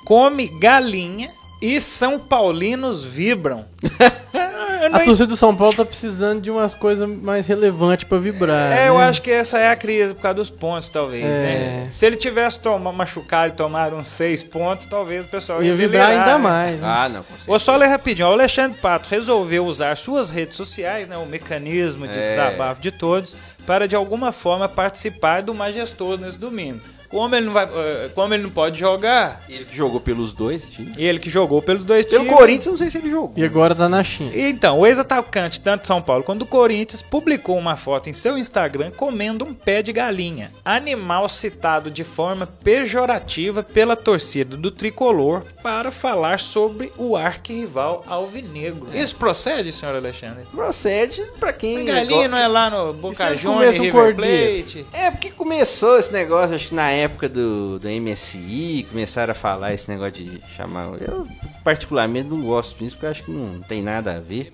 come 0.05 0.47
galinha 0.59 1.30
e 1.61 1.80
São 1.80 2.19
Paulinos 2.19 3.03
vibram. 3.03 3.65
Eu 4.86 4.91
não 4.91 4.99
A 4.99 5.03
torcida 5.03 5.27
do 5.27 5.36
São 5.36 5.55
Paulo 5.55 5.73
tá 5.75 5.83
precisando 5.83 6.41
de 6.41 6.51
umas 6.51 6.73
coisas 6.73 7.09
mais 7.09 7.45
relevantes 7.47 8.07
pra 8.07 8.17
vibrar. 8.19 8.71
É, 8.71 8.89
eu 8.89 8.97
né? 8.97 9.05
acho 9.05 9.21
que 9.21 9.31
essa 9.31 9.57
é 9.57 9.69
a 9.69 9.75
crise 9.75 10.13
por 10.13 10.21
causa 10.21 10.36
dos 10.36 10.49
pontos, 10.49 10.89
talvez, 10.89 11.23
É. 11.25 11.27
né? 11.27 11.88
Se 11.89 12.05
ele 12.05 12.15
tivesse 12.15 12.59
tomado, 12.59 12.95
machucado 12.95 13.53
e 13.53 13.55
tomado 13.55 13.95
uns 13.95 14.07
seis 14.09 14.43
pontos, 14.43 14.86
talvez 14.86 15.25
o 15.25 15.27
pessoal 15.27 15.63
Ia 15.63 15.73
vibrar 15.75 16.07
delirar, 16.07 16.25
ainda 16.27 16.38
né? 16.38 16.43
mais. 16.43 16.79
né? 16.81 16.88
Ah, 16.88 17.09
não, 17.09 17.23
com 17.23 17.29
certeza. 17.29 17.47
Vou 17.47 17.59
só 17.59 17.75
ler 17.75 17.88
rapidinho. 17.88 18.27
O 18.27 18.31
Alexandre 18.31 18.77
Pato 18.79 19.07
resolveu 19.09 19.65
usar 19.65 19.97
suas 19.97 20.29
redes 20.29 20.55
sociais, 20.55 21.07
né, 21.07 21.17
o 21.17 21.25
mecanismo 21.25 22.07
de 22.07 22.17
É. 22.17 22.27
desabafo 22.29 22.81
de 22.81 22.91
todos, 22.91 23.36
para 23.65 23.88
de 23.88 23.95
alguma 23.95 24.31
forma 24.31 24.69
participar 24.69 25.41
do 25.41 25.53
majestoso 25.53 26.21
nesse 26.21 26.38
domingo. 26.38 26.79
Como 27.10 27.36
ele 27.36 27.45
não, 27.45 27.53
vai, 27.53 27.66
eh, 27.66 28.10
como 28.14 28.34
ele 28.34 28.43
não 28.43 28.49
pode 28.49 28.80
jogar, 28.80 29.41
Ele 29.47 29.66
que 29.66 29.76
jogou 29.76 29.99
pelos 29.99 30.34
dois 30.34 30.70
times. 30.70 30.95
e 30.97 31.03
ele 31.03 31.20
que 31.20 31.30
jogou 31.30 31.62
pelos 31.62 31.84
dois 31.84 32.06
Pelo 32.06 32.24
times. 32.24 32.38
Corinthians, 32.38 32.66
eu 32.66 32.72
não 32.72 32.78
sei 32.78 32.89
se 32.89 32.97
ele 32.97 33.10
jogou. 33.10 33.34
E 33.36 33.43
agora 33.43 33.74
tá 33.76 33.88
na 33.88 34.03
China. 34.03 34.32
Então, 34.36 34.80
o 34.80 34.86
ex-atacante 34.88 35.62
tanto 35.62 35.82
de 35.82 35.88
São 35.88 36.01
Paulo 36.01 36.24
quanto 36.24 36.39
do 36.39 36.45
Corinthians 36.45 37.01
publicou 37.01 37.58
uma 37.58 37.76
foto 37.78 38.10
em 38.10 38.14
seu 38.14 38.38
Instagram 38.38 38.91
comendo 38.91 39.45
um 39.45 39.53
pé 39.53 39.82
de 39.82 39.91
galinha, 39.93 40.51
animal 40.64 41.30
citado 41.30 41.89
de 41.89 42.03
forma 42.03 42.45
pejorativa 42.47 43.64
pela 43.64 43.95
torcida 43.95 44.56
do 44.58 44.70
tricolor 44.72 45.43
para 45.64 45.91
falar 45.91 46.39
sobre 46.39 46.91
o 46.97 47.16
arquirrival 47.16 48.03
alvinegro. 48.08 48.88
Isso 48.93 49.16
procede, 49.16 49.72
senhor 49.72 49.95
Alexandre? 49.95 50.45
Procede 50.53 51.22
pra 51.39 51.51
quem. 51.53 51.86
Galinha 51.86 52.28
não 52.28 52.38
é 52.38 52.47
lá 52.47 52.70
no 52.70 52.93
Boca 52.93 53.28
ele 53.28 53.38
Juniors, 53.38 53.78
um 53.80 53.82
River? 53.82 54.16
Plate? 54.16 54.86
É, 54.93 55.12
porque 55.12 55.30
começou 55.32 55.97
esse 55.97 56.12
negócio, 56.12 56.56
acho 56.56 56.68
que 56.70 56.76
na 56.76 56.89
época 56.95 57.29
do, 57.29 57.79
do 57.79 57.87
MSI, 57.87 58.87
começaram 58.89 59.31
a 59.31 59.35
falar 59.35 59.73
esse 59.73 59.89
negócio 59.89 60.13
de 60.13 60.41
chamar. 60.55 61.01
Eu, 61.01 61.27
particularmente, 61.63 62.29
não 62.29 62.41
gosto 62.41 62.77
disso, 62.77 62.95
porque 62.95 63.05
eu 63.05 63.11
acho 63.11 63.23
que 63.23 63.31
não 63.31 63.59
tem 63.61 63.81
nada 63.81 64.15
a 64.15 64.19
ver. 64.19 64.51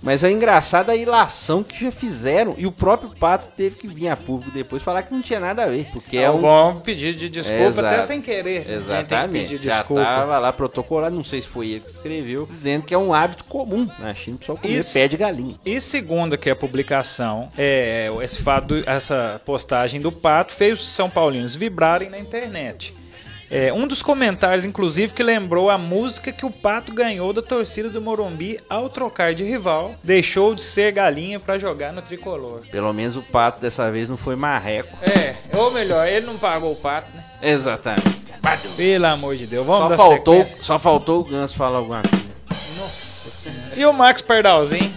Mas 0.00 0.22
é 0.22 0.30
engraçado 0.30 0.90
a 0.90 0.96
ilação 0.96 1.62
que 1.64 1.84
já 1.84 1.90
fizeram. 1.90 2.54
E 2.56 2.66
o 2.66 2.72
próprio 2.72 3.10
Pato 3.10 3.48
teve 3.56 3.74
que 3.76 3.88
vir 3.88 4.08
a 4.08 4.16
público 4.16 4.52
depois 4.52 4.80
falar 4.82 5.02
que 5.02 5.12
não 5.12 5.20
tinha 5.20 5.40
nada 5.40 5.64
a 5.64 5.66
ver. 5.66 5.86
Porque 5.92 6.16
é, 6.16 6.22
É 6.22 6.30
um. 6.30 6.40
bom 6.40 6.76
pedido 6.76 7.18
de 7.18 7.28
desculpa, 7.28 7.62
Exato. 7.64 7.88
até 7.88 8.02
sem 8.02 8.22
querer. 8.22 8.64
Que 8.64 8.72
Exatamente. 8.72 9.48
pedir 9.54 9.64
Já 9.64 9.78
desculpa. 9.78 10.02
tava 10.04 10.38
lá 10.38 10.52
protocolado, 10.52 11.16
não 11.16 11.24
sei 11.24 11.42
se 11.42 11.48
foi 11.48 11.70
ele 11.70 11.80
que 11.80 11.90
escreveu, 11.90 12.46
dizendo 12.48 12.84
que 12.84 12.94
é 12.94 12.98
um 12.98 13.12
hábito 13.12 13.44
comum 13.44 13.88
na 13.98 14.14
China, 14.14 14.36
o 14.36 14.38
pessoal 14.38 14.58
comer 14.58 14.74
Isso. 14.78 14.94
pé 14.94 15.08
de 15.08 15.16
galinha. 15.16 15.56
E 15.66 15.80
segundo 15.80 16.38
que 16.38 16.48
a 16.48 16.54
publicação, 16.56 17.48
é, 17.58 18.08
esse 18.22 18.40
fato, 18.40 18.68
do- 18.68 18.88
essa 18.88 19.40
postagem 19.44 20.00
do 20.00 20.12
Pato 20.12 20.52
fez 20.54 20.80
os 20.80 20.88
São 20.88 21.10
Paulinos 21.10 21.54
vibrarem 21.56 22.08
na 22.08 22.18
internet. 22.20 22.94
É, 23.50 23.72
um 23.72 23.86
dos 23.86 24.02
comentários, 24.02 24.64
inclusive, 24.64 25.14
que 25.14 25.22
lembrou 25.22 25.70
a 25.70 25.78
música 25.78 26.30
que 26.30 26.44
o 26.44 26.50
Pato 26.50 26.92
ganhou 26.92 27.32
da 27.32 27.40
torcida 27.40 27.88
do 27.88 28.00
Morumbi 28.00 28.58
ao 28.68 28.90
trocar 28.90 29.34
de 29.34 29.42
rival, 29.42 29.94
deixou 30.04 30.54
de 30.54 30.62
ser 30.62 30.92
galinha 30.92 31.40
pra 31.40 31.58
jogar 31.58 31.92
no 31.92 32.02
tricolor. 32.02 32.60
Pelo 32.70 32.92
menos 32.92 33.16
o 33.16 33.22
Pato 33.22 33.60
dessa 33.60 33.90
vez 33.90 34.08
não 34.08 34.16
foi 34.18 34.36
marreco. 34.36 34.96
É, 35.02 35.34
ou 35.56 35.70
melhor, 35.70 36.06
ele 36.06 36.26
não 36.26 36.36
pagou 36.36 36.72
o 36.72 36.76
Pato, 36.76 37.08
né? 37.14 37.24
Exatamente. 37.40 38.18
Pelo 38.76 39.06
amor 39.06 39.36
de 39.36 39.46
Deus, 39.46 39.66
vamos 39.66 39.82
Só 39.82 39.88
dar 39.88 39.96
faltou, 39.96 40.34
sequência. 40.36 40.58
só 40.62 40.78
faltou 40.78 41.20
o 41.20 41.24
Ganso 41.24 41.56
falar 41.56 41.78
alguma 41.78 42.02
coisa. 42.02 42.24
Nossa 42.78 43.30
Senhora. 43.30 43.72
E 43.76 43.84
o 43.84 43.92
Max 43.92 44.22
Pardalzinho? 44.22 44.94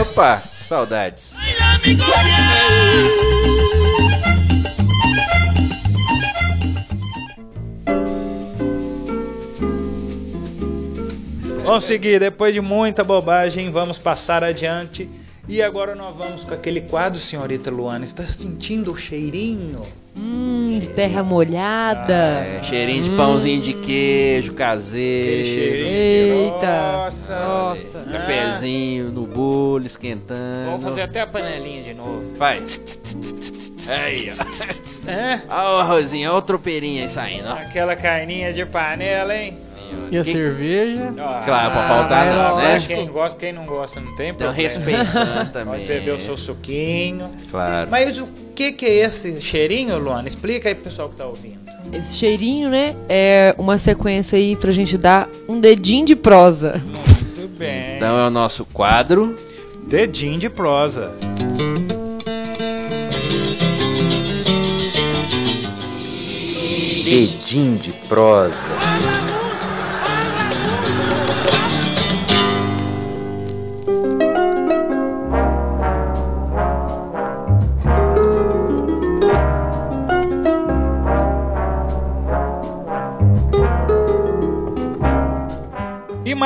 Opa, 0.00 0.42
saudades. 0.64 1.34
Vamos 11.64 11.84
seguir, 11.84 12.18
depois 12.18 12.52
de 12.54 12.60
muita 12.60 13.04
bobagem, 13.04 13.70
vamos 13.70 13.98
passar 13.98 14.42
adiante. 14.42 15.08
E 15.48 15.62
agora 15.62 15.94
nós 15.94 16.14
vamos 16.16 16.44
com 16.44 16.54
aquele 16.54 16.80
quadro, 16.80 17.18
senhorita 17.18 17.70
Luana. 17.70 18.04
Está 18.04 18.24
sentindo 18.24 18.92
o 18.92 18.96
cheirinho? 18.96 19.82
Hum, 20.16 20.78
de 20.80 20.88
terra 20.88 21.22
molhada. 21.22 22.14
É, 22.14 22.60
cheirinho 22.62 23.04
de 23.04 23.10
pãozinho 23.12 23.60
de 23.62 23.74
queijo 23.74 24.54
caseiro. 24.54 25.46
cheirinho 25.46 25.84
de 25.84 26.44
Eita, 26.54 26.92
Nossa, 26.92 27.38
nossa. 27.40 28.04
Ah, 28.06 28.12
Cafezinho 28.12 29.10
no 29.10 29.26
bolo, 29.26 29.86
esquentando. 29.86 30.66
Vamos 30.66 30.84
fazer 30.84 31.02
até 31.02 31.20
a 31.20 31.26
panelinha 31.26 31.82
de 31.82 31.94
novo. 31.94 32.22
Faz. 32.36 32.80
Aí, 33.88 34.30
ó. 34.30 34.70
É? 35.10 35.40
Olha 35.48 35.76
o 35.76 35.80
arrozinho, 35.80 36.30
olha 36.30 36.38
o 36.38 36.42
tropeirinho 36.42 37.02
aí 37.02 37.08
saindo, 37.08 37.48
ó. 37.48 37.52
Aquela 37.52 37.96
carninha 37.96 38.52
de 38.52 38.64
panela, 38.66 39.34
hein? 39.34 39.56
E 40.10 40.18
a 40.18 40.24
Que- 40.24 40.32
cerveja? 40.32 41.12
Ah, 41.18 41.42
Claro, 41.44 41.70
pra 41.72 41.84
faltar 41.84 42.26
não, 42.26 42.56
né? 42.56 42.82
Quem 42.86 43.06
gosta, 43.06 43.38
quem 43.38 43.52
não 43.52 43.64
gosta, 43.64 44.00
não 44.00 44.14
tem 44.16 44.30
Então 44.30 44.48
problema. 44.48 44.68
respeitando 44.68 45.50
também. 45.52 45.74
Pode 45.74 45.84
beber 45.86 46.14
o 46.14 46.20
seu 46.20 46.36
suquinho. 46.36 47.30
Claro. 47.50 47.88
Mas 47.90 48.18
o 48.18 48.28
que 48.54 48.72
que 48.72 48.86
é 48.86 48.94
esse 49.06 49.40
cheirinho, 49.40 49.98
Luana? 49.98 50.26
Explica 50.28 50.68
aí 50.68 50.74
pro 50.74 50.84
pessoal 50.84 51.08
que 51.08 51.16
tá 51.16 51.26
ouvindo. 51.26 51.60
Esse 51.92 52.16
cheirinho, 52.16 52.68
né? 52.68 52.94
É 53.08 53.54
uma 53.58 53.78
sequência 53.78 54.36
aí 54.38 54.54
pra 54.56 54.70
gente 54.72 54.96
dar 54.98 55.28
um 55.48 55.58
dedinho 55.60 56.04
de 56.06 56.14
prosa. 56.16 56.80
Muito 56.84 57.48
bem. 57.58 57.96
Então 57.96 58.18
é 58.18 58.26
o 58.26 58.30
nosso 58.30 58.64
quadro. 58.66 59.34
Dedinho 59.86 60.38
de 60.38 60.48
prosa. 60.48 61.10
Edim 67.06 67.76
de 67.76 67.92
prosa. 68.08 68.68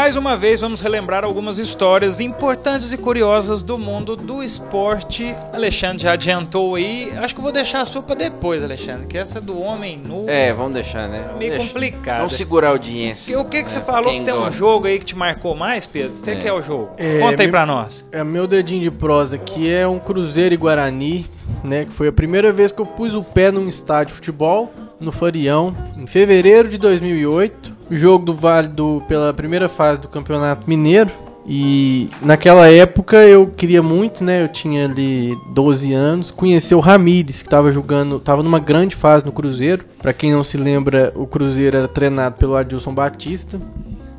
Mais 0.04 0.16
uma 0.16 0.36
vez 0.36 0.60
vamos 0.60 0.82
relembrar 0.82 1.24
algumas 1.24 1.58
histórias 1.58 2.20
importantes 2.20 2.92
e 2.92 2.96
curiosas 2.98 3.62
do 3.62 3.78
mundo 3.78 4.14
do 4.14 4.42
esporte. 4.42 5.34
Alexandre 5.50 6.02
já 6.02 6.12
adiantou 6.12 6.74
aí. 6.74 7.10
Acho 7.16 7.34
que 7.34 7.40
vou 7.40 7.50
deixar 7.50 7.80
a 7.80 7.86
sua 7.86 8.02
pra 8.02 8.14
depois, 8.14 8.62
Alexandre, 8.62 9.06
que 9.06 9.16
essa 9.16 9.40
do 9.40 9.58
homem 9.58 9.96
nu 9.96 10.26
É, 10.28 10.52
vamos 10.52 10.74
deixar, 10.74 11.08
né? 11.08 11.22
Vamos 11.24 11.38
meio 11.38 11.52
deixar. 11.52 11.68
complicada. 11.68 12.18
Vamos 12.18 12.36
segurar 12.36 12.68
a 12.68 12.70
audiência. 12.72 13.40
O 13.40 13.46
que, 13.46 13.62
que 13.62 13.72
você 13.72 13.80
falou 13.80 14.10
Quem 14.10 14.18
que 14.18 14.24
tem 14.26 14.34
um 14.34 14.40
gosta. 14.40 14.52
jogo 14.52 14.86
aí 14.86 14.98
que 14.98 15.06
te 15.06 15.16
marcou 15.16 15.54
mais, 15.54 15.86
Pedro? 15.86 16.18
O 16.18 16.20
que, 16.20 16.36
que 16.36 16.46
é 16.46 16.52
o 16.52 16.60
jogo? 16.60 16.90
É, 16.98 17.20
Conta 17.20 17.42
aí 17.42 17.48
pra 17.48 17.64
nós. 17.64 18.04
É 18.12 18.22
meu 18.22 18.46
dedinho 18.46 18.82
de 18.82 18.90
prosa 18.90 19.36
aqui 19.36 19.72
é 19.72 19.88
um 19.88 19.98
Cruzeiro 19.98 20.54
e 20.54 20.58
Guarani, 20.58 21.24
né? 21.64 21.86
Que 21.86 21.92
foi 21.94 22.08
a 22.08 22.12
primeira 22.12 22.52
vez 22.52 22.70
que 22.70 22.82
eu 22.82 22.84
pus 22.84 23.14
o 23.14 23.24
pé 23.24 23.50
num 23.50 23.66
estádio 23.66 24.08
de 24.08 24.16
futebol 24.16 24.70
no 25.00 25.10
Farião, 25.10 25.74
em 25.96 26.06
fevereiro 26.06 26.68
de 26.68 26.76
2008. 26.76 27.73
Jogo 27.90 28.24
do 28.24 28.34
Vale 28.34 28.68
do, 28.68 29.02
pela 29.06 29.32
primeira 29.32 29.68
fase 29.68 30.00
do 30.00 30.08
Campeonato 30.08 30.68
Mineiro. 30.68 31.10
E 31.46 32.08
naquela 32.22 32.70
época 32.70 33.18
eu 33.18 33.46
queria 33.46 33.82
muito, 33.82 34.24
né? 34.24 34.42
Eu 34.42 34.48
tinha 34.48 34.86
ali 34.86 35.36
12 35.50 35.92
anos, 35.92 36.30
conhecer 36.30 36.74
o 36.74 36.80
Ramires, 36.80 37.42
que 37.42 37.46
estava 37.46 37.70
jogando, 37.70 38.18
tava 38.18 38.42
numa 38.42 38.58
grande 38.58 38.96
fase 38.96 39.26
no 39.26 39.32
Cruzeiro. 39.32 39.84
Pra 40.00 40.14
quem 40.14 40.32
não 40.32 40.42
se 40.42 40.56
lembra, 40.56 41.12
o 41.14 41.26
Cruzeiro 41.26 41.76
era 41.76 41.88
treinado 41.88 42.36
pelo 42.36 42.56
Adilson 42.56 42.94
Batista 42.94 43.60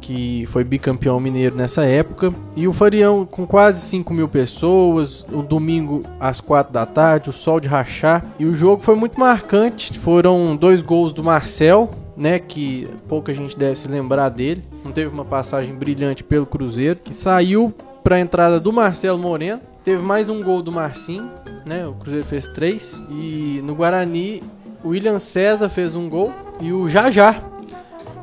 que 0.05 0.45
foi 0.49 0.63
bicampeão 0.63 1.20
mineiro 1.20 1.55
nessa 1.55 1.84
época. 1.84 2.32
E 2.55 2.68
o 2.68 2.74
Farião 2.74 3.26
com 3.26 3.47
quase 3.47 3.82
5 3.82 4.13
mil 4.13 4.28
pessoas, 4.28 5.26
o 5.34 5.41
domingo 5.41 6.03
às 6.20 6.39
4 6.39 6.72
da 6.72 6.86
tarde, 6.86 7.32
o 7.32 7.34
sol 7.34 7.59
de 7.59 7.68
rachar. 7.68 8.24
E 8.38 8.45
o 8.45 8.53
jogo 8.53 8.84
foi 8.84 8.93
muito 8.93 9.20
marcante. 9.20 9.97
Foram 9.97 10.55
dois 10.55 10.84
gols 10.84 11.11
do 11.11 11.24
Marcel, 11.24 11.89
né? 12.16 12.39
Que 12.39 12.88
pouca 13.07 13.34
gente 13.34 13.57
deve 13.57 13.76
se 13.76 13.88
lembrar 13.88 14.30
dele. 14.30 14.63
Não 14.84 14.91
teve 14.91 15.07
uma 15.13 15.26
passagem 15.26 15.74
brilhante 15.74 16.24
pelo 16.24 16.45
Cruzeiro, 16.45 16.99
que 17.03 17.13
saiu 17.13 17.74
para 18.03 18.16
a 18.18 18.20
entrada 18.20 18.59
do 18.59 18.72
Marcelo 18.72 19.18
Moreno. 19.18 19.61
Teve 19.84 20.01
mais 20.01 20.30
um 20.30 20.41
gol 20.41 20.61
do 20.61 20.72
Marcinho, 20.72 21.30
né? 21.66 21.86
O 21.88 21.93
Cruzeiro 21.93 22.26
fez 22.26 22.47
três. 22.47 23.03
E 23.09 23.61
no 23.63 23.76
Guarani, 23.76 24.41
o 24.84 24.89
William 24.89 25.20
César 25.20 25.70
fez 25.70 25.93
um 25.95 26.09
gol 26.09 26.32
e 26.59 26.72
o 26.72 26.88
Jajá, 26.89 27.36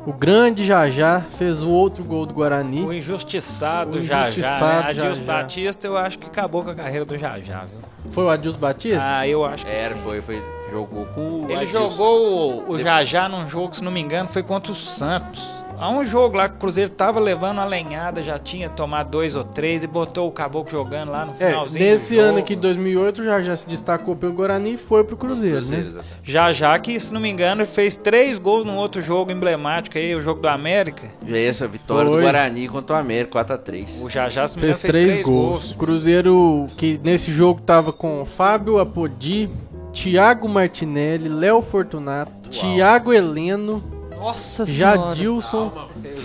o 0.05 0.11
grande 0.11 0.65
Jajá 0.65 1.21
fez 1.37 1.61
o 1.61 1.69
outro 1.69 2.03
gol 2.03 2.25
do 2.25 2.33
Guarani. 2.33 2.83
O 2.83 2.91
injustiçado 2.91 3.97
O 3.99 4.01
Jajá, 4.01 4.23
injustiçado 4.23 4.65
né? 4.65 4.89
Adilson 4.89 5.09
Jajá. 5.09 5.33
Batista, 5.33 5.87
eu 5.87 5.95
acho 5.97 6.19
que 6.19 6.25
acabou 6.27 6.63
com 6.63 6.71
a 6.71 6.75
carreira 6.75 7.05
do 7.05 7.17
Jajá, 7.17 7.63
viu? 7.69 7.79
Foi 8.11 8.25
o 8.25 8.29
Adilson 8.29 8.59
Batista? 8.59 8.99
Ah, 9.01 9.25
eu 9.25 9.45
acho 9.45 9.65
que 9.65 9.71
Era, 9.71 9.93
sim. 9.95 10.01
foi, 10.03 10.19
foi. 10.21 10.41
Jogou 10.73 11.05
com 11.07 11.21
o 11.21 11.45
Ele 11.45 11.55
Adilson. 11.55 11.89
jogou 11.89 12.63
o, 12.67 12.71
o 12.71 12.79
Jajá 12.79 13.29
num 13.29 13.47
jogo, 13.47 13.75
se 13.75 13.83
não 13.83 13.91
me 13.91 14.01
engano, 14.01 14.27
foi 14.27 14.41
contra 14.43 14.71
o 14.71 14.75
Santos. 14.75 15.47
Há 15.75 15.89
um 15.89 16.03
jogo 16.05 16.37
lá 16.37 16.47
que 16.47 16.55
o 16.55 16.59
Cruzeiro 16.59 16.89
tava 16.91 17.19
levando 17.19 17.57
uma 17.57 17.65
lenhada, 17.65 18.21
já 18.21 18.37
tinha 18.37 18.69
tomado 18.69 19.09
dois 19.09 19.35
ou 19.35 19.43
três 19.43 19.83
e 19.83 19.87
botou 19.87 20.27
o 20.27 20.31
Caboclo 20.31 20.71
jogando 20.71 21.11
lá 21.11 21.25
no 21.25 21.33
É, 21.39 21.47
finalzinho. 21.49 21.83
nesse 21.85 22.15
do 22.15 22.21
ano 22.21 22.37
aqui, 22.37 22.55
2008, 22.55 23.23
já 23.23 23.41
já 23.41 23.55
se 23.55 23.67
destacou 23.67 24.15
pelo 24.15 24.33
Guarani 24.33 24.75
e 24.75 24.77
foi 24.77 25.03
pro 25.03 25.17
Cruzeiro, 25.17 25.57
Cruzeiro, 25.57 25.81
né? 25.83 25.89
exatamente. 25.89 26.21
Já 26.23 26.53
já 26.53 26.77
que, 26.79 26.97
se 26.99 27.11
não 27.13 27.19
me 27.19 27.27
engano, 27.29 27.65
fez 27.65 27.95
três 27.95 28.37
gols 28.37 28.63
num 28.65 28.77
outro 28.77 29.01
jogo 29.01 29.31
emblemático 29.31 29.97
aí, 29.97 30.15
o 30.15 30.21
jogo 30.21 30.41
do 30.41 30.47
América. 30.47 31.07
E 31.25 31.33
é 31.35 31.43
essa 31.45 31.67
vitória 31.67 32.05
Foi. 32.07 32.17
do 32.17 32.21
Guarani 32.21 32.67
contra 32.67 32.95
o 32.95 32.99
América, 32.99 33.43
4x3. 33.43 34.03
O 34.05 34.09
Já 34.09 34.29
já, 34.29 34.47
se 34.47 34.55
me 34.55 34.61
engano, 34.61 34.77
Fez 34.79 34.91
três, 34.91 35.25
gols. 35.25 35.73
Cruzeiro 35.77 36.67
que 36.77 36.99
nesse 37.03 37.31
jogo 37.31 37.59
tava 37.61 37.91
com 37.91 38.23
Fábio 38.25 38.79
Apodi, 38.79 39.49
Thiago 39.93 40.47
Martinelli, 40.47 41.29
Léo 41.29 41.61
Fortunato, 41.61 42.49
Thiago 42.49 43.13
Heleno, 43.13 43.81
Nossa. 44.09 44.65
Jadilson, 44.65 45.71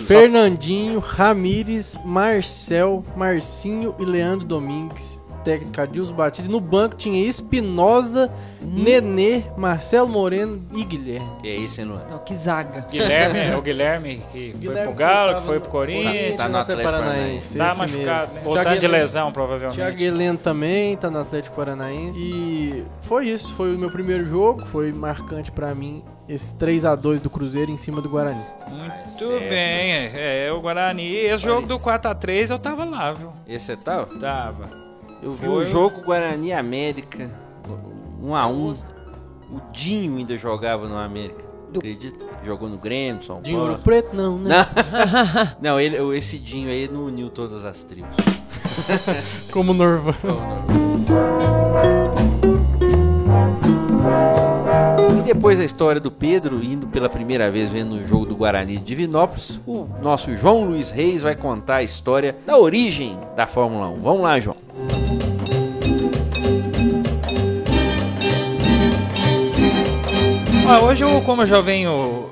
Fernandinho, 0.07 0.99
Ramires, 0.99 1.97
Marcel, 2.03 3.03
Marcinho 3.15 3.95
e 3.99 4.03
Leandro 4.03 4.47
Domingues. 4.47 5.18
Técnico 5.43 5.81
Adilson 5.81 6.13
Batista. 6.13 6.49
E 6.49 6.51
no 6.51 6.59
banco 6.59 6.95
tinha 6.95 7.25
Espinosa, 7.25 8.31
Nenê, 8.61 9.43
Marcelo 9.57 10.07
Moreno 10.07 10.61
e 10.75 10.83
Guilherme. 10.83 11.29
Que 11.41 11.47
é 11.47 11.59
esse 11.61 11.81
ano. 11.81 12.01
Não, 12.09 12.19
que 12.19 12.35
zaga. 12.35 12.85
Guilherme, 12.89 13.39
é 13.39 13.57
o 13.57 13.61
Guilherme 13.61 14.21
que 14.31 14.51
foi 14.51 14.59
Guilherme 14.59 14.83
pro 14.83 14.93
Galo, 14.93 15.29
tava 15.29 15.39
que 15.39 15.45
foi 15.47 15.59
pro 15.59 15.69
Corinthians. 15.69 16.35
Tá 16.35 16.49
no 16.49 16.57
Atlético 16.57 16.91
Paranaense. 16.91 17.57
Tá 17.57 17.75
machucado, 17.75 17.97
né? 17.99 18.33
mesmo. 18.33 18.43
Voltando 18.43 18.63
Thiago 18.63 18.79
de 18.79 18.87
lesão, 18.87 19.31
provavelmente. 19.31 19.75
Thiago 19.75 20.01
Heleno 20.01 20.37
também 20.37 20.97
tá 20.97 21.09
no 21.09 21.19
Atlético 21.19 21.55
Paranaense. 21.55 22.19
E 22.19 22.85
foi 23.01 23.27
isso, 23.27 23.53
foi 23.55 23.75
o 23.75 23.77
meu 23.77 23.89
primeiro 23.89 24.25
jogo, 24.25 24.65
foi 24.65 24.91
marcante 24.91 25.51
pra 25.51 25.73
mim 25.73 26.03
esse 26.27 26.53
3 26.55 26.85
a 26.85 26.95
2 26.95 27.21
do 27.21 27.29
Cruzeiro 27.29 27.71
em 27.71 27.77
cima 27.77 28.01
do 28.01 28.09
Guarani. 28.09 28.43
Muito 28.67 29.39
bem, 29.39 29.91
é, 29.91 30.47
é, 30.47 30.51
o 30.51 30.61
Guarani. 30.61 31.15
Esse 31.15 31.43
jogo 31.43 31.65
do 31.65 31.79
4x3 31.79 32.51
eu 32.51 32.59
tava 32.59 32.85
lá, 32.85 33.13
viu? 33.13 33.33
Esse 33.47 33.71
é 33.71 33.75
tal? 33.75 34.05
Tava. 34.05 34.88
Eu 35.21 35.33
vi 35.33 35.47
Foi. 35.47 35.63
o 35.63 35.65
jogo 35.65 36.01
Guarani 36.01 36.53
América, 36.53 37.29
1 38.21 38.35
a 38.35 38.47
1 38.47 38.73
O 39.51 39.61
Dinho 39.71 40.17
ainda 40.17 40.37
jogava 40.37 40.87
no 40.87 40.97
América. 40.97 41.43
Acredita? 41.75 42.25
Jogou 42.43 42.67
no 42.69 42.77
Grêmio, 42.77 43.23
São 43.23 43.41
Paulo. 43.41 43.59
ouro 43.59 43.79
preto 43.83 44.15
não, 44.15 44.39
né? 44.39 44.65
Não, 45.61 45.77
ele, 45.79 45.97
esse 46.17 46.39
Dinho 46.39 46.69
aí 46.69 46.89
não 46.91 47.05
uniu 47.05 47.29
todas 47.29 47.63
as 47.65 47.83
tribos. 47.83 48.15
Como 49.51 49.73
Norvan. 49.73 50.15
E 55.19 55.21
depois 55.21 55.59
da 55.59 55.65
história 55.65 56.01
do 56.01 56.09
Pedro 56.09 56.63
indo 56.63 56.87
pela 56.87 57.09
primeira 57.09 57.51
vez 57.51 57.69
vendo 57.69 57.95
o 57.95 58.05
jogo 58.05 58.25
do 58.25 58.35
Guarani 58.35 58.77
de 58.77 58.83
Divinópolis, 58.83 59.59
o 59.67 59.85
nosso 60.01 60.35
João 60.37 60.65
Luiz 60.65 60.89
Reis 60.89 61.21
vai 61.21 61.35
contar 61.35 61.77
a 61.77 61.83
história 61.83 62.35
da 62.47 62.57
origem 62.57 63.15
da 63.35 63.45
Fórmula 63.45 63.89
1. 63.89 64.01
Vamos 64.01 64.21
lá, 64.21 64.39
João. 64.39 64.57
Ah, 70.71 70.81
hoje 70.81 71.03
eu, 71.03 71.19
como 71.23 71.41
eu 71.41 71.47
já 71.47 71.59
venho 71.61 72.29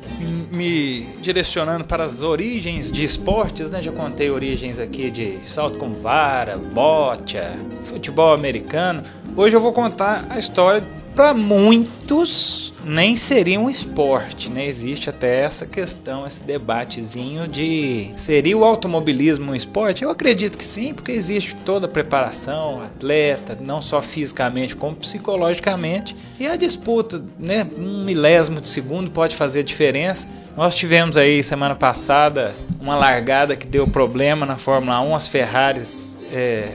me 0.53 1.07
direcionando 1.21 1.83
para 1.83 2.03
as 2.03 2.21
origens 2.21 2.91
de 2.91 3.03
esportes, 3.03 3.71
né? 3.71 3.81
Já 3.81 3.91
contei 3.91 4.29
origens 4.29 4.77
aqui 4.77 5.09
de 5.09 5.39
salto 5.43 5.79
com 5.79 5.89
vara, 5.89 6.55
bocha, 6.55 7.57
futebol 7.85 8.35
americano. 8.35 9.03
Hoje 9.35 9.55
eu 9.55 9.59
vou 9.59 9.73
contar 9.73 10.23
a 10.29 10.37
história 10.37 10.83
para 11.15 11.33
muitos 11.33 12.66
nem 12.83 13.15
seria 13.15 13.59
um 13.59 13.69
esporte, 13.69 14.49
né? 14.49 14.65
Existe 14.65 15.09
até 15.09 15.41
essa 15.41 15.65
questão, 15.65 16.25
esse 16.25 16.43
debatezinho 16.43 17.47
de 17.47 18.11
seria 18.15 18.57
o 18.57 18.63
automobilismo 18.63 19.51
um 19.51 19.55
esporte? 19.55 20.03
Eu 20.03 20.09
acredito 20.09 20.57
que 20.57 20.63
sim, 20.63 20.93
porque 20.93 21.11
existe 21.11 21.55
toda 21.65 21.85
a 21.85 21.89
preparação, 21.89 22.81
atleta, 22.81 23.57
não 23.59 23.81
só 23.81 24.01
fisicamente 24.01 24.75
como 24.75 24.95
psicologicamente, 24.95 26.15
e 26.39 26.47
a 26.47 26.55
disputa, 26.55 27.23
né? 27.39 27.67
Um 27.77 28.03
milésimo 28.03 28.61
de 28.61 28.69
segundo 28.69 29.11
pode 29.11 29.35
fazer 29.35 29.63
diferença. 29.63 30.27
Nós 30.55 30.73
tivemos 30.73 31.17
aí 31.17 31.43
semana 31.43 31.75
passada 31.75 32.55
uma 32.79 32.95
largada 32.95 33.55
que 33.55 33.67
deu 33.67 33.87
problema 33.87 34.45
na 34.45 34.57
Fórmula 34.57 35.01
1, 35.01 35.15
as 35.15 35.27
Ferraris 35.27 36.17
é, 36.31 36.71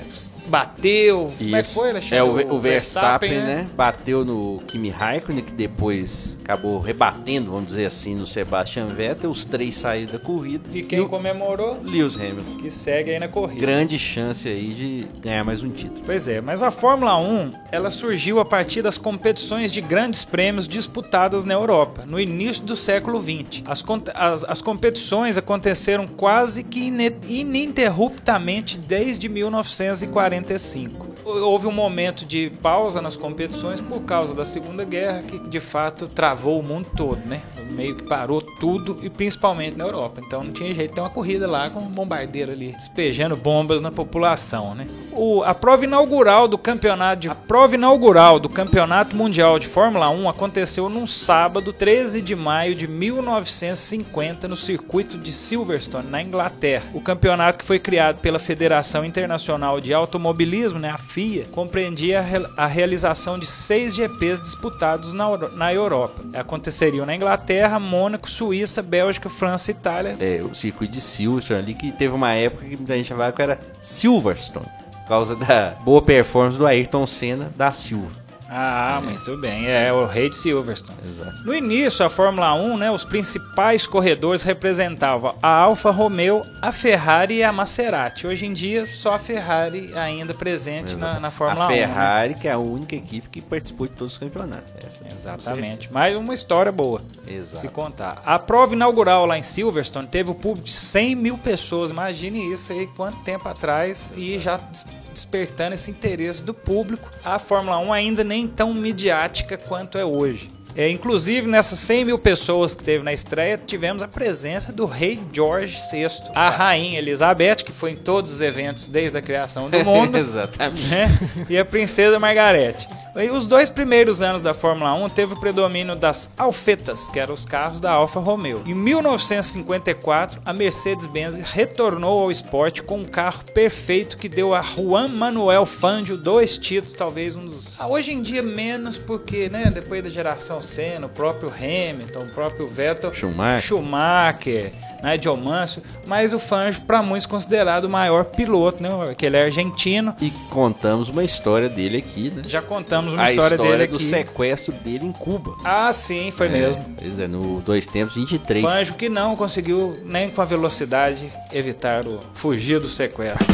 bateu. 0.52 1.32
Como 1.38 1.56
é 1.56 1.62
que 1.62 1.68
foi, 1.72 1.88
Alexandre? 1.88 2.16
É, 2.16 2.22
o, 2.22 2.54
o 2.54 2.60
Verstappen, 2.60 3.30
né? 3.30 3.70
Bateu 3.74 4.22
no 4.22 4.58
Kimi 4.66 4.90
Raikkonen, 4.90 5.42
que 5.42 5.54
depois 5.54 6.36
acabou 6.42 6.78
rebatendo, 6.78 7.50
vamos 7.50 7.66
dizer 7.68 7.86
assim, 7.86 8.14
no 8.14 8.26
Sebastian 8.26 8.86
Vettel. 8.86 9.30
Os 9.30 9.44
três 9.44 9.76
saíram 9.76 10.12
da 10.12 10.18
corrida. 10.18 10.64
E 10.72 10.82
quem 10.82 11.00
o 11.00 11.08
comemorou? 11.08 11.80
Lewis 11.84 12.16
Hamilton. 12.16 12.56
Que 12.58 12.70
segue 12.70 13.12
aí 13.12 13.18
na 13.18 13.28
corrida. 13.28 13.60
Grande 13.60 13.98
chance 13.98 14.48
aí 14.48 14.74
de 14.74 15.06
ganhar 15.20 15.44
mais 15.44 15.62
um 15.62 15.70
título. 15.70 16.02
Pois 16.04 16.26
é, 16.28 16.40
mas 16.40 16.62
a 16.62 16.70
Fórmula 16.70 17.16
1 17.18 17.50
ela 17.70 17.90
surgiu 17.90 18.40
a 18.40 18.44
partir 18.44 18.82
das 18.82 18.98
competições 18.98 19.72
de 19.72 19.80
grandes 19.80 20.24
prêmios 20.24 20.66
disputadas 20.68 21.44
na 21.44 21.54
Europa, 21.54 22.04
no 22.06 22.18
início 22.20 22.62
do 22.64 22.76
século 22.76 23.20
XX. 23.22 23.62
As, 23.66 23.82
as- 24.14 24.44
as 24.44 24.60
competições 24.60 25.38
aconteceram 25.38 26.06
quase 26.06 26.62
que 26.64 26.80
ininterruptamente 27.28 28.76
desde 28.78 29.28
1945. 29.28 31.11
Houve 31.24 31.66
um 31.66 31.72
momento 31.72 32.24
de 32.24 32.50
pausa 32.62 33.00
nas 33.00 33.16
competições 33.16 33.80
por 33.80 34.02
causa 34.02 34.34
da 34.34 34.44
Segunda 34.44 34.84
Guerra, 34.84 35.22
que 35.22 35.38
de 35.38 35.60
fato 35.60 36.06
travou 36.06 36.58
o 36.58 36.62
mundo 36.62 36.88
todo, 36.96 37.26
né? 37.26 37.42
Meio 37.72 37.96
que 37.96 38.02
parou 38.02 38.40
tudo, 38.40 38.98
e 39.02 39.10
principalmente 39.10 39.76
na 39.76 39.84
Europa. 39.84 40.20
Então 40.24 40.42
não 40.42 40.52
tinha 40.52 40.74
jeito 40.74 40.94
ter 40.94 41.00
uma 41.00 41.10
corrida 41.10 41.50
lá 41.50 41.70
com 41.70 41.80
um 41.80 41.88
bombardeiro 41.88 42.52
ali 42.52 42.72
despejando 42.72 43.36
bombas 43.36 43.80
na 43.80 43.90
população, 43.90 44.74
né? 44.74 44.86
O, 45.12 45.42
a 45.42 45.54
prova 45.54 45.84
inaugural 45.84 46.48
do 46.48 46.56
campeonato 46.56 47.22
de, 47.22 47.28
a 47.28 47.34
prova 47.34 47.74
inaugural 47.74 48.40
do 48.40 48.48
Campeonato 48.48 49.14
Mundial 49.14 49.58
de 49.58 49.66
Fórmula 49.66 50.08
1 50.08 50.28
aconteceu 50.28 50.88
num 50.88 51.06
sábado, 51.06 51.72
13 51.72 52.22
de 52.22 52.34
maio 52.34 52.74
de 52.74 52.86
1950, 52.86 54.48
no 54.48 54.56
circuito 54.56 55.18
de 55.18 55.32
Silverstone, 55.32 56.08
na 56.08 56.22
Inglaterra. 56.22 56.84
O 56.94 57.00
campeonato 57.00 57.58
que 57.58 57.64
foi 57.64 57.78
criado 57.78 58.20
pela 58.20 58.38
Federação 58.38 59.04
Internacional 59.04 59.80
de 59.80 59.92
Automobilismo, 59.92 60.78
né, 60.78 60.90
a 60.90 60.98
FIA, 60.98 61.44
compreendia 61.50 62.24
a, 62.56 62.64
a 62.64 62.66
realização 62.66 63.38
de 63.38 63.46
seis 63.46 63.94
GPs 63.94 64.40
disputados 64.40 65.12
na, 65.12 65.36
na 65.54 65.72
Europa. 65.72 66.22
Aconteceriam 66.34 67.04
na 67.04 67.14
Inglaterra, 67.14 67.61
Mônaco, 67.78 68.30
Suíça, 68.30 68.82
Bélgica, 68.82 69.28
França 69.28 69.70
Itália. 69.70 70.16
É, 70.20 70.42
o 70.42 70.54
circuito 70.54 70.92
de 70.92 71.00
Silverstone 71.00 71.60
ali, 71.60 71.74
que 71.74 71.92
teve 71.92 72.14
uma 72.14 72.32
época 72.32 72.64
que 72.64 72.76
muita 72.76 72.96
gente 72.96 73.08
falava 73.08 73.32
que 73.32 73.42
era 73.42 73.60
Silverstone. 73.80 74.66
Por 75.02 75.08
causa 75.08 75.36
da 75.36 75.70
boa 75.84 76.00
performance 76.00 76.56
do 76.56 76.66
Ayrton 76.66 77.06
Senna 77.06 77.50
da 77.56 77.72
Silva. 77.72 78.21
Ah, 78.54 79.00
muito 79.02 79.34
bem. 79.38 79.66
É 79.66 79.90
o 79.92 80.04
rei 80.04 80.28
de 80.28 80.36
Silverstone. 80.36 80.98
Exato. 81.06 81.42
No 81.44 81.54
início, 81.54 82.04
a 82.04 82.10
Fórmula 82.10 82.52
1, 82.54 82.76
né, 82.76 82.90
os 82.90 83.04
principais 83.04 83.86
corredores 83.86 84.42
representavam 84.42 85.34
a 85.42 85.48
Alfa 85.48 85.90
Romeo, 85.90 86.42
a 86.60 86.70
Ferrari 86.70 87.36
e 87.36 87.42
a 87.44 87.50
Maserati. 87.50 88.26
Hoje 88.26 88.44
em 88.44 88.52
dia, 88.52 88.84
só 88.84 89.14
a 89.14 89.18
Ferrari 89.18 89.96
ainda 89.96 90.34
presente 90.34 90.96
na, 90.96 91.18
na 91.18 91.30
Fórmula 91.30 91.64
a 91.64 91.68
1. 91.68 91.70
né? 91.70 91.76
Ferrari, 91.78 92.34
que 92.34 92.46
é 92.46 92.52
a 92.52 92.58
única 92.58 92.94
equipe 92.94 93.28
que 93.30 93.40
participou 93.40 93.86
de 93.86 93.94
todos 93.94 94.12
os 94.14 94.18
campeonatos. 94.18 94.72
Essa, 94.84 95.02
Exatamente. 95.10 95.90
Mais 95.92 96.14
uma 96.14 96.34
história 96.34 96.70
boa. 96.70 97.00
Exato. 97.26 97.60
Se 97.62 97.68
contar. 97.68 98.22
A 98.26 98.38
prova 98.38 98.74
inaugural 98.74 99.24
lá 99.24 99.38
em 99.38 99.42
Silverstone 99.42 100.06
teve 100.06 100.30
o 100.30 100.34
público 100.34 100.66
de 100.66 100.72
100 100.72 101.14
mil 101.14 101.38
pessoas. 101.38 101.90
Imagine 101.90 102.52
isso 102.52 102.72
aí, 102.72 102.86
quanto 102.88 103.16
tempo 103.24 103.48
atrás. 103.48 104.12
E 104.16 104.38
já 104.38 104.56
des- 104.58 104.84
despertando 105.12 105.74
esse 105.74 105.90
interesse 105.90 106.40
do 106.42 106.52
público. 106.54 107.08
A 107.24 107.38
Fórmula 107.38 107.78
1 107.78 107.92
ainda 107.92 108.24
nem 108.24 108.41
tão 108.46 108.74
midiática 108.74 109.56
quanto 109.56 109.98
é 109.98 110.04
hoje. 110.04 110.48
É, 110.76 110.88
inclusive, 110.88 111.46
nessas 111.46 111.78
100 111.80 112.04
mil 112.06 112.18
pessoas 112.18 112.74
que 112.74 112.82
teve 112.82 113.04
na 113.04 113.12
estreia, 113.12 113.60
tivemos 113.64 114.02
a 114.02 114.08
presença 114.08 114.72
do 114.72 114.86
rei 114.86 115.20
George 115.32 115.76
VI, 115.90 116.06
a 116.34 116.48
rainha 116.50 116.98
Elizabeth, 116.98 117.56
que 117.56 117.72
foi 117.72 117.92
em 117.92 117.96
todos 117.96 118.32
os 118.32 118.40
eventos 118.40 118.88
desde 118.88 119.16
a 119.18 119.22
criação 119.22 119.68
do 119.68 119.78
mundo 119.84 120.16
Exatamente. 120.16 120.86
né? 120.88 121.08
E 121.48 121.58
a 121.58 121.64
Princesa 121.64 122.18
Margarete. 122.18 122.88
E 123.14 123.28
os 123.28 123.46
dois 123.46 123.68
primeiros 123.68 124.22
anos 124.22 124.40
da 124.40 124.54
Fórmula 124.54 124.94
1 124.94 125.10
teve 125.10 125.34
o 125.34 125.36
predomínio 125.38 125.94
das 125.94 126.30
Alfetas, 126.34 127.10
que 127.10 127.20
eram 127.20 127.34
os 127.34 127.44
carros 127.44 127.78
da 127.78 127.92
Alfa 127.92 128.18
Romeo. 128.18 128.62
Em 128.64 128.72
1954, 128.72 130.40
a 130.46 130.52
Mercedes-Benz 130.54 131.40
retornou 131.40 132.22
ao 132.22 132.30
esporte 132.30 132.82
com 132.82 133.00
um 133.00 133.04
carro 133.04 133.44
perfeito 133.52 134.16
que 134.16 134.30
deu 134.30 134.54
a 134.54 134.62
Juan 134.62 135.08
Manuel 135.08 135.66
Fangio 135.66 136.16
dois 136.16 136.56
títulos, 136.56 136.96
talvez 136.96 137.36
um 137.36 137.44
dos. 137.44 137.78
Ah, 137.78 137.86
hoje 137.86 138.12
em 138.12 138.22
dia 138.22 138.42
menos 138.42 138.96
porque, 138.96 139.50
né, 139.50 139.70
depois 139.72 140.02
da 140.02 140.08
geração 140.08 140.61
Senna, 140.62 141.06
o 141.06 141.10
próprio 141.10 141.50
Hamilton, 141.50 142.20
o 142.20 142.28
próprio 142.28 142.68
Vettel, 142.68 143.14
Schumacher. 143.14 143.62
Schumacher 143.62 144.72
né, 145.02 145.18
de 145.18 145.28
Omâncio, 145.28 145.82
mas 146.06 146.32
o 146.32 146.38
Fangio, 146.38 146.80
para 146.82 147.02
muitos, 147.02 147.26
considerado 147.26 147.84
o 147.84 147.90
maior 147.90 148.24
piloto, 148.24 148.80
né, 148.82 148.88
que 149.18 149.26
ele 149.26 149.36
é 149.36 149.44
argentino. 149.44 150.14
E 150.20 150.30
contamos 150.48 151.08
uma 151.08 151.24
história 151.24 151.68
dele 151.68 151.98
aqui, 151.98 152.30
né? 152.30 152.42
Já 152.46 152.62
contamos 152.62 153.12
uma 153.12 153.24
A 153.24 153.32
história, 153.32 153.58
dele 153.58 153.86
do 153.88 153.96
aqui. 153.96 154.04
sequestro 154.04 154.72
dele 154.76 155.06
em 155.06 155.12
Cuba. 155.12 155.56
Ah, 155.64 155.92
sim, 155.92 156.30
foi 156.30 156.46
É, 156.46 156.50
mesmo. 156.50 156.84
Pois 156.96 157.18
é, 157.18 157.26
no 157.26 157.60
Dois 157.60 157.84
Tempos 157.86 158.14
23. 158.14 158.64
Fangio 158.64 158.94
que 158.94 159.08
não 159.08 159.34
conseguiu 159.34 159.96
nem 160.04 160.30
com 160.30 160.40
a 160.40 160.44
velocidade 160.44 161.30
evitar 161.52 162.06
o 162.06 162.20
fugir 162.34 162.78
do 162.78 162.88
sequestro. 162.88 163.44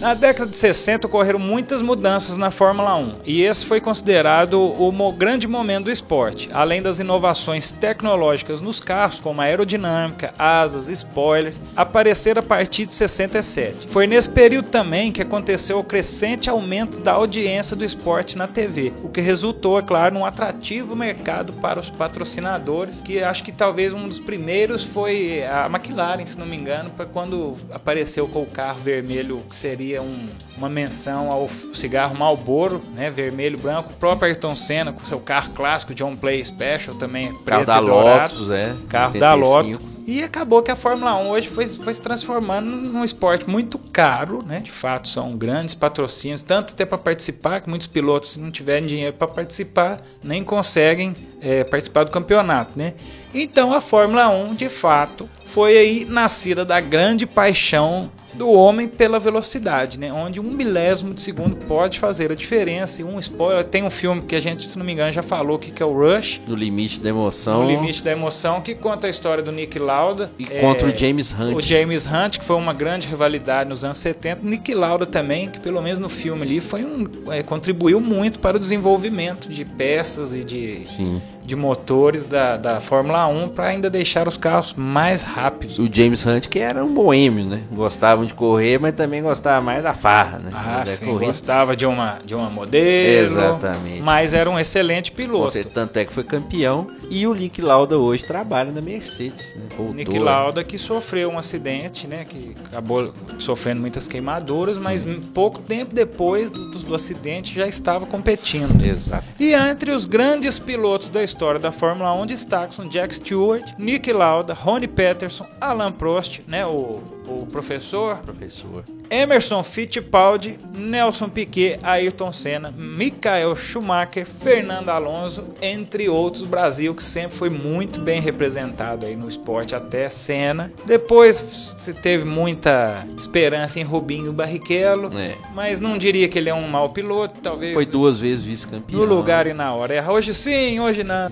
Na 0.00 0.14
década 0.14 0.50
de 0.50 0.56
60 0.56 1.06
ocorreram 1.06 1.38
muitas 1.38 1.82
mudanças 1.82 2.38
na 2.38 2.50
Fórmula 2.50 2.96
1 2.96 3.16
e 3.26 3.42
esse 3.42 3.66
foi 3.66 3.82
considerado 3.82 4.58
o 4.58 5.12
grande 5.12 5.46
momento 5.46 5.84
do 5.84 5.90
esporte. 5.90 6.48
Além 6.54 6.80
das 6.80 7.00
inovações 7.00 7.70
tecnológicas 7.70 8.62
nos 8.62 8.80
carros, 8.80 9.20
como 9.20 9.42
a 9.42 9.44
aerodinâmica, 9.44 10.32
asas, 10.38 10.88
spoilers, 10.88 11.60
apareceram 11.76 12.40
a 12.40 12.42
partir 12.42 12.86
de 12.86 12.94
67. 12.94 13.88
Foi 13.88 14.06
nesse 14.06 14.30
período 14.30 14.70
também 14.70 15.12
que 15.12 15.20
aconteceu 15.20 15.78
o 15.78 15.84
crescente 15.84 16.48
aumento 16.48 16.98
da 16.98 17.12
audiência 17.12 17.76
do 17.76 17.84
esporte 17.84 18.38
na 18.38 18.48
TV, 18.48 18.94
o 19.04 19.10
que 19.10 19.20
resultou, 19.20 19.78
é 19.78 19.82
claro, 19.82 20.14
num 20.14 20.24
atrativo 20.24 20.96
mercado 20.96 21.52
para 21.52 21.78
os 21.78 21.90
patrocinadores, 21.90 23.02
que 23.02 23.22
acho 23.22 23.44
que 23.44 23.52
talvez 23.52 23.92
um 23.92 24.08
dos 24.08 24.18
primeiros 24.18 24.82
foi 24.82 25.44
a 25.44 25.66
McLaren, 25.66 26.24
se 26.24 26.38
não 26.38 26.46
me 26.46 26.56
engano, 26.56 26.90
foi 26.96 27.04
quando 27.04 27.54
apareceu 27.70 28.26
com 28.26 28.40
o 28.40 28.46
carro 28.46 28.80
vermelho, 28.80 29.42
que 29.46 29.54
seria 29.54 29.89
um- 29.98 30.26
uma 30.58 30.68
menção 30.68 31.30
ao 31.32 31.48
cigarro 31.72 32.14
Marlboro, 32.16 32.82
né, 32.94 33.08
vermelho 33.08 33.58
branco, 33.58 33.90
o 33.92 33.96
próprio 33.96 34.26
Ayrton 34.28 34.54
Senna 34.54 34.92
com 34.92 35.02
seu 35.04 35.18
carro 35.18 35.50
clássico 35.54 35.94
John 35.94 36.14
Play 36.14 36.44
Special 36.44 36.94
também, 36.96 37.28
é 37.28 37.32
preto 37.32 37.44
Carro 37.46 37.64
da. 37.66 37.78
Lotus, 37.80 38.50
é. 38.50 38.74
Carro 38.88 39.18
da 39.18 39.34
85. 39.34 39.72
Lotus. 39.72 39.90
E 40.06 40.24
acabou 40.24 40.60
que 40.60 40.70
a 40.72 40.76
Fórmula 40.76 41.14
1 41.18 41.28
hoje 41.28 41.48
foi, 41.48 41.66
foi 41.68 41.94
se 41.94 42.02
transformando 42.02 42.66
num 42.68 43.04
esporte 43.04 43.48
muito 43.48 43.78
caro, 43.78 44.42
né? 44.44 44.58
De 44.58 44.70
fato, 44.72 45.08
são 45.08 45.36
grandes 45.36 45.74
patrocínios, 45.76 46.42
tanto 46.42 46.72
até 46.72 46.84
para 46.84 46.98
participar, 46.98 47.60
que 47.60 47.68
muitos 47.68 47.86
pilotos, 47.86 48.30
se 48.30 48.40
não 48.40 48.50
tiverem 48.50 48.88
dinheiro 48.88 49.12
para 49.16 49.28
participar, 49.28 50.00
nem 50.22 50.42
conseguem 50.42 51.14
é, 51.40 51.62
participar 51.62 52.04
do 52.04 52.10
campeonato, 52.10 52.72
né? 52.76 52.94
Então 53.32 53.72
a 53.72 53.80
Fórmula 53.80 54.28
1, 54.28 54.54
de 54.54 54.68
fato, 54.68 55.28
foi 55.46 55.78
aí 55.78 56.04
nascida 56.04 56.64
da 56.64 56.80
grande 56.80 57.24
paixão 57.24 58.10
do 58.34 58.50
homem 58.50 58.86
pela 58.88 59.18
velocidade, 59.18 59.98
né? 59.98 60.12
Onde 60.12 60.40
um 60.40 60.44
milésimo 60.44 61.12
de 61.14 61.22
segundo 61.22 61.56
pode 61.56 61.98
fazer 61.98 62.30
a 62.30 62.34
diferença. 62.34 63.00
E 63.00 63.04
um 63.04 63.18
spoiler, 63.18 63.64
tem 63.64 63.82
um 63.82 63.90
filme 63.90 64.22
que 64.22 64.34
a 64.36 64.40
gente, 64.40 64.68
se 64.68 64.78
não 64.78 64.84
me 64.84 64.92
engano, 64.92 65.12
já 65.12 65.22
falou 65.22 65.58
que 65.58 65.70
que 65.70 65.82
é 65.82 65.86
o 65.86 65.92
Rush, 65.92 66.40
No 66.46 66.54
limite 66.54 67.00
da 67.00 67.08
emoção. 67.08 67.62
no 67.64 67.70
Limite 67.70 68.02
da 68.02 68.12
Emoção, 68.12 68.60
que 68.60 68.74
conta 68.74 69.06
a 69.06 69.10
história 69.10 69.42
do 69.42 69.50
Nick 69.52 69.78
Lauda. 69.78 70.30
E 70.38 70.44
é, 70.50 70.60
contra 70.60 70.88
o 70.88 70.96
James 70.96 71.32
Hunt. 71.32 71.56
O 71.56 71.60
James 71.60 72.06
Hunt, 72.06 72.38
que 72.38 72.44
foi 72.44 72.56
uma 72.56 72.72
grande 72.72 73.06
rivalidade 73.08 73.68
nos 73.68 73.84
anos 73.84 73.98
70. 73.98 74.40
Nick 74.42 74.74
Lauda 74.74 75.06
também, 75.06 75.48
que 75.48 75.58
pelo 75.60 75.80
menos 75.80 75.98
no 75.98 76.08
filme 76.08 76.42
ali, 76.42 76.60
foi 76.60 76.84
um, 76.84 77.06
é, 77.30 77.42
contribuiu 77.42 78.00
muito 78.00 78.38
para 78.38 78.56
o 78.56 78.60
desenvolvimento 78.60 79.48
de 79.48 79.64
peças 79.64 80.32
e 80.34 80.44
de, 80.44 80.84
Sim. 80.88 81.22
De 81.50 81.56
motores 81.56 82.28
da, 82.28 82.56
da 82.56 82.80
Fórmula 82.80 83.26
1 83.26 83.48
para 83.48 83.66
ainda 83.66 83.90
deixar 83.90 84.28
os 84.28 84.36
carros 84.36 84.72
mais 84.72 85.22
rápidos. 85.24 85.80
O 85.80 85.88
James 85.92 86.24
Hunt, 86.24 86.46
que 86.46 86.60
era 86.60 86.84
um 86.84 86.94
boêmio, 86.94 87.44
né? 87.44 87.60
Gostavam 87.72 88.24
de 88.24 88.32
correr, 88.34 88.78
mas 88.78 88.94
também 88.94 89.20
gostava 89.20 89.60
mais 89.60 89.82
da 89.82 89.92
farra, 89.92 90.38
né? 90.38 90.50
Ah, 90.54 90.82
Da 90.84 90.86
sim, 90.86 91.06
corrida. 91.06 91.26
gostava 91.26 91.74
de 91.76 91.84
uma, 91.84 92.18
de 92.24 92.36
uma 92.36 92.48
modelo. 92.48 93.24
Exatamente. 93.24 94.00
Mas 94.00 94.32
era 94.32 94.48
um 94.48 94.56
excelente 94.60 95.10
piloto. 95.10 95.50
Você, 95.50 95.64
tanto 95.64 95.96
é 95.96 96.04
que 96.04 96.12
foi 96.12 96.22
campeão. 96.22 96.86
E 97.10 97.26
o 97.26 97.34
Nick 97.34 97.60
Lauda 97.60 97.98
hoje 97.98 98.24
trabalha 98.24 98.70
na 98.70 98.80
Mercedes. 98.80 99.56
Né? 99.56 99.62
Voltou. 99.76 99.94
Nick 99.96 100.18
Lauda 100.20 100.62
que 100.62 100.78
sofreu 100.78 101.30
um 101.30 101.38
acidente, 101.38 102.06
né? 102.06 102.24
Que 102.24 102.54
acabou 102.66 103.12
sofrendo 103.40 103.80
muitas 103.80 104.06
queimaduras, 104.06 104.78
mas 104.78 105.04
pouco 105.34 105.58
tempo 105.58 105.92
depois 105.92 106.48
do, 106.48 106.70
do- 106.70 106.78
do 106.78 106.94
acidente 106.94 107.52
já 107.52 107.66
estava 107.66 108.06
competindo. 108.06 108.84
Exato. 108.84 109.24
E 109.40 109.52
entre 109.52 109.90
os 109.90 110.06
grandes 110.06 110.60
pilotos 110.60 111.08
da 111.08 111.24
história 111.24 111.39
da 111.58 111.72
Fórmula 111.72 112.12
1 112.12 112.26
destacam 112.26 112.88
Jack 112.88 113.14
Stewart, 113.14 113.74
Nick 113.78 114.12
Lauda, 114.12 114.52
Ronnie 114.52 114.86
Peterson, 114.86 115.46
Alan 115.60 115.90
Prost, 115.90 116.40
né? 116.46 116.66
O, 116.66 117.00
o 117.30 117.46
professor, 117.46 118.18
Professor. 118.18 118.84
Emerson 119.10 119.62
Fittipaldi, 119.64 120.56
Nelson 120.72 121.28
Piquet, 121.28 121.78
Ayrton 121.82 122.30
Senna, 122.32 122.72
Michael 122.76 123.56
Schumacher, 123.56 124.24
Fernando 124.24 124.88
Alonso, 124.88 125.44
entre 125.60 126.08
outros. 126.08 126.42
O 126.44 126.46
Brasil 126.46 126.94
que 126.94 127.02
sempre 127.02 127.36
foi 127.36 127.50
muito 127.50 127.98
bem 128.00 128.20
representado 128.20 129.04
aí 129.06 129.16
no 129.16 129.28
esporte 129.28 129.74
até 129.74 130.08
Senna. 130.08 130.72
Depois 130.86 131.36
se 131.78 131.92
teve 131.92 132.24
muita 132.24 133.04
esperança 133.16 133.80
em 133.80 133.82
Rubinho 133.82 134.32
Barrichello, 134.32 135.10
É. 135.18 135.34
mas 135.54 135.80
não 135.80 135.98
diria 135.98 136.28
que 136.28 136.38
ele 136.38 136.48
é 136.48 136.54
um 136.54 136.68
mau 136.68 136.88
piloto, 136.90 137.40
talvez 137.42 137.74
Foi 137.74 137.84
duas 137.84 138.20
vezes 138.20 138.44
vice-campeão. 138.44 139.00
no 139.00 139.04
lugar 139.06 139.46
e 139.48 139.52
na 139.52 139.74
hora. 139.74 139.94
Erra 139.94 140.12
Hoje 140.12 140.32
sim, 140.34 140.78
hoje 140.80 141.02
não. 141.02 141.28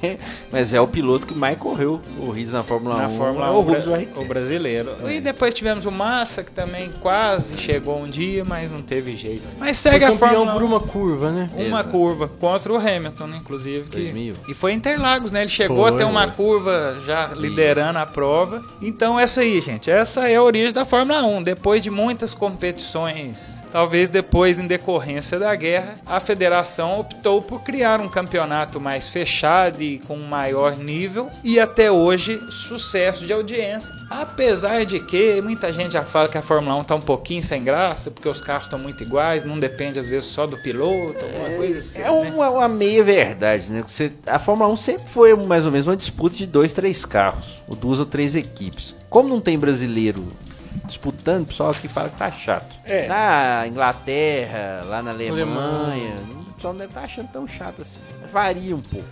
Mas 0.50 0.74
é 0.74 0.80
o 0.80 0.86
piloto 0.86 1.26
que 1.26 1.34
mais 1.34 1.56
correu 1.56 2.00
corridas 2.18 2.52
na 2.52 2.62
Fórmula 2.62 2.96
1. 2.96 2.98
na 2.98 3.08
Fórmula 3.08 3.46
é 3.46 3.50
1 3.50 3.52
o 3.54 3.60
Rubens 3.60 3.86
o 4.16 4.24
brasileiro. 4.24 4.90
E 5.10 5.20
depois 5.20 5.41
tivemos 5.50 5.86
o 5.86 5.90
Massa, 5.90 6.44
que 6.44 6.52
também 6.52 6.90
quase 7.00 7.56
chegou 7.56 7.98
um 7.98 8.06
dia, 8.08 8.44
mas 8.44 8.70
não 8.70 8.82
teve 8.82 9.16
jeito. 9.16 9.42
Mas 9.58 9.80
Foi 9.82 9.90
segue 9.92 10.04
a 10.04 10.08
campeão 10.10 10.28
Fórmula 10.30 10.50
1. 10.52 10.54
por 10.54 10.62
uma 10.62 10.80
curva, 10.80 11.30
né? 11.30 11.50
Uma 11.54 11.80
Exato. 11.80 11.88
curva 11.90 12.28
contra 12.28 12.72
o 12.72 12.76
Hamilton, 12.76 13.26
né, 13.26 13.36
inclusive. 13.40 13.88
que- 13.88 13.96
2000. 13.96 14.34
E 14.48 14.54
foi 14.54 14.72
em 14.72 14.76
Interlagos, 14.76 15.32
né? 15.32 15.40
Ele 15.42 15.50
chegou 15.50 15.78
Foi, 15.86 15.90
a 15.94 15.96
ter 15.96 16.04
uma 16.04 16.24
foi. 16.28 16.32
curva 16.32 16.98
já 17.06 17.28
liderando 17.34 17.98
a 17.98 18.06
prova. 18.06 18.62
Então, 18.80 19.18
essa 19.18 19.40
aí, 19.40 19.60
gente. 19.60 19.90
Essa 19.90 20.28
é 20.28 20.36
a 20.36 20.42
origem 20.42 20.72
da 20.72 20.84
Fórmula 20.84 21.22
1. 21.22 21.42
Depois 21.42 21.82
de 21.82 21.90
muitas 21.90 22.34
competições, 22.34 23.61
talvez 23.72 24.10
depois 24.10 24.58
em 24.58 24.66
decorrência 24.66 25.38
da 25.38 25.54
guerra, 25.56 25.96
a 26.06 26.20
federação 26.20 27.00
optou 27.00 27.40
por 27.40 27.62
criar 27.62 28.00
um 28.00 28.08
campeonato 28.08 28.78
mais 28.78 29.08
fechado 29.08 29.82
e 29.82 29.98
com 29.98 30.14
um 30.14 30.28
maior 30.28 30.76
nível. 30.76 31.30
E 31.42 31.58
até 31.58 31.90
hoje, 31.90 32.38
sucesso 32.50 33.26
de 33.26 33.32
audiência. 33.32 33.92
Apesar 34.10 34.84
de 34.84 35.00
que 35.00 35.40
muita 35.40 35.72
gente 35.72 35.92
já 35.92 36.04
fala 36.04 36.28
que 36.28 36.36
a 36.36 36.42
Fórmula 36.42 36.76
1 36.76 36.84
tá 36.84 36.94
um 36.94 37.00
pouquinho 37.00 37.42
sem 37.42 37.62
graça, 37.62 38.10
porque 38.10 38.28
os 38.28 38.40
carros 38.40 38.64
estão 38.64 38.78
muito 38.78 39.02
iguais, 39.02 39.44
não 39.44 39.58
depende 39.58 39.98
às 39.98 40.08
vezes 40.08 40.28
só 40.28 40.46
do 40.46 40.58
piloto, 40.58 41.24
alguma 41.24 41.56
coisa 41.56 41.78
assim. 41.78 42.02
É 42.02 42.04
né? 42.04 42.10
uma, 42.10 42.50
uma 42.50 42.68
meia 42.68 43.02
verdade, 43.02 43.70
né? 43.70 43.82
Você, 43.86 44.12
a 44.26 44.38
Fórmula 44.38 44.70
1 44.70 44.76
sempre 44.76 45.08
foi 45.08 45.34
mais 45.34 45.64
ou 45.64 45.70
menos 45.70 45.86
uma 45.86 45.96
disputa 45.96 46.36
de 46.36 46.46
dois, 46.46 46.72
três 46.72 47.04
carros, 47.04 47.62
ou 47.66 47.74
duas 47.74 47.98
ou 47.98 48.06
três 48.06 48.34
equipes. 48.34 48.94
Como 49.08 49.28
não 49.28 49.40
tem 49.40 49.58
brasileiro 49.58 50.32
disputando, 50.84 51.42
o 51.42 51.46
pessoal 51.46 51.70
aqui 51.70 51.88
fala 51.88 52.08
que 52.08 52.16
tá 52.16 52.30
chato. 52.30 52.78
É. 52.84 53.06
Na 53.06 53.66
Inglaterra, 53.66 54.82
lá 54.86 55.02
na 55.02 55.10
Alemanha, 55.10 56.14
o 56.50 56.54
pessoal 56.54 56.74
não 56.74 56.78
deve 56.78 56.90
estar 56.90 57.02
achando 57.02 57.28
tão 57.28 57.46
chato 57.46 57.82
assim. 57.82 58.00
Varia 58.32 58.76
um 58.76 58.80
pouco. 58.80 59.06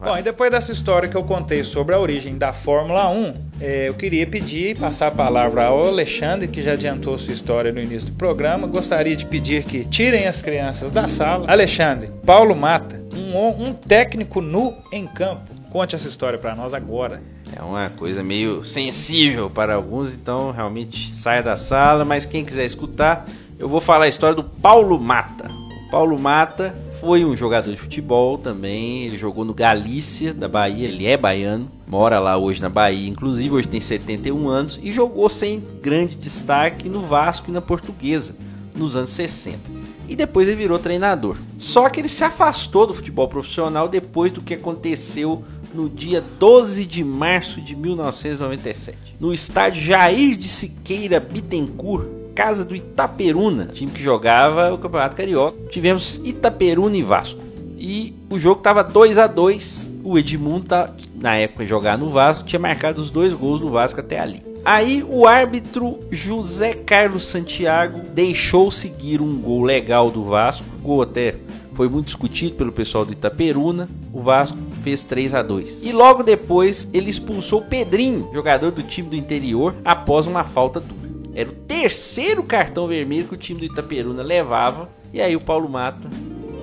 Bom, 0.00 0.16
e 0.16 0.22
depois 0.22 0.50
dessa 0.50 0.72
história 0.72 1.08
que 1.08 1.16
eu 1.16 1.24
contei 1.24 1.62
sobre 1.62 1.94
a 1.94 1.98
origem 1.98 2.38
da 2.38 2.50
Fórmula 2.50 3.10
1, 3.10 3.26
eh, 3.26 3.34
eu 3.60 3.94
queria 3.94 4.26
pedir 4.26 4.70
e 4.70 4.74
passar 4.74 5.08
a 5.08 5.10
palavra 5.10 5.66
ao 5.66 5.86
Alexandre, 5.86 6.46
que 6.46 6.62
já 6.62 6.72
adiantou 6.72 7.18
sua 7.18 7.32
história 7.32 7.72
no 7.72 7.80
início 7.80 8.10
do 8.10 8.16
programa. 8.16 8.66
Gostaria 8.66 9.16
de 9.16 9.26
pedir 9.26 9.64
que 9.64 9.84
tirem 9.84 10.26
as 10.26 10.40
crianças 10.40 10.90
da 10.90 11.08
sala. 11.08 11.44
Alexandre, 11.48 12.08
Paulo 12.24 12.54
Mata, 12.54 13.02
um, 13.14 13.68
um 13.68 13.72
técnico 13.72 14.40
nu 14.40 14.74
em 14.92 15.06
campo. 15.06 15.50
Conte 15.70 15.94
essa 15.94 16.08
história 16.08 16.38
para 16.38 16.54
nós 16.54 16.72
agora. 16.72 17.20
É 17.56 17.62
uma 17.62 17.90
coisa 17.90 18.22
meio 18.22 18.64
sensível 18.64 19.50
para 19.50 19.74
alguns, 19.74 20.14
então 20.14 20.50
realmente 20.50 21.12
saia 21.12 21.42
da 21.42 21.56
sala. 21.56 22.04
Mas 22.04 22.24
quem 22.24 22.44
quiser 22.44 22.64
escutar, 22.64 23.26
eu 23.58 23.68
vou 23.68 23.80
falar 23.80 24.04
a 24.04 24.08
história 24.08 24.36
do 24.36 24.44
Paulo 24.44 24.98
Mata. 25.00 25.50
O 25.50 25.90
Paulo 25.90 26.18
Mata 26.18 26.74
foi 27.00 27.24
um 27.24 27.36
jogador 27.36 27.70
de 27.70 27.76
futebol 27.76 28.38
também. 28.38 29.04
Ele 29.04 29.16
jogou 29.16 29.44
no 29.44 29.54
Galícia, 29.54 30.34
da 30.34 30.48
Bahia. 30.48 30.88
Ele 30.88 31.06
é 31.06 31.16
baiano, 31.16 31.70
mora 31.86 32.18
lá 32.18 32.36
hoje 32.36 32.60
na 32.60 32.68
Bahia, 32.68 33.08
inclusive 33.08 33.50
hoje 33.50 33.68
tem 33.68 33.80
71 33.80 34.48
anos 34.48 34.78
e 34.82 34.92
jogou 34.92 35.28
sem 35.28 35.62
grande 35.82 36.16
destaque 36.16 36.88
no 36.88 37.02
Vasco 37.02 37.50
e 37.50 37.52
na 37.52 37.60
Portuguesa 37.60 38.34
nos 38.74 38.96
anos 38.96 39.10
60 39.10 39.78
e 40.08 40.16
depois 40.16 40.48
ele 40.48 40.56
virou 40.56 40.78
treinador. 40.78 41.36
Só 41.58 41.88
que 41.90 42.00
ele 42.00 42.08
se 42.08 42.24
afastou 42.24 42.86
do 42.86 42.94
futebol 42.94 43.28
profissional 43.28 43.88
depois 43.88 44.32
do 44.32 44.40
que 44.40 44.54
aconteceu 44.54 45.44
no 45.74 45.88
dia 45.88 46.24
12 46.38 46.86
de 46.86 47.04
março 47.04 47.60
de 47.60 47.76
1997, 47.76 49.16
no 49.20 49.34
estádio 49.34 49.82
Jair 49.82 50.34
de 50.36 50.48
Siqueira 50.48 51.20
Bittencourt, 51.20 52.17
casa 52.38 52.64
do 52.64 52.76
Itaperuna, 52.76 53.66
time 53.66 53.90
que 53.90 54.00
jogava 54.00 54.72
o 54.72 54.78
Campeonato 54.78 55.16
Carioca. 55.16 55.58
Tivemos 55.70 56.20
Itaperuna 56.22 56.96
e 56.96 57.02
Vasco. 57.02 57.40
E 57.76 58.14
o 58.30 58.38
jogo 58.38 58.60
estava 58.60 58.84
2 58.84 59.18
a 59.18 59.26
2 59.26 59.90
O 60.04 60.16
Edmundo, 60.16 60.66
tá, 60.66 60.88
na 61.20 61.34
época 61.34 61.66
jogar 61.66 61.98
no 61.98 62.10
Vasco, 62.10 62.44
tinha 62.44 62.60
marcado 62.60 63.00
os 63.00 63.10
dois 63.10 63.34
gols 63.34 63.58
do 63.58 63.68
Vasco 63.68 63.98
até 63.98 64.20
ali. 64.20 64.40
Aí 64.64 65.04
o 65.08 65.26
árbitro 65.26 65.98
José 66.12 66.74
Carlos 66.74 67.24
Santiago 67.24 68.02
deixou 68.14 68.70
seguir 68.70 69.20
um 69.20 69.40
gol 69.40 69.64
legal 69.64 70.08
do 70.08 70.24
Vasco. 70.24 70.64
O 70.78 70.86
gol 70.86 71.02
até 71.02 71.34
foi 71.74 71.88
muito 71.88 72.06
discutido 72.06 72.54
pelo 72.54 72.70
pessoal 72.70 73.04
do 73.04 73.12
Itaperuna. 73.12 73.88
O 74.12 74.22
Vasco 74.22 74.56
fez 74.84 75.02
3 75.02 75.34
a 75.34 75.42
2 75.42 75.82
E 75.82 75.90
logo 75.90 76.22
depois 76.22 76.86
ele 76.92 77.10
expulsou 77.10 77.62
o 77.62 77.64
Pedrinho, 77.64 78.30
jogador 78.32 78.70
do 78.70 78.82
time 78.84 79.08
do 79.08 79.16
interior, 79.16 79.74
após 79.84 80.28
uma 80.28 80.44
falta 80.44 80.78
dura. 80.78 81.07
Era 81.38 81.50
o 81.50 81.52
terceiro 81.52 82.42
cartão 82.42 82.88
vermelho 82.88 83.28
que 83.28 83.34
o 83.34 83.36
time 83.36 83.60
do 83.60 83.66
Itaperuna 83.66 84.24
levava. 84.24 84.88
E 85.12 85.22
aí 85.22 85.36
o 85.36 85.40
Paulo 85.40 85.68
Mata 85.68 86.10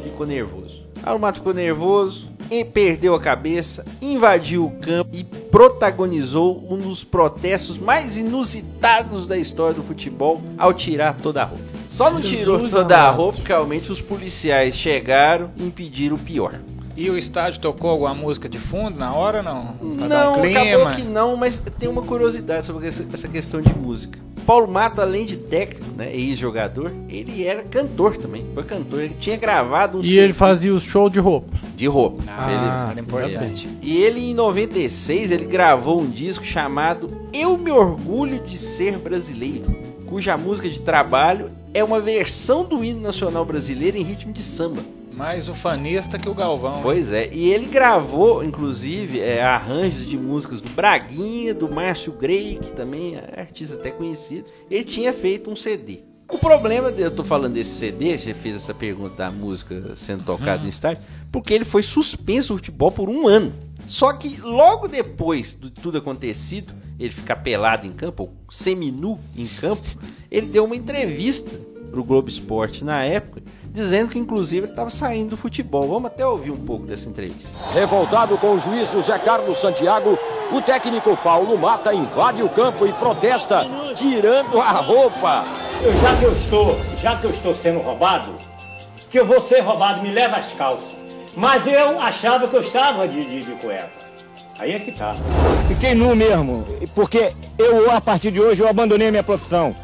ficou 0.03 0.27
nervoso. 0.27 0.83
Paulo 1.01 1.17
Mata 1.17 1.37
ficou 1.37 1.53
nervoso, 1.53 2.27
e 2.51 2.63
perdeu 2.65 3.15
a 3.15 3.19
cabeça, 3.19 3.85
invadiu 4.01 4.65
o 4.65 4.71
campo 4.71 5.15
e 5.15 5.23
protagonizou 5.23 6.67
um 6.69 6.77
dos 6.77 7.05
protestos 7.05 7.77
mais 7.77 8.17
inusitados 8.17 9.25
da 9.25 9.37
história 9.37 9.75
do 9.75 9.83
futebol 9.83 10.41
ao 10.57 10.73
tirar 10.73 11.15
toda 11.15 11.41
a 11.41 11.45
roupa. 11.45 11.63
Só 11.87 12.11
não 12.11 12.19
tirou 12.19 12.59
toda 12.67 12.97
a 12.97 13.09
roupa 13.09 13.37
porque 13.37 13.53
realmente 13.53 13.93
os 13.93 14.01
policiais 14.01 14.75
chegaram 14.75 15.51
e 15.57 15.63
impediram 15.63 16.17
o 16.17 16.19
pior. 16.19 16.59
E 16.95 17.09
o 17.09 17.17
estádio 17.17 17.59
tocou 17.59 17.89
alguma 17.89 18.13
música 18.13 18.47
de 18.47 18.57
fundo 18.57 18.97
na 18.97 19.13
hora 19.13 19.43
não? 19.43 19.75
Pra 19.97 20.07
Não, 20.07 20.37
um 20.37 20.41
clima? 20.41 20.59
acabou 20.61 20.91
que 20.95 21.01
não, 21.03 21.35
mas 21.35 21.59
tem 21.77 21.89
uma 21.89 22.01
curiosidade 22.01 22.65
sobre 22.65 22.87
essa 22.87 23.27
questão 23.27 23.61
de 23.61 23.73
música. 23.77 24.17
Paulo 24.45 24.67
Mata, 24.71 25.01
além 25.01 25.25
de 25.25 25.37
técnico, 25.37 25.87
né, 25.97 26.15
ex-jogador, 26.15 26.91
ele 27.09 27.43
era 27.43 27.63
cantor 27.63 28.15
também. 28.15 28.45
Foi 28.53 28.63
cantor, 28.63 29.01
ele 29.01 29.15
tinha 29.19 29.35
gravado 29.37 29.97
um 29.97 30.03
E 30.03 30.19
ele 30.19 30.33
fazia 30.33 30.73
o 30.73 30.79
show 30.79 31.09
de 31.09 31.19
roupa. 31.19 31.51
de 31.75 31.87
roupa. 31.87 32.23
Ah, 32.27 32.53
Eles- 32.53 32.91
era 32.91 32.99
importante. 32.99 33.69
E 33.81 33.97
ele, 34.03 34.29
em 34.29 34.33
96, 34.35 35.31
ele 35.31 35.45
gravou 35.45 35.99
um 35.99 36.07
disco 36.09 36.45
chamado 36.45 37.09
Eu 37.33 37.57
Me 37.57 37.71
Orgulho 37.71 38.39
de 38.39 38.57
Ser 38.59 38.99
Brasileiro, 38.99 39.75
cuja 40.05 40.37
música 40.37 40.69
de 40.69 40.79
trabalho 40.79 41.49
é 41.75 41.83
uma 41.83 41.99
versão 41.99 42.63
do 42.63 42.81
hino 42.81 43.01
nacional 43.01 43.43
brasileiro 43.43 43.97
em 43.97 44.01
ritmo 44.01 44.31
de 44.31 44.41
samba. 44.41 44.81
Mais 45.13 45.49
ufanista 45.49 46.17
que 46.17 46.29
o 46.29 46.33
Galvão. 46.33 46.81
Pois 46.81 47.11
é, 47.11 47.29
e 47.33 47.51
ele 47.51 47.65
gravou, 47.65 48.43
inclusive, 48.43 49.19
é, 49.19 49.43
arranjos 49.43 50.05
de 50.05 50.17
músicas 50.17 50.61
do 50.61 50.69
Braguinha, 50.69 51.53
do 51.53 51.69
Márcio 51.69 52.13
Grey, 52.13 52.57
que 52.61 52.71
também 52.71 53.15
é 53.15 53.41
artista 53.41 53.75
até 53.75 53.91
conhecido. 53.91 54.49
Ele 54.71 54.85
tinha 54.85 55.11
feito 55.11 55.51
um 55.51 55.55
CD. 55.55 55.99
O 56.27 56.39
problema 56.39 56.91
de 56.91 57.01
eu 57.03 57.11
tô 57.11 57.23
falando 57.23 57.53
desse 57.53 57.71
CD, 57.71 58.17
você 58.17 58.33
fez 58.33 58.55
essa 58.55 58.73
pergunta 58.73 59.15
da 59.15 59.31
música 59.31 59.95
sendo 59.95 60.23
tocada 60.23 60.63
no 60.63 60.69
estádio, 60.69 61.03
porque 61.31 61.53
ele 61.53 61.63
foi 61.63 61.83
suspenso 61.83 62.53
do 62.53 62.57
futebol 62.57 62.91
por 62.91 63.09
um 63.09 63.27
ano. 63.27 63.53
Só 63.85 64.11
que 64.11 64.41
logo 64.41 64.87
depois 64.87 65.55
de 65.59 65.69
tudo 65.69 65.99
acontecido, 65.99 66.73
ele 66.99 67.11
ficar 67.11 67.37
pelado 67.37 67.85
em 67.85 67.93
campo, 67.93 68.23
ou 68.23 68.33
seminu 68.49 69.19
em 69.35 69.47
campo, 69.47 69.87
ele 70.31 70.47
deu 70.47 70.65
uma 70.65 70.75
entrevista 70.75 71.59
pro 71.95 72.03
Globo 72.03 72.27
Esporte 72.27 72.83
na 72.83 73.05
época, 73.05 73.41
dizendo 73.71 74.11
que 74.11 74.19
inclusive 74.19 74.65
ele 74.65 74.73
estava 74.73 74.89
saindo 74.89 75.29
do 75.29 75.37
futebol. 75.37 75.87
Vamos 75.87 76.07
até 76.07 76.27
ouvir 76.27 76.51
um 76.51 76.57
pouco 76.57 76.85
dessa 76.85 77.07
entrevista. 77.07 77.57
Revoltado 77.73 78.37
com 78.37 78.51
o 78.51 78.59
juiz 78.59 78.91
José 78.91 79.17
Carlos 79.17 79.61
Santiago, 79.61 80.19
o 80.51 80.61
técnico 80.61 81.15
Paulo 81.15 81.57
Mata 81.57 81.93
invade 81.93 82.43
o 82.43 82.49
campo 82.49 82.85
e 82.85 82.91
protesta, 82.91 83.65
tirando 83.95 84.59
a 84.59 84.71
roupa. 84.71 85.45
Já 86.01 86.17
que 86.17 86.25
eu 86.25 86.33
estou, 86.33 86.77
já 87.01 87.15
que 87.15 87.27
eu 87.27 87.31
estou 87.31 87.55
sendo 87.55 87.79
roubado, 87.79 88.33
que 89.09 89.17
eu 89.17 89.25
vou 89.25 89.39
ser 89.41 89.61
roubado, 89.61 90.01
me 90.01 90.11
leva 90.11 90.35
as 90.35 90.51
calças. 90.51 90.97
Mas 91.33 91.65
eu 91.65 92.01
achava 92.01 92.45
que 92.45 92.55
eu 92.57 92.61
estava 92.61 93.07
de, 93.07 93.21
de, 93.21 93.43
de 93.43 93.51
cueca. 93.53 93.89
Aí 94.59 94.73
é 94.73 94.79
que 94.79 94.91
tá. 94.91 95.11
Fiquei 95.67 95.93
nu 95.93 96.13
mesmo, 96.13 96.65
porque 96.93 97.33
eu, 97.57 97.89
a 97.91 98.01
partir 98.01 98.31
de 98.31 98.41
hoje, 98.41 98.61
eu 98.61 98.67
abandonei 98.67 99.07
a 99.07 99.11
minha 99.11 99.23
profissão. 99.23 99.75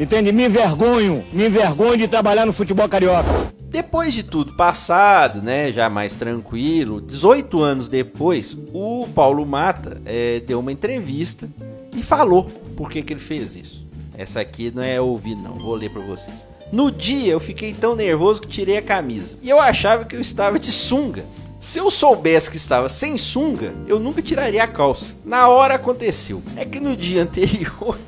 Entende? 0.00 0.32
Me 0.32 0.46
envergonho, 0.46 1.22
me 1.30 1.46
envergonho 1.46 1.98
de 1.98 2.08
trabalhar 2.08 2.46
no 2.46 2.54
futebol 2.54 2.88
carioca. 2.88 3.28
Depois 3.68 4.14
de 4.14 4.22
tudo 4.22 4.54
passado, 4.54 5.42
né, 5.42 5.70
já 5.70 5.90
mais 5.90 6.16
tranquilo, 6.16 7.02
18 7.02 7.62
anos 7.62 7.86
depois, 7.86 8.56
o 8.72 9.06
Paulo 9.14 9.44
Mata 9.44 10.00
eh, 10.06 10.42
deu 10.46 10.60
uma 10.60 10.72
entrevista 10.72 11.50
e 11.94 12.02
falou 12.02 12.44
por 12.74 12.88
que, 12.88 13.02
que 13.02 13.12
ele 13.12 13.20
fez 13.20 13.54
isso. 13.54 13.86
Essa 14.16 14.40
aqui 14.40 14.72
não 14.74 14.82
é 14.82 14.98
ouvir, 14.98 15.34
não, 15.34 15.52
vou 15.56 15.74
ler 15.74 15.90
para 15.90 16.00
vocês. 16.00 16.48
No 16.72 16.90
dia 16.90 17.32
eu 17.32 17.40
fiquei 17.40 17.74
tão 17.74 17.94
nervoso 17.94 18.40
que 18.40 18.48
tirei 18.48 18.78
a 18.78 18.82
camisa 18.82 19.36
e 19.42 19.50
eu 19.50 19.60
achava 19.60 20.06
que 20.06 20.16
eu 20.16 20.20
estava 20.20 20.58
de 20.58 20.72
sunga. 20.72 21.26
Se 21.60 21.78
eu 21.78 21.90
soubesse 21.90 22.50
que 22.50 22.56
estava 22.56 22.88
sem 22.88 23.18
sunga, 23.18 23.74
eu 23.86 24.00
nunca 24.00 24.22
tiraria 24.22 24.64
a 24.64 24.66
calça. 24.66 25.14
Na 25.26 25.48
hora 25.48 25.74
aconteceu. 25.74 26.42
É 26.56 26.64
que 26.64 26.80
no 26.80 26.96
dia 26.96 27.20
anterior 27.22 27.98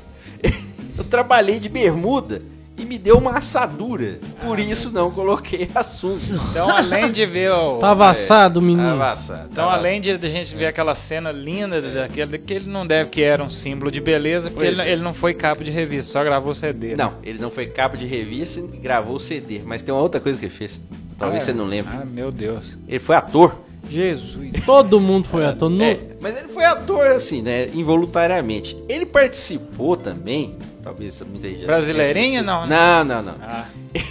eu 0.97 1.03
trabalhei 1.03 1.59
de 1.59 1.69
bermuda 1.69 2.41
e 2.77 2.85
me 2.85 2.97
deu 2.97 3.17
uma 3.17 3.37
assadura. 3.37 4.19
Por 4.41 4.59
isso 4.59 4.91
não 4.91 5.11
coloquei 5.11 5.69
a 5.75 5.83
sunga. 5.83 6.21
Então, 6.49 6.69
além 6.69 7.11
de 7.11 7.25
ver 7.25 7.51
o. 7.51 7.77
Tava 7.77 8.09
assado, 8.09 8.61
menino. 8.61 8.89
Tava 8.89 9.11
assado. 9.11 9.47
Então, 9.51 9.65
tava 9.65 9.77
além 9.77 10.01
de 10.01 10.11
a 10.11 10.17
gente 10.17 10.55
ver 10.55 10.65
aquela 10.65 10.95
cena 10.95 11.31
linda 11.31 11.81
daquele, 11.81 12.37
que 12.37 12.53
ele 12.53 12.69
não 12.69 12.85
deve 12.85 13.09
que 13.09 13.21
era 13.21 13.43
um 13.43 13.49
símbolo 13.49 13.91
de 13.91 14.01
beleza, 14.01 14.49
porque 14.49 14.67
ele, 14.67 14.81
é. 14.81 14.91
ele 14.91 15.01
não 15.01 15.13
foi 15.13 15.33
capa 15.33 15.63
de 15.63 15.71
revista, 15.71 16.11
só 16.11 16.23
gravou 16.23 16.53
CD. 16.53 16.95
Não, 16.95 17.13
ele 17.23 17.39
não 17.39 17.51
foi 17.51 17.67
capa 17.67 17.95
de 17.95 18.05
revista 18.05 18.59
e 18.59 18.77
gravou 18.77 19.15
o 19.15 19.19
CD. 19.19 19.61
Mas 19.65 19.83
tem 19.83 19.93
uma 19.93 20.01
outra 20.01 20.19
coisa 20.19 20.39
que 20.39 20.45
ele 20.45 20.53
fez. 20.53 20.81
Talvez 21.17 21.43
Ah, 21.43 21.45
você 21.45 21.53
não 21.53 21.65
lembre. 21.65 21.93
Ah, 21.95 22.05
meu 22.05 22.31
Deus. 22.31 22.77
Ele 22.87 22.99
foi 22.99 23.15
ator. 23.15 23.55
Jesus. 23.87 24.51
Todo 24.65 24.99
mundo 24.99 25.27
foi 25.27 25.45
ator. 25.45 25.69
No... 25.69 25.83
É, 25.83 25.99
mas 26.21 26.39
ele 26.39 26.47
foi 26.47 26.65
ator 26.65 27.05
assim, 27.07 27.41
né? 27.41 27.67
Involuntariamente. 27.73 28.75
Ele 28.89 29.05
participou 29.05 29.95
também. 29.95 30.55
Talvez 30.83 31.21
muita 31.21 31.47
gente 31.47 31.65
Brasileirinha, 31.65 32.41
não, 32.41 32.65
né? 32.65 32.75
Não, 32.75 33.05
não, 33.05 33.21
não. 33.21 33.35
Ah. 33.41 33.65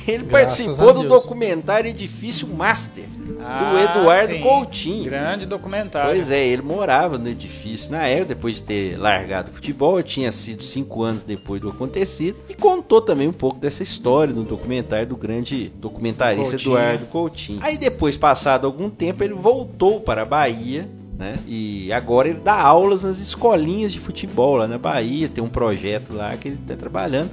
Ele 0.09 0.25
Graças 0.25 0.31
participou 0.31 0.95
do 0.95 1.03
documentário 1.07 1.91
Edifício 1.91 2.49
Master, 2.49 3.05
do 3.05 3.39
Ah, 3.45 3.97
Eduardo 3.99 4.33
sim. 4.33 4.41
Coutinho. 4.41 5.05
Grande 5.05 5.45
documentário. 5.45 6.11
Pois 6.11 6.31
é, 6.31 6.47
ele 6.47 6.63
morava 6.63 7.19
no 7.19 7.29
edifício 7.29 7.91
na 7.91 8.07
época, 8.07 8.27
depois 8.35 8.57
de 8.57 8.63
ter 8.63 8.97
largado 8.97 9.51
o 9.51 9.55
futebol, 9.55 10.03
tinha 10.03 10.33
sido 10.33 10.63
cinco 10.63 11.03
anos 11.03 11.23
depois 11.25 11.61
do 11.61 11.69
acontecido, 11.69 12.39
e 12.49 12.55
contou 12.55 13.03
também 13.03 13.29
um 13.29 13.33
pouco 13.33 13.59
dessa 13.59 13.83
história 13.83 14.33
no 14.33 14.45
documentário 14.45 15.07
do 15.07 15.17
grande 15.17 15.71
documentarista 15.77 16.53
Coutinho. 16.53 16.79
Eduardo 16.79 17.07
Coutinho. 17.07 17.61
Aí 17.63 17.77
depois, 17.77 18.17
passado 18.17 18.67
algum 18.67 18.89
tempo, 18.89 19.23
ele 19.23 19.35
voltou 19.35 20.01
para 20.01 20.23
a 20.23 20.25
Bahia, 20.25 20.89
né? 21.19 21.39
E 21.47 21.93
agora 21.93 22.29
ele 22.29 22.41
dá 22.41 22.61
aulas 22.61 23.05
nas 23.05 23.19
escolinhas 23.19 23.93
de 23.93 24.01
futebol 24.01 24.57
lá 24.57 24.67
na 24.67 24.79
Bahia, 24.79 25.29
tem 25.29 25.43
um 25.43 25.49
projeto 25.49 26.13
lá 26.13 26.37
que 26.37 26.49
ele 26.49 26.59
está 26.61 26.75
trabalhando. 26.75 27.31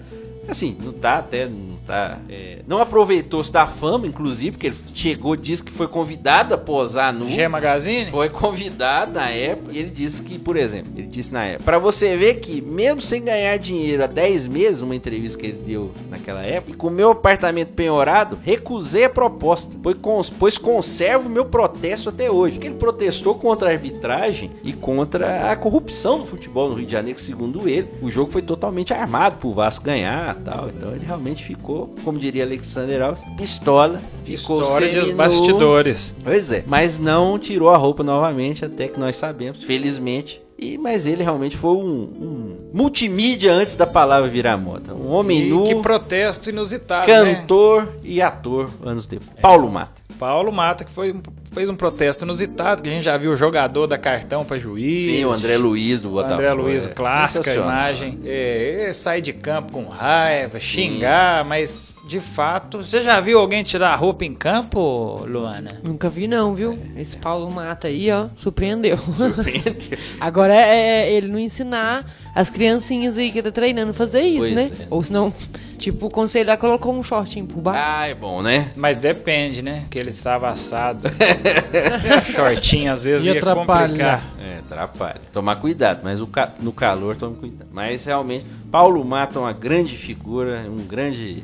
Assim, 0.49 0.75
não 0.81 0.91
tá 0.91 1.17
até, 1.19 1.45
não 1.47 1.77
tá. 1.85 2.19
é, 2.29 2.59
não 2.67 2.79
aproveitou-se 2.81 3.51
da 3.51 3.67
fama, 3.67 4.07
inclusive, 4.07 4.51
porque 4.51 4.67
ele 4.67 4.75
chegou, 4.93 5.35
disse 5.35 5.63
que 5.63 5.71
foi 5.71 5.87
convidado 5.87 6.53
a 6.53 6.57
posar 6.57 7.13
no. 7.13 7.29
G 7.29 7.47
Magazine? 7.47 8.09
Foi 8.11 8.29
convidado 8.29 9.13
na 9.13 9.29
época 9.29 9.71
e 9.71 9.77
ele 9.79 9.89
disse 9.91 10.21
que, 10.23 10.37
por 10.39 10.57
exemplo, 10.57 10.91
ele 10.95 11.07
disse 11.07 11.31
na 11.31 11.45
época, 11.45 11.63
pra 11.65 11.77
você 11.79 12.17
ver 12.17 12.35
que 12.35 12.61
mesmo 12.61 12.99
sem 13.01 13.23
ganhar 13.23 13.57
dinheiro 13.57 14.03
há 14.03 14.07
10 14.07 14.47
meses, 14.47 14.81
uma 14.81 14.95
entrevista 14.95 15.37
que 15.39 15.47
ele 15.47 15.61
deu 15.65 15.91
naquela 16.09 16.41
época, 16.43 16.73
e 16.73 16.75
com 16.75 16.89
meu 16.89 17.11
apartamento 17.11 17.73
penhorado, 17.73 18.39
recusei 18.41 19.03
a 19.05 19.09
proposta, 19.09 19.77
pois, 19.81 19.95
cons- 20.01 20.29
pois 20.29 20.57
conservo 20.57 21.29
meu 21.29 21.45
protesto 21.45 22.09
até 22.09 22.29
hoje. 22.31 22.55
Porque 22.55 22.67
ele 22.67 22.75
protestou 22.75 23.35
contra 23.35 23.69
a 23.69 23.71
arbitragem 23.71 24.51
e 24.63 24.73
contra 24.73 25.51
a 25.51 25.55
corrupção 25.55 26.19
do 26.19 26.25
futebol 26.25 26.69
no 26.69 26.75
Rio 26.75 26.85
de 26.85 26.91
Janeiro, 26.91 27.19
segundo 27.19 27.67
ele, 27.69 27.87
o 28.01 28.09
jogo 28.09 28.31
foi 28.31 28.41
totalmente 28.41 28.93
armado 28.93 29.37
pro 29.37 29.53
Vasco 29.53 29.85
ganhar 29.85 30.35
tal. 30.43 30.69
Então 30.69 30.91
ele 30.91 31.05
realmente 31.05 31.43
ficou, 31.43 31.93
como 32.03 32.17
diria 32.17 32.43
Alexander 32.43 33.01
Alves, 33.01 33.23
pistola, 33.37 34.01
ficou 34.23 34.61
História 34.61 34.89
de 35.03 35.13
bastidores. 35.13 36.15
Pois 36.23 36.51
é, 36.51 36.63
mas 36.67 36.97
não 36.97 37.37
tirou 37.37 37.69
a 37.69 37.77
roupa 37.77 38.03
novamente, 38.03 38.63
até 38.65 38.87
que 38.87 38.99
nós 38.99 39.15
sabemos, 39.15 39.63
felizmente. 39.63 40.41
E, 40.61 40.77
mas 40.77 41.07
ele 41.07 41.23
realmente 41.23 41.55
foi 41.55 41.71
um, 41.77 41.81
um 41.81 42.57
multimídia 42.73 43.53
antes 43.53 43.75
da 43.75 43.87
palavra 43.87 44.29
virar 44.29 44.57
moda. 44.57 44.93
Um 44.93 45.09
homem 45.09 45.43
E 45.43 45.49
nu, 45.49 45.63
que 45.63 45.75
protesto 45.75 46.49
inusitado, 46.49 47.07
né? 47.07 47.35
cantor 47.35 47.87
e 48.03 48.21
ator 48.21 48.69
anos 48.83 49.05
depois. 49.05 49.39
Paulo 49.41 49.71
Mata. 49.71 50.01
Paulo 50.19 50.51
Mata, 50.51 50.83
que 50.83 50.91
foi, 50.91 51.13
um- 51.13 51.21
fez 51.51 51.69
um 51.69 51.75
protesto 51.75 52.25
inusitado, 52.25 52.81
que 52.81 52.89
a 52.89 52.91
gente 52.91 53.03
já 53.03 53.17
viu 53.17 53.31
o 53.31 53.35
jogador 53.35 53.87
da 53.87 53.97
cartão 53.97 54.45
pra 54.45 54.57
juiz. 54.57 55.05
Sim, 55.05 55.25
o 55.25 55.31
André 55.31 55.57
Luiz 55.57 55.99
do 55.99 56.09
Botafogo. 56.09 56.35
André 56.35 56.53
Luiz, 56.53 56.85
é 56.85 56.89
clássica 56.89 57.53
imagem. 57.53 58.19
É, 58.23 58.87
é, 58.89 58.93
sair 58.93 59.21
de 59.21 59.33
campo 59.33 59.71
com 59.73 59.85
raiva, 59.87 60.59
xingar, 60.59 61.43
mas 61.45 61.95
de 62.07 62.19
fato. 62.19 62.77
Você 62.83 63.01
já 63.01 63.19
viu 63.19 63.39
alguém 63.39 63.63
tirar 63.63 63.89
a 63.93 63.95
roupa 63.95 64.25
em 64.25 64.33
campo, 64.33 65.23
Luana? 65.27 65.79
Nunca 65.83 66.09
vi 66.09 66.27
não, 66.27 66.55
viu? 66.55 66.77
Esse 66.95 67.17
Paulo 67.17 67.51
Mata 67.51 67.87
aí, 67.87 68.09
ó, 68.11 68.27
surpreendeu. 68.37 68.97
Surpreendeu. 68.97 69.97
Agora 70.19 70.53
é 70.55 71.11
ele 71.13 71.27
não 71.27 71.39
ensinar 71.39 72.05
as 72.33 72.49
criancinhas 72.49 73.17
aí 73.17 73.31
que 73.31 73.41
tá 73.41 73.51
treinando 73.51 73.91
a 73.91 73.93
fazer 73.93 74.21
isso, 74.21 74.39
Pois 74.39 74.53
né? 74.53 74.71
é. 74.79 74.87
Ou 74.89 75.03
senão, 75.03 75.33
tipo, 75.77 76.05
o 76.05 76.09
conselho 76.09 76.47
lá 76.49 76.57
colocou 76.57 76.93
um 76.93 77.03
shortinho 77.03 77.45
por 77.45 77.61
baixo. 77.61 77.81
Ah, 77.83 78.07
é 78.07 78.13
bom, 78.13 78.41
né? 78.41 78.71
Mas 78.75 78.95
depende, 78.97 79.61
né? 79.61 79.85
Que 79.89 79.99
ele 79.99 80.09
estava 80.11 80.47
assado. 80.49 81.09
Shortinho 82.31 82.91
às 82.91 83.03
vezes 83.03 83.25
Ia 83.25 83.33
ia, 83.33 83.39
atrapalhar. 83.39 83.87
complicar. 83.87 84.23
É, 84.39 84.57
atrapalha. 84.59 85.21
Tomar 85.31 85.55
cuidado, 85.57 86.01
mas 86.03 86.21
o 86.21 86.27
ca- 86.27 86.51
no 86.59 86.71
calor 86.71 87.15
tome 87.15 87.35
cuidado. 87.35 87.67
Mas 87.71 88.05
realmente, 88.05 88.45
Paulo 88.71 89.03
Mata 89.03 89.37
é 89.39 89.41
uma 89.41 89.53
grande 89.53 89.95
figura, 89.95 90.65
um 90.69 90.83
grande. 90.85 91.43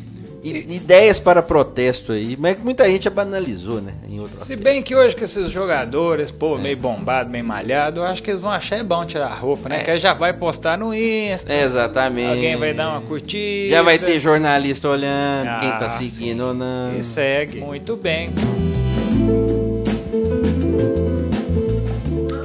I- 0.50 0.76
Ideias 0.76 1.20
para 1.20 1.42
protesto 1.42 2.12
aí, 2.12 2.36
mas 2.40 2.56
que 2.58 2.64
muita 2.64 2.86
gente 2.90 3.10
banalizou, 3.10 3.82
né? 3.82 3.94
Em 4.08 4.20
outro 4.20 4.44
Se 4.46 4.56
bem 4.56 4.82
que 4.84 4.96
hoje 4.96 5.16
com 5.16 5.24
esses 5.24 5.50
jogadores, 5.50 6.32
pô, 6.32 6.58
meio 6.58 6.78
bombado, 6.78 7.30
meio 7.30 7.44
malhado, 7.44 8.02
eu 8.02 8.06
acho 8.06 8.22
que 8.22 8.30
eles 8.32 8.40
vão 8.42 8.52
achar 8.52 8.78
é 8.78 8.84
bom 8.84 9.06
tirar 9.06 9.28
a 9.28 9.34
roupa, 9.36 9.70
né? 9.70 9.80
Que 9.84 9.92
aí 9.92 9.98
já 9.98 10.14
vai 10.14 10.34
postar 10.34 10.78
no 10.78 10.94
Insta. 10.94 11.54
Exatamente. 11.56 12.30
Alguém 12.30 12.56
vai 12.58 12.74
dar 12.74 12.90
uma 12.90 13.02
curtida. 13.02 13.70
Já 13.76 13.82
vai 13.82 13.98
ter 13.98 14.20
jornalista 14.20 14.90
olhando, 14.90 15.58
quem 15.60 15.70
tá 15.72 15.86
Ah, 15.86 15.90
seguindo 15.90 16.42
ou 16.48 16.54
não. 16.54 16.92
E 16.98 17.04
segue. 17.04 17.60
Muito 17.60 17.96
bem. 17.96 18.30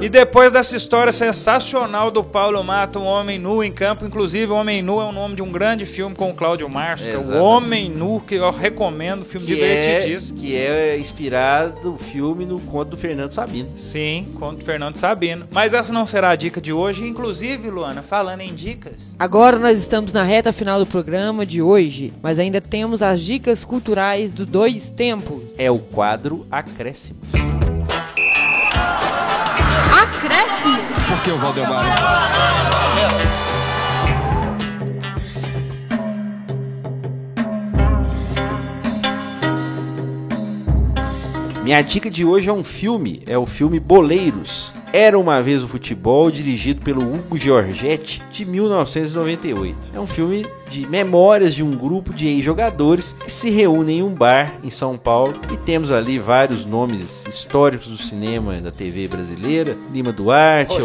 E 0.01 0.09
depois 0.09 0.51
dessa 0.51 0.75
história 0.75 1.11
sensacional 1.11 2.09
do 2.09 2.23
Paulo 2.23 2.63
Mata, 2.63 2.97
um 2.97 3.05
homem 3.05 3.37
nu 3.37 3.63
em 3.63 3.71
campo, 3.71 4.03
inclusive 4.03 4.51
o 4.51 4.55
Homem 4.55 4.81
Nu 4.81 4.99
é 4.99 5.05
o 5.05 5.11
nome 5.11 5.35
de 5.35 5.43
um 5.43 5.51
grande 5.51 5.85
filme 5.85 6.15
com 6.15 6.31
o 6.31 6.33
Cláudio 6.33 6.67
Márcio, 6.67 7.05
que 7.05 7.31
é 7.31 7.37
o. 7.37 7.39
Homem 7.39 7.87
Nu, 7.87 8.19
que 8.19 8.33
eu 8.33 8.49
recomendo, 8.49 9.23
filme 9.23 9.45
Que 9.45 9.61
é, 9.61 9.81
divertidíssimo. 9.91 10.39
que 10.39 10.55
é 10.55 10.97
inspirado 10.97 11.93
o 11.93 11.97
filme 11.99 12.45
no 12.47 12.59
conto 12.59 12.89
do 12.89 12.97
Fernando 12.97 13.31
Sabino. 13.31 13.69
Sim, 13.75 14.27
conto 14.39 14.65
Fernando 14.65 14.95
Sabino. 14.95 15.47
Mas 15.51 15.71
essa 15.71 15.93
não 15.93 16.07
será 16.07 16.31
a 16.31 16.35
dica 16.35 16.59
de 16.59 16.73
hoje, 16.73 17.07
inclusive, 17.07 17.69
Luana, 17.69 18.01
falando 18.01 18.41
em 18.41 18.55
dicas. 18.55 18.95
Agora 19.19 19.59
nós 19.59 19.77
estamos 19.77 20.11
na 20.11 20.23
reta 20.23 20.51
final 20.51 20.79
do 20.79 20.85
programa 20.87 21.45
de 21.45 21.61
hoje, 21.61 22.11
mas 22.23 22.39
ainda 22.39 22.59
temos 22.59 23.03
as 23.03 23.21
dicas 23.21 23.63
culturais 23.63 24.33
do 24.33 24.47
Dois 24.47 24.89
Tempos. 24.89 25.45
É 25.59 25.69
o 25.69 25.77
quadro 25.77 26.47
Acréscimo. 26.49 27.19
Acréscimo. 30.21 30.77
Por 31.07 31.23
que 31.23 31.31
o 31.31 31.37
Valdemar? 31.37 31.83
Minha 41.63 41.81
dica 41.81 42.11
de 42.11 42.23
hoje 42.23 42.49
é 42.49 42.53
um 42.53 42.63
filme, 42.63 43.23
é 43.25 43.35
o 43.35 43.47
filme 43.47 43.79
Boleiros. 43.79 44.71
Era 44.93 45.17
uma 45.17 45.41
vez 45.41 45.63
o 45.63 45.69
futebol, 45.69 46.29
dirigido 46.29 46.81
pelo 46.81 47.01
Hugo 47.01 47.37
Giorgetti, 47.37 48.21
de 48.29 48.45
1998. 48.45 49.77
É 49.93 49.99
um 49.99 50.05
filme 50.05 50.45
de 50.69 50.85
memórias 50.87 51.53
de 51.53 51.63
um 51.63 51.71
grupo 51.71 52.13
de 52.13 52.27
ex-jogadores 52.27 53.15
que 53.23 53.31
se 53.31 53.49
reúnem 53.49 53.99
em 53.99 54.03
um 54.03 54.13
bar 54.13 54.53
em 54.61 54.69
São 54.69 54.97
Paulo 54.97 55.33
e 55.51 55.57
temos 55.57 55.91
ali 55.91 56.19
vários 56.19 56.65
nomes 56.65 57.25
históricos 57.25 57.87
do 57.87 57.97
cinema 57.97 58.57
e 58.57 58.61
da 58.61 58.71
TV 58.71 59.07
brasileira, 59.07 59.77
Lima 59.93 60.11
Duarte. 60.11 60.81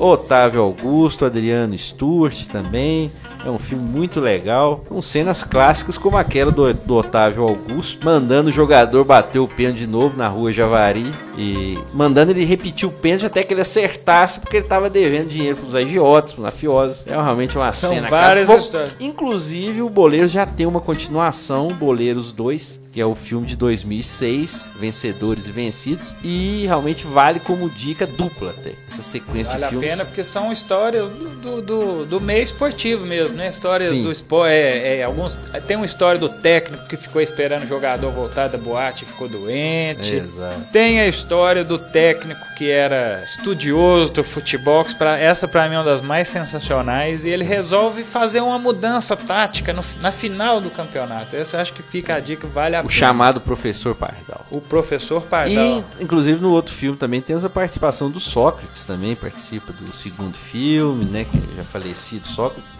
Otávio 0.00 0.62
Augusto, 0.62 1.24
Adriano 1.24 1.78
Stewart 1.78 2.46
também. 2.48 3.12
É 3.44 3.48
um 3.48 3.58
filme 3.58 3.82
muito 3.82 4.20
legal, 4.20 4.84
com 4.88 5.00
cenas 5.00 5.42
clássicas 5.42 5.96
como 5.96 6.16
aquela 6.16 6.50
do, 6.50 6.72
do 6.74 6.94
Otávio 6.96 7.42
Augusto, 7.42 8.04
mandando 8.04 8.50
o 8.50 8.52
jogador 8.52 9.02
bater 9.04 9.38
o 9.38 9.48
pênalti 9.48 9.78
de 9.78 9.86
novo 9.86 10.16
na 10.16 10.28
rua 10.28 10.52
Javari 10.52 11.10
e 11.38 11.78
mandando 11.94 12.32
ele 12.32 12.44
repetir 12.44 12.86
o 12.86 12.92
pênalti 12.92 13.24
até 13.24 13.42
que 13.42 13.54
ele 13.54 13.62
acertasse, 13.62 14.38
porque 14.40 14.56
ele 14.58 14.66
estava 14.66 14.90
devendo 14.90 15.28
dinheiro 15.28 15.56
para 15.56 15.66
os 15.68 15.74
agiotas, 15.74 16.34
para 16.34 16.42
mafiosos. 16.44 17.06
É 17.06 17.12
realmente 17.12 17.56
uma 17.56 17.72
São 17.72 17.90
cena 17.90 18.08
várias 18.10 18.46
clássica. 18.46 18.64
histórias. 18.66 18.94
Inclusive, 19.00 19.80
o 19.82 19.88
Boleiros 19.88 20.30
já 20.30 20.44
tem 20.44 20.66
uma 20.66 20.80
continuação, 20.80 21.68
Boleiros 21.68 22.32
2, 22.32 22.80
que 22.92 23.00
é 23.00 23.06
o 23.06 23.14
filme 23.14 23.46
de 23.46 23.56
2006, 23.56 24.70
Vencedores 24.78 25.46
e 25.46 25.52
Vencidos, 25.52 26.16
e 26.24 26.64
realmente 26.66 27.06
vale 27.06 27.38
como 27.38 27.68
dica 27.70 28.06
dupla 28.06 28.50
até, 28.50 28.72
essa 28.88 29.02
sequência 29.02 29.52
Vale 29.52 29.58
de 29.58 29.64
a 29.64 29.68
filmes. 29.68 29.88
pena 29.88 30.04
porque 30.04 30.24
são 30.24 30.50
histórias 30.52 31.08
do, 31.08 31.62
do, 31.62 32.04
do, 32.04 32.20
meio 32.20 32.42
esportivo 32.42 33.06
mesmo, 33.06 33.36
né? 33.36 33.48
Histórias 33.48 33.90
Sim. 33.90 34.02
do 34.02 34.10
esporte. 34.10 34.50
É, 34.52 34.98
é, 34.98 35.04
alguns, 35.04 35.38
tem 35.66 35.76
uma 35.76 35.86
história 35.86 36.18
do 36.18 36.28
técnico 36.28 36.86
que 36.88 36.96
ficou 36.96 37.20
esperando 37.22 37.62
o 37.62 37.66
jogador 37.66 38.10
voltar 38.10 38.48
da 38.48 38.58
boate 38.58 39.04
e 39.04 39.06
ficou 39.06 39.28
doente. 39.28 40.14
Exato. 40.14 40.60
Tem 40.72 41.00
a 41.00 41.06
história 41.06 41.62
do 41.62 41.78
técnico 41.78 42.40
que 42.56 42.68
era 42.70 43.22
estudioso 43.24 44.12
do 44.12 44.24
futebol, 44.24 44.84
que 44.84 44.94
pra, 44.96 45.18
essa 45.18 45.46
pra 45.48 45.68
mim 45.68 45.76
é 45.76 45.78
uma 45.78 45.84
das 45.84 46.00
mais 46.00 46.28
sensacionais, 46.28 47.24
e 47.24 47.30
ele 47.30 47.44
resolve 47.44 48.02
fazer 48.02 48.40
uma 48.40 48.58
mudança 48.58 49.16
tática 49.16 49.72
no- 49.72 49.84
na 50.00 50.12
final 50.12 50.60
do 50.60 50.70
campeonato. 50.70 51.36
Essa 51.36 51.56
eu 51.56 51.60
acho 51.60 51.72
que 51.72 51.82
fica 51.82 52.16
a 52.16 52.20
dica, 52.20 52.46
vale 52.46 52.76
a 52.76 52.79
O 52.80 52.88
pena. 52.88 52.98
chamado 52.98 53.40
Professor 53.40 53.94
Pardal. 53.94 54.46
O 54.50 54.60
professor 54.60 55.22
Pardal. 55.22 55.84
E, 55.98 56.02
inclusive, 56.02 56.40
no 56.40 56.50
outro 56.50 56.74
filme 56.74 56.96
também 56.96 57.20
temos 57.20 57.44
a 57.44 57.50
participação 57.50 58.10
do 58.10 58.20
Sócrates, 58.20 58.84
também 58.84 59.14
participa 59.14 59.72
do 59.72 59.92
segundo 59.92 60.36
filme, 60.36 61.04
né? 61.04 61.24
Que 61.24 61.56
já 61.56 61.64
falecido 61.64 62.26
Sócrates. 62.26 62.72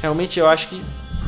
Realmente 0.00 0.38
eu 0.38 0.48
acho 0.48 0.68
que 0.68 0.82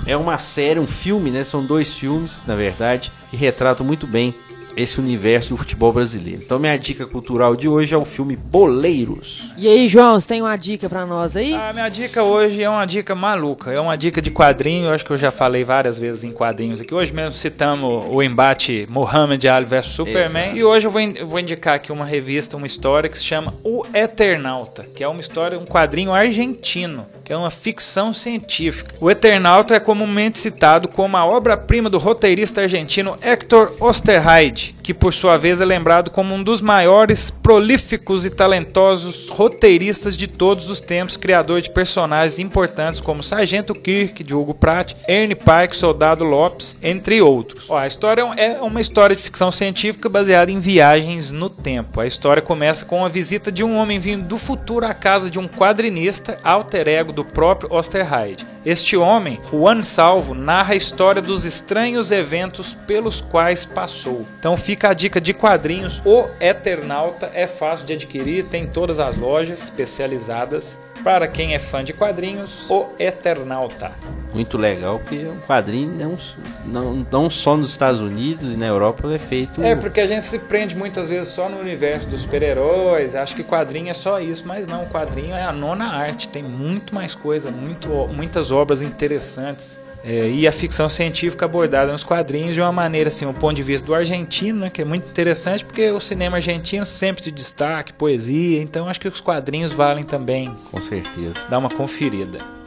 é 0.07 0.16
uma 0.16 0.39
série, 0.39 0.79
um 0.81 0.87
filme, 0.87 1.31
né? 1.31 1.45
São 1.45 1.64
dois 1.64 1.95
filmes, 1.95 2.43
na 2.47 2.55
verdade, 2.55 3.12
que 3.31 3.37
retratam 3.37 3.85
muito 3.87 4.07
bem 4.07 4.35
esse 4.81 5.01
universo 5.01 5.51
do 5.51 5.57
futebol 5.57 5.93
brasileiro. 5.93 6.41
Então, 6.45 6.59
minha 6.59 6.76
dica 6.79 7.07
cultural 7.07 7.57
de 7.57 7.68
hoje 7.68 7.95
é 7.95 7.97
o 7.99 8.05
filme 8.05 8.37
Boleiros. 8.37 9.53
E 9.57 9.66
aí, 9.66 9.89
João, 9.89 10.20
você 10.20 10.26
tem 10.29 10.43
uma 10.43 10.57
dica 10.57 10.89
pra 10.89 11.05
nós 11.05 11.37
aí? 11.37 11.55
A 11.55 11.72
minha 11.72 11.89
dica 11.89 12.22
hoje 12.22 12.62
é 12.62 12.68
uma 12.70 12.85
dica 12.87 13.14
maluca, 13.14 13.72
é 13.72 13.81
uma 13.81 13.97
dica 13.97 14.20
de 14.22 14.31
quadrinho, 14.31 14.87
eu 14.87 14.93
acho 14.93 15.05
que 15.05 15.11
eu 15.11 15.16
já 15.18 15.31
falei 15.31 15.64
várias 15.64 15.99
vezes 15.99 16.22
em 16.24 16.31
quadrinhos 16.31 16.81
aqui. 16.81 16.95
Hoje 16.95 17.12
mesmo 17.12 17.33
citamos 17.33 18.05
o 18.11 18.22
embate 18.22 18.87
Muhammad 18.91 19.45
Ali 19.47 19.66
vs 19.66 19.87
Superman 19.87 20.43
Exato. 20.45 20.57
e 20.59 20.64
hoje 20.64 20.87
eu 20.87 20.91
vou, 20.91 21.01
in- 21.01 21.14
eu 21.16 21.26
vou 21.26 21.41
indicar 21.41 21.74
aqui 21.74 21.91
uma 21.91 22.05
revista, 22.05 22.57
uma 22.57 22.66
história 22.66 23.09
que 23.09 23.18
se 23.18 23.24
chama 23.24 23.55
O 23.64 23.85
Eternauta, 23.95 24.87
que 24.95 25.03
é 25.03 25.09
uma 25.09 25.20
história, 25.20 25.59
um 25.59 25.64
quadrinho 25.66 26.12
argentino, 26.12 27.07
que 27.24 27.33
é 27.33 27.37
uma 27.37 27.51
ficção 27.51 28.12
científica. 28.12 28.95
O 29.01 29.11
Eternauta 29.11 29.74
é 29.74 29.81
comumente 29.81 30.39
citado 30.39 30.89
como 30.89 31.16
a 31.16 31.24
obra-prima 31.26 31.89
do 31.91 31.99
roteirista 31.99 32.62
argentino 32.62 33.16
Héctor 33.20 33.74
Osterheide, 33.81 34.68
que 34.83 34.93
por 34.93 35.14
sua 35.14 35.37
vez 35.37 35.61
é 35.61 35.64
lembrado 35.64 36.11
como 36.11 36.35
um 36.35 36.43
dos 36.43 36.61
maiores, 36.61 37.31
prolíficos 37.31 38.27
e 38.27 38.31
talentosos 38.31 39.29
roteiristas 39.29 40.16
de 40.16 40.27
todos 40.27 40.69
os 40.69 40.81
tempos, 40.81 41.16
criador 41.16 41.61
de 41.61 41.71
personagens 41.71 42.39
importantes 42.39 43.01
como 43.01 43.23
Sargento 43.23 43.75
Kirk, 43.75 44.25
de 44.25 44.35
Hugo 44.35 44.55
Pratt, 44.55 44.95
Ernie 45.07 45.37
Pike, 45.37 45.77
Soldado 45.77 46.25
Lopes, 46.25 46.77
entre 46.83 47.23
outros. 47.23 47.71
Ó, 47.71 47.79
a 47.79 47.87
história 47.87 48.23
é 48.37 48.59
é 48.59 48.62
uma 48.62 48.81
história 48.81 49.14
de 49.14 49.23
ficção 49.23 49.53
científica 49.53 50.09
baseada 50.09 50.51
em 50.51 50.59
viagens 50.59 51.31
no 51.31 51.51
tempo. 51.51 52.01
A 52.01 52.07
história 52.07 52.43
começa 52.43 52.85
com 52.85 53.05
a 53.05 53.09
visita 53.09 53.53
de 53.53 53.62
um 53.62 53.77
homem 53.77 54.01
vindo 54.01 54.25
do 54.25 54.39
futuro 54.39 54.87
à 54.87 54.95
casa 54.95 55.31
de 55.31 55.39
um 55.39 55.47
quadrinista, 55.47 56.39
alter 56.43 56.89
ego 56.89 57.12
do 57.12 57.25
próprio 57.25 57.73
Osterheide. 57.73 58.47
Este 58.64 58.99
homem, 58.99 59.41
Juan 59.51 59.83
Salvo, 59.83 60.35
narra 60.35 60.75
a 60.75 60.77
história 60.77 61.23
dos 61.23 61.47
estranhos 61.47 62.11
eventos 62.12 62.77
pelos 62.87 63.21
quais 63.21 63.64
passou. 63.64 64.27
Então 64.39 64.57
fica 64.59 64.90
a 64.90 64.94
dica 64.94 65.20
de 65.20 65.32
quadrinhos. 65.32 66.02
O 66.04 66.26
Eternauta 66.40 67.30
é 67.32 67.46
fácil 67.46 67.86
de 67.86 67.92
adquirir, 67.94 68.44
tem 68.44 68.64
em 68.64 68.66
todas 68.66 68.98
as 69.00 69.16
lojas 69.16 69.62
especializadas. 69.62 70.80
Para 71.02 71.28
quem 71.28 71.54
é 71.54 71.59
fã 71.61 71.84
de 71.84 71.92
quadrinhos, 71.92 72.68
O 72.68 72.86
Eternauta. 72.98 73.92
Muito 74.34 74.59
legal, 74.59 74.98
porque 74.98 75.16
é 75.16 75.28
um 75.28 75.38
quadrinho 75.46 75.92
não, 75.92 76.18
não, 76.66 77.06
não 77.11 77.30
só 77.30 77.56
nos 77.56 77.70
Estados 77.70 78.00
Unidos 78.00 78.52
e 78.52 78.56
na 78.56 78.66
Europa 78.66 79.12
é 79.14 79.18
feito. 79.18 79.62
É, 79.62 79.74
porque 79.74 80.00
a 80.00 80.06
gente 80.06 80.26
se 80.26 80.38
prende 80.38 80.76
muitas 80.76 81.09
vezes 81.09 81.28
só 81.28 81.48
no 81.48 81.59
universo 81.59 82.09
dos 82.09 82.22
super-heróis, 82.22 83.14
acha 83.14 83.34
que 83.34 83.42
quadrinho 83.42 83.88
é 83.88 83.94
só 83.94 84.20
isso, 84.20 84.42
mas 84.46 84.66
não, 84.66 84.84
quadrinho 84.86 85.34
é 85.34 85.42
a 85.42 85.52
nona 85.52 85.86
arte, 85.86 86.28
tem 86.28 86.42
muito 86.42 86.94
mais 86.94 87.14
coisa, 87.14 87.50
muito, 87.50 87.88
muitas 88.09 88.50
obras 88.50 88.82
interessantes. 88.82 89.80
É, 90.05 90.28
e 90.28 90.46
a 90.46 90.53
ficção 90.53 90.88
científica 90.88 91.44
abordada 91.44 91.90
nos 91.90 92.05
quadrinhos 92.05 92.55
de 92.55 92.61
uma 92.61 92.72
maneira, 92.72 93.09
assim, 93.09 93.26
o 93.26 93.34
ponto 93.34 93.57
de 93.57 93.62
vista 93.62 93.86
do 93.86 93.94
argentino, 93.94 94.61
né, 94.61 94.70
que 94.70 94.82
é 94.82 94.84
muito 94.84 95.09
interessante, 95.09 95.64
porque 95.64 95.90
o 95.90 96.01
cinema 96.01 96.36
argentino 96.36 96.86
sempre 96.86 97.22
de 97.22 97.30
destaque, 97.30 97.92
poesia, 97.92 98.62
então 98.62 98.88
acho 98.88 99.01
que 99.01 99.09
os 99.09 99.20
quadrinhos 99.20 99.72
valem 99.72 100.05
também 100.05 100.55
Com 100.70 100.80
certeza. 100.80 101.44
dar 101.49 101.59
uma 101.59 101.70
conferida. 101.70 102.57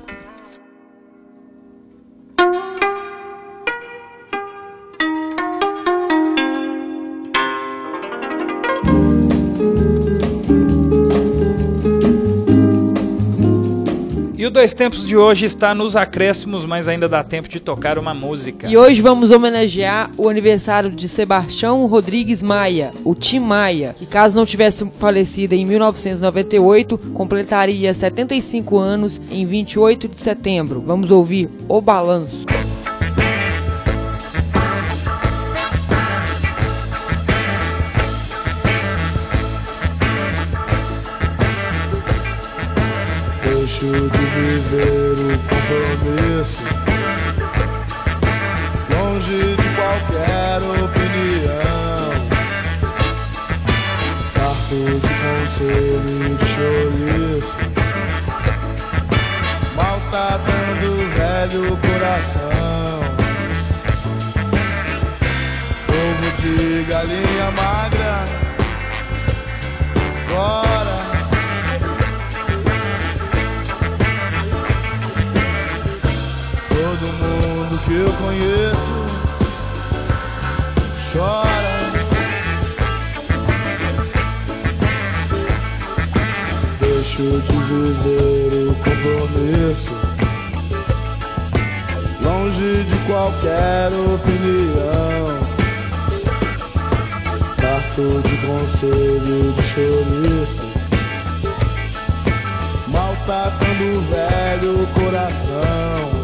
E 14.42 14.46
o 14.48 14.50
Dois 14.50 14.74
Tempos 14.74 15.06
de 15.06 15.16
hoje 15.16 15.46
está 15.46 15.76
nos 15.76 15.96
acréscimos, 15.96 16.66
mas 16.66 16.88
ainda 16.88 17.08
dá 17.08 17.24
tempo 17.24 17.48
de 17.48 17.60
tocar 17.60 18.00
uma 18.00 18.12
música. 18.12 18.68
E 18.68 18.76
hoje 18.76 19.00
vamos 19.00 19.30
homenagear 19.30 20.10
o 20.18 20.28
aniversário 20.28 20.90
de 20.90 21.08
Sebastião 21.08 21.86
Rodrigues 21.86 22.42
Maia, 22.42 22.90
o 23.06 23.14
Tim 23.14 23.38
Maia, 23.38 23.96
que 23.96 24.08
caso 24.08 24.36
não 24.36 24.44
tivesse 24.44 24.84
falecido 24.98 25.54
em 25.54 25.64
1998, 25.64 26.98
completaria 27.14 27.94
75 27.94 28.80
anos 28.80 29.22
em 29.30 29.46
28 29.46 30.08
de 30.08 30.20
setembro. 30.20 30.82
Vamos 30.88 31.12
ouvir 31.12 31.48
O 31.70 31.80
Balanço. 31.80 32.44
Deixo 43.72 43.86
de 43.86 44.26
viver 44.36 45.16
o 45.18 45.40
compromisso. 45.48 46.62
Longe 48.94 49.56
de 49.56 49.68
qualquer 49.76 50.58
opinião. 50.84 52.12
Farto 54.34 54.76
de 54.76 55.12
conselho 55.24 56.12
e 56.20 56.36
de 56.36 56.46
chouriço. 56.50 57.56
Maltratando 59.78 60.88
o 60.92 60.96
velho 61.16 61.78
coração. 61.78 63.00
Ovo 65.88 66.30
de 66.42 66.84
galinha 66.90 67.52
magra. 67.52 68.26
Fora 70.28 71.01
conheço 78.22 78.94
chora. 81.12 81.52
Deixo 86.80 87.42
de 87.42 87.58
viver 87.70 88.70
o 88.70 88.76
compromisso, 88.76 89.96
longe 92.22 92.84
de 92.84 92.98
qualquer 93.08 93.88
opinião. 93.88 95.42
Farto 97.60 98.22
de 98.24 98.36
conselho 98.48 99.54
de 99.54 99.64
chouriço 99.64 100.72
maltratando 102.88 103.84
o 103.84 104.02
velho 104.02 104.88
coração. 104.94 106.21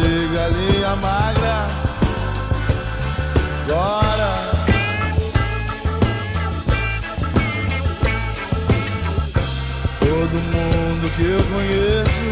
De 0.00 0.28
galinha 0.34 0.96
magra, 0.96 1.66
agora. 3.68 4.30
Todo 10.00 10.36
mundo 10.52 11.10
que 11.16 11.24
eu 11.24 11.42
conheço, 11.52 12.28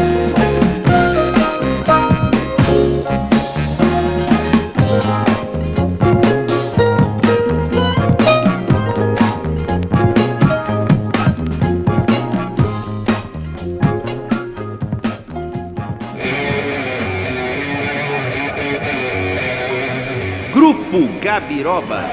Grupo 20.53 21.07
Gabiroba. 21.21 22.03